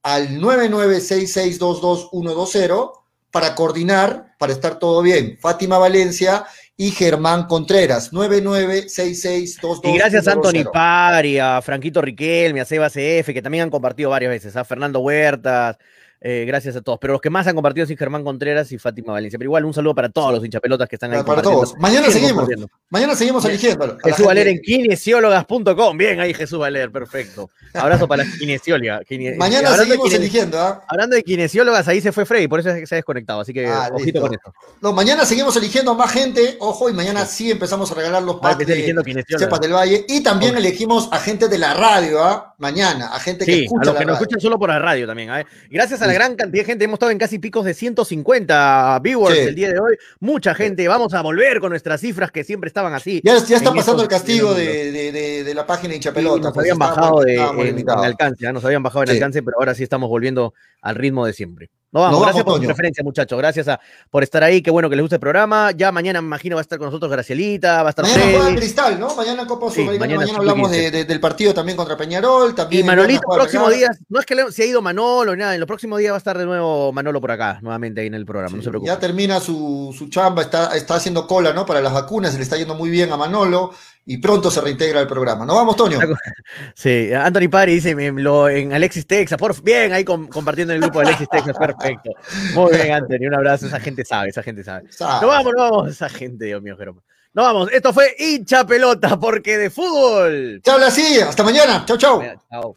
[0.03, 2.91] al 996622120
[3.31, 5.39] para coordinar, para estar todo bien.
[5.41, 9.79] Fátima Valencia y Germán Contreras, 996622120.
[9.83, 14.09] Y gracias a Anthony Pari, a Franquito Riquelme, a Seba CF, que también han compartido
[14.09, 15.77] varias veces, a Fernando Huertas,
[16.25, 16.99] eh, gracias a todos.
[17.01, 19.37] Pero los que más han compartido son Germán Contreras y Fátima Valencia.
[19.37, 21.21] Pero igual un saludo para todos los hinchapelotas que están ahí.
[21.23, 21.75] Para todos.
[21.77, 22.47] Mañana seguimos.
[22.89, 23.83] Mañana seguimos eligiendo.
[23.83, 25.97] a la Jesús Valer en kinesiólogas.com.
[25.97, 27.49] Bien ahí, Jesús Valer, perfecto.
[27.73, 29.01] Abrazo para las kinesiólogas.
[29.07, 30.83] Kine- Mañana hablando seguimos eligiendo, ¿ah?
[30.87, 33.41] Hablando de kinesiólogas, ahí se fue Freddy, por eso se ha desconectado.
[33.41, 34.21] Así que Ah, ojito listo.
[34.21, 34.53] con eso.
[34.81, 38.37] No, mañana seguimos eligiendo a más gente, ojo, y mañana sí empezamos a regalar los
[38.37, 40.05] packs de del Valle.
[40.07, 42.55] Y también elegimos a gente de la radio, ¿ah?
[42.57, 44.23] Mañana, a gente que Sí, a escucha los la que nos radio.
[44.23, 45.29] escuchan solo por la radio también.
[45.33, 45.45] ¿eh?
[45.69, 49.35] Gracias a la gran cantidad de gente, hemos estado en casi picos de 150 viewers
[49.37, 49.41] Sí.
[49.47, 49.95] el día de hoy.
[50.19, 53.21] Mucha gente, vamos a volver con nuestras cifras que siempre estaban así.
[53.23, 56.39] Ya, ya está pasando el castigo de, de- de- de la página Sí, hinchapelota.
[56.41, 58.53] nos pues, habían bajado de, en, en alcance, ¿ah?
[58.53, 59.13] nos habían bajado en Sí.
[59.15, 61.69] alcance, pero ahora sí estamos volviendo al ritmo de siempre.
[61.93, 62.67] Nos vamos, Nos gracias vamos, por su Toño.
[62.69, 63.37] preferencia, muchachos.
[63.37, 63.79] Gracias a-
[64.09, 64.63] por estar ahí.
[64.63, 65.69] Qué bueno que les guste el programa.
[65.71, 68.39] Ya mañana me imagino va a estar con nosotros Gracielita, va a estar Mañana juega
[68.45, 68.55] Freddy.
[68.57, 69.15] Cristal, ¿no?
[69.15, 69.99] Mañana Copa Sí, Sudamericana.
[70.07, 70.81] mañana Mañana, hablamos sub-15.
[70.81, 72.55] de- de- del partido también contra Peñarol.
[72.55, 75.39] También Y Manolito, juega próximos días, no es que le- se ha ido Manolo, ni
[75.41, 78.07] nada, en los próximos días va a estar de nuevo Manolo por acá, nuevamente ahí
[78.07, 78.87] en el programa, no se preocupe.
[78.91, 81.63] Ya termina su, su chamba, está, está haciendo cola, ¿no?
[81.65, 83.71] Para las vacunas, se le está yendo muy bien a Manolo
[84.05, 85.45] y pronto se reintegra al programa.
[85.45, 85.99] ¿No vamos, Toño?
[86.75, 90.77] Sí, Anthony Pari dice me- lo, en Alexis Texas, por bien, ahí com- compartiendo en
[90.77, 92.11] el grupo de Alexis Texas, perfecto.
[92.53, 94.91] Muy bien, Anthony, un abrazo, esa gente sabe, esa gente sabe.
[94.91, 95.21] Sabe.
[95.25, 96.99] Nos vamos, nos vamos, esa gente, Dios mío, Jerome.
[97.33, 100.61] Nos vamos, esto fue hincha pelota, porque de fútbol.
[100.63, 101.83] Se habla así, hasta mañana.
[101.85, 102.21] Chau, chau.
[102.51, 102.73] Chao.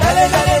[0.00, 0.60] Dale, dale,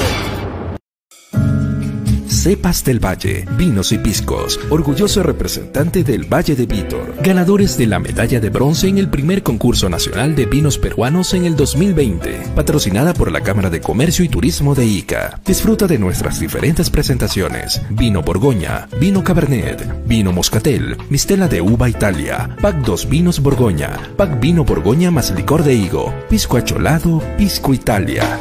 [2.43, 7.99] Cepas del Valle, vinos y piscos, orgulloso representante del Valle de Vítor, ganadores de la
[7.99, 13.13] medalla de bronce en el primer concurso nacional de vinos peruanos en el 2020, patrocinada
[13.13, 15.39] por la Cámara de Comercio y Turismo de Ica.
[15.45, 22.57] Disfruta de nuestras diferentes presentaciones: vino Borgoña, vino Cabernet, vino Moscatel, mistela de uva Italia,
[22.61, 28.37] pack 2 vinos Borgoña, pack vino Borgoña más licor de higo, pisco acholado, pisco Italia.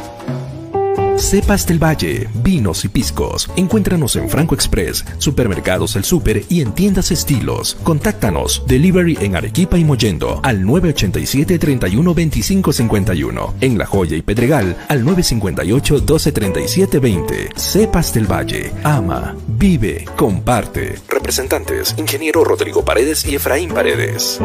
[1.17, 3.49] Cepas del Valle, vinos y piscos.
[3.55, 7.77] Encuéntranos en Franco Express, Supermercados El Super y en tiendas estilos.
[7.83, 8.63] Contáctanos.
[8.67, 13.53] Delivery en Arequipa y Mollendo al 987 31 25 51.
[13.61, 17.49] En La Joya y Pedregal al 958 12 37 20.
[17.55, 18.71] Cepas del Valle.
[18.83, 20.95] Ama, vive, comparte.
[21.07, 24.39] Representantes: Ingeniero Rodrigo Paredes y Efraín Paredes.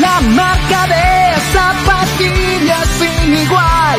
[0.00, 3.98] La marca de zapatillas sin igual.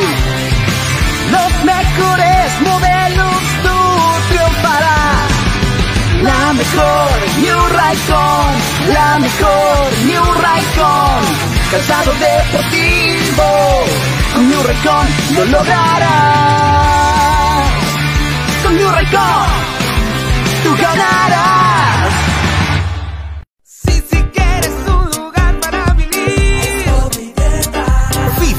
[1.30, 3.78] Los mejores modelos tú
[4.28, 5.30] triunfarás.
[6.22, 7.08] La mejor
[7.40, 8.54] New Raycon,
[8.92, 11.24] la mejor New Raycon.
[11.70, 13.84] Calzado deportivo,
[14.34, 16.86] con New Raycon lo lograrás.
[18.62, 19.46] Con New Raycon,
[20.62, 21.65] tú ganarás.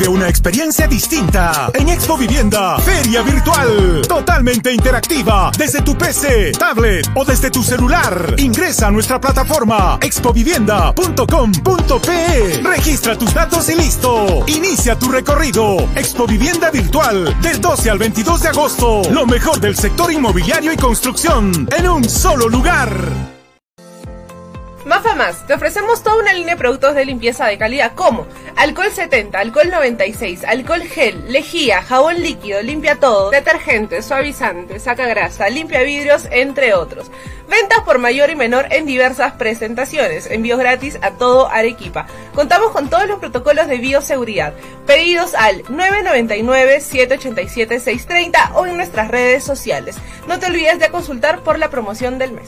[0.08, 7.26] Una experiencia distinta en Expo Vivienda, Feria Virtual, totalmente interactiva, desde tu PC, tablet o
[7.26, 8.36] desde tu celular.
[8.38, 12.62] Ingresa a nuestra plataforma expovivienda.com.pe.
[12.64, 14.46] Registra tus datos y listo.
[14.48, 15.90] Inicia tu recorrido.
[15.96, 19.02] Expo Vivienda Virtual, del 12 al 22 de agosto.
[19.12, 23.36] Lo mejor del sector inmobiliario y construcción en un solo lugar.
[24.88, 28.89] Mafa Más, te ofrecemos toda una línea de productos de limpieza de calidad como alcohol
[28.89, 35.84] 70, alcohol 96, alcohol gel, lejía, jabón líquido, limpia todo, detergente, suavizante, saca grasa, limpia
[35.84, 37.11] vidrios, entre otros.
[37.49, 42.07] Ventas por mayor y menor en diversas presentaciones, envíos gratis a todo Arequipa.
[42.34, 44.53] Contamos con todos los protocolos de bioseguridad.
[44.85, 49.97] Pedidos al 999-787-630 o en nuestras redes sociales.
[50.30, 52.47] No te olvides de consultar por la promoción del mes.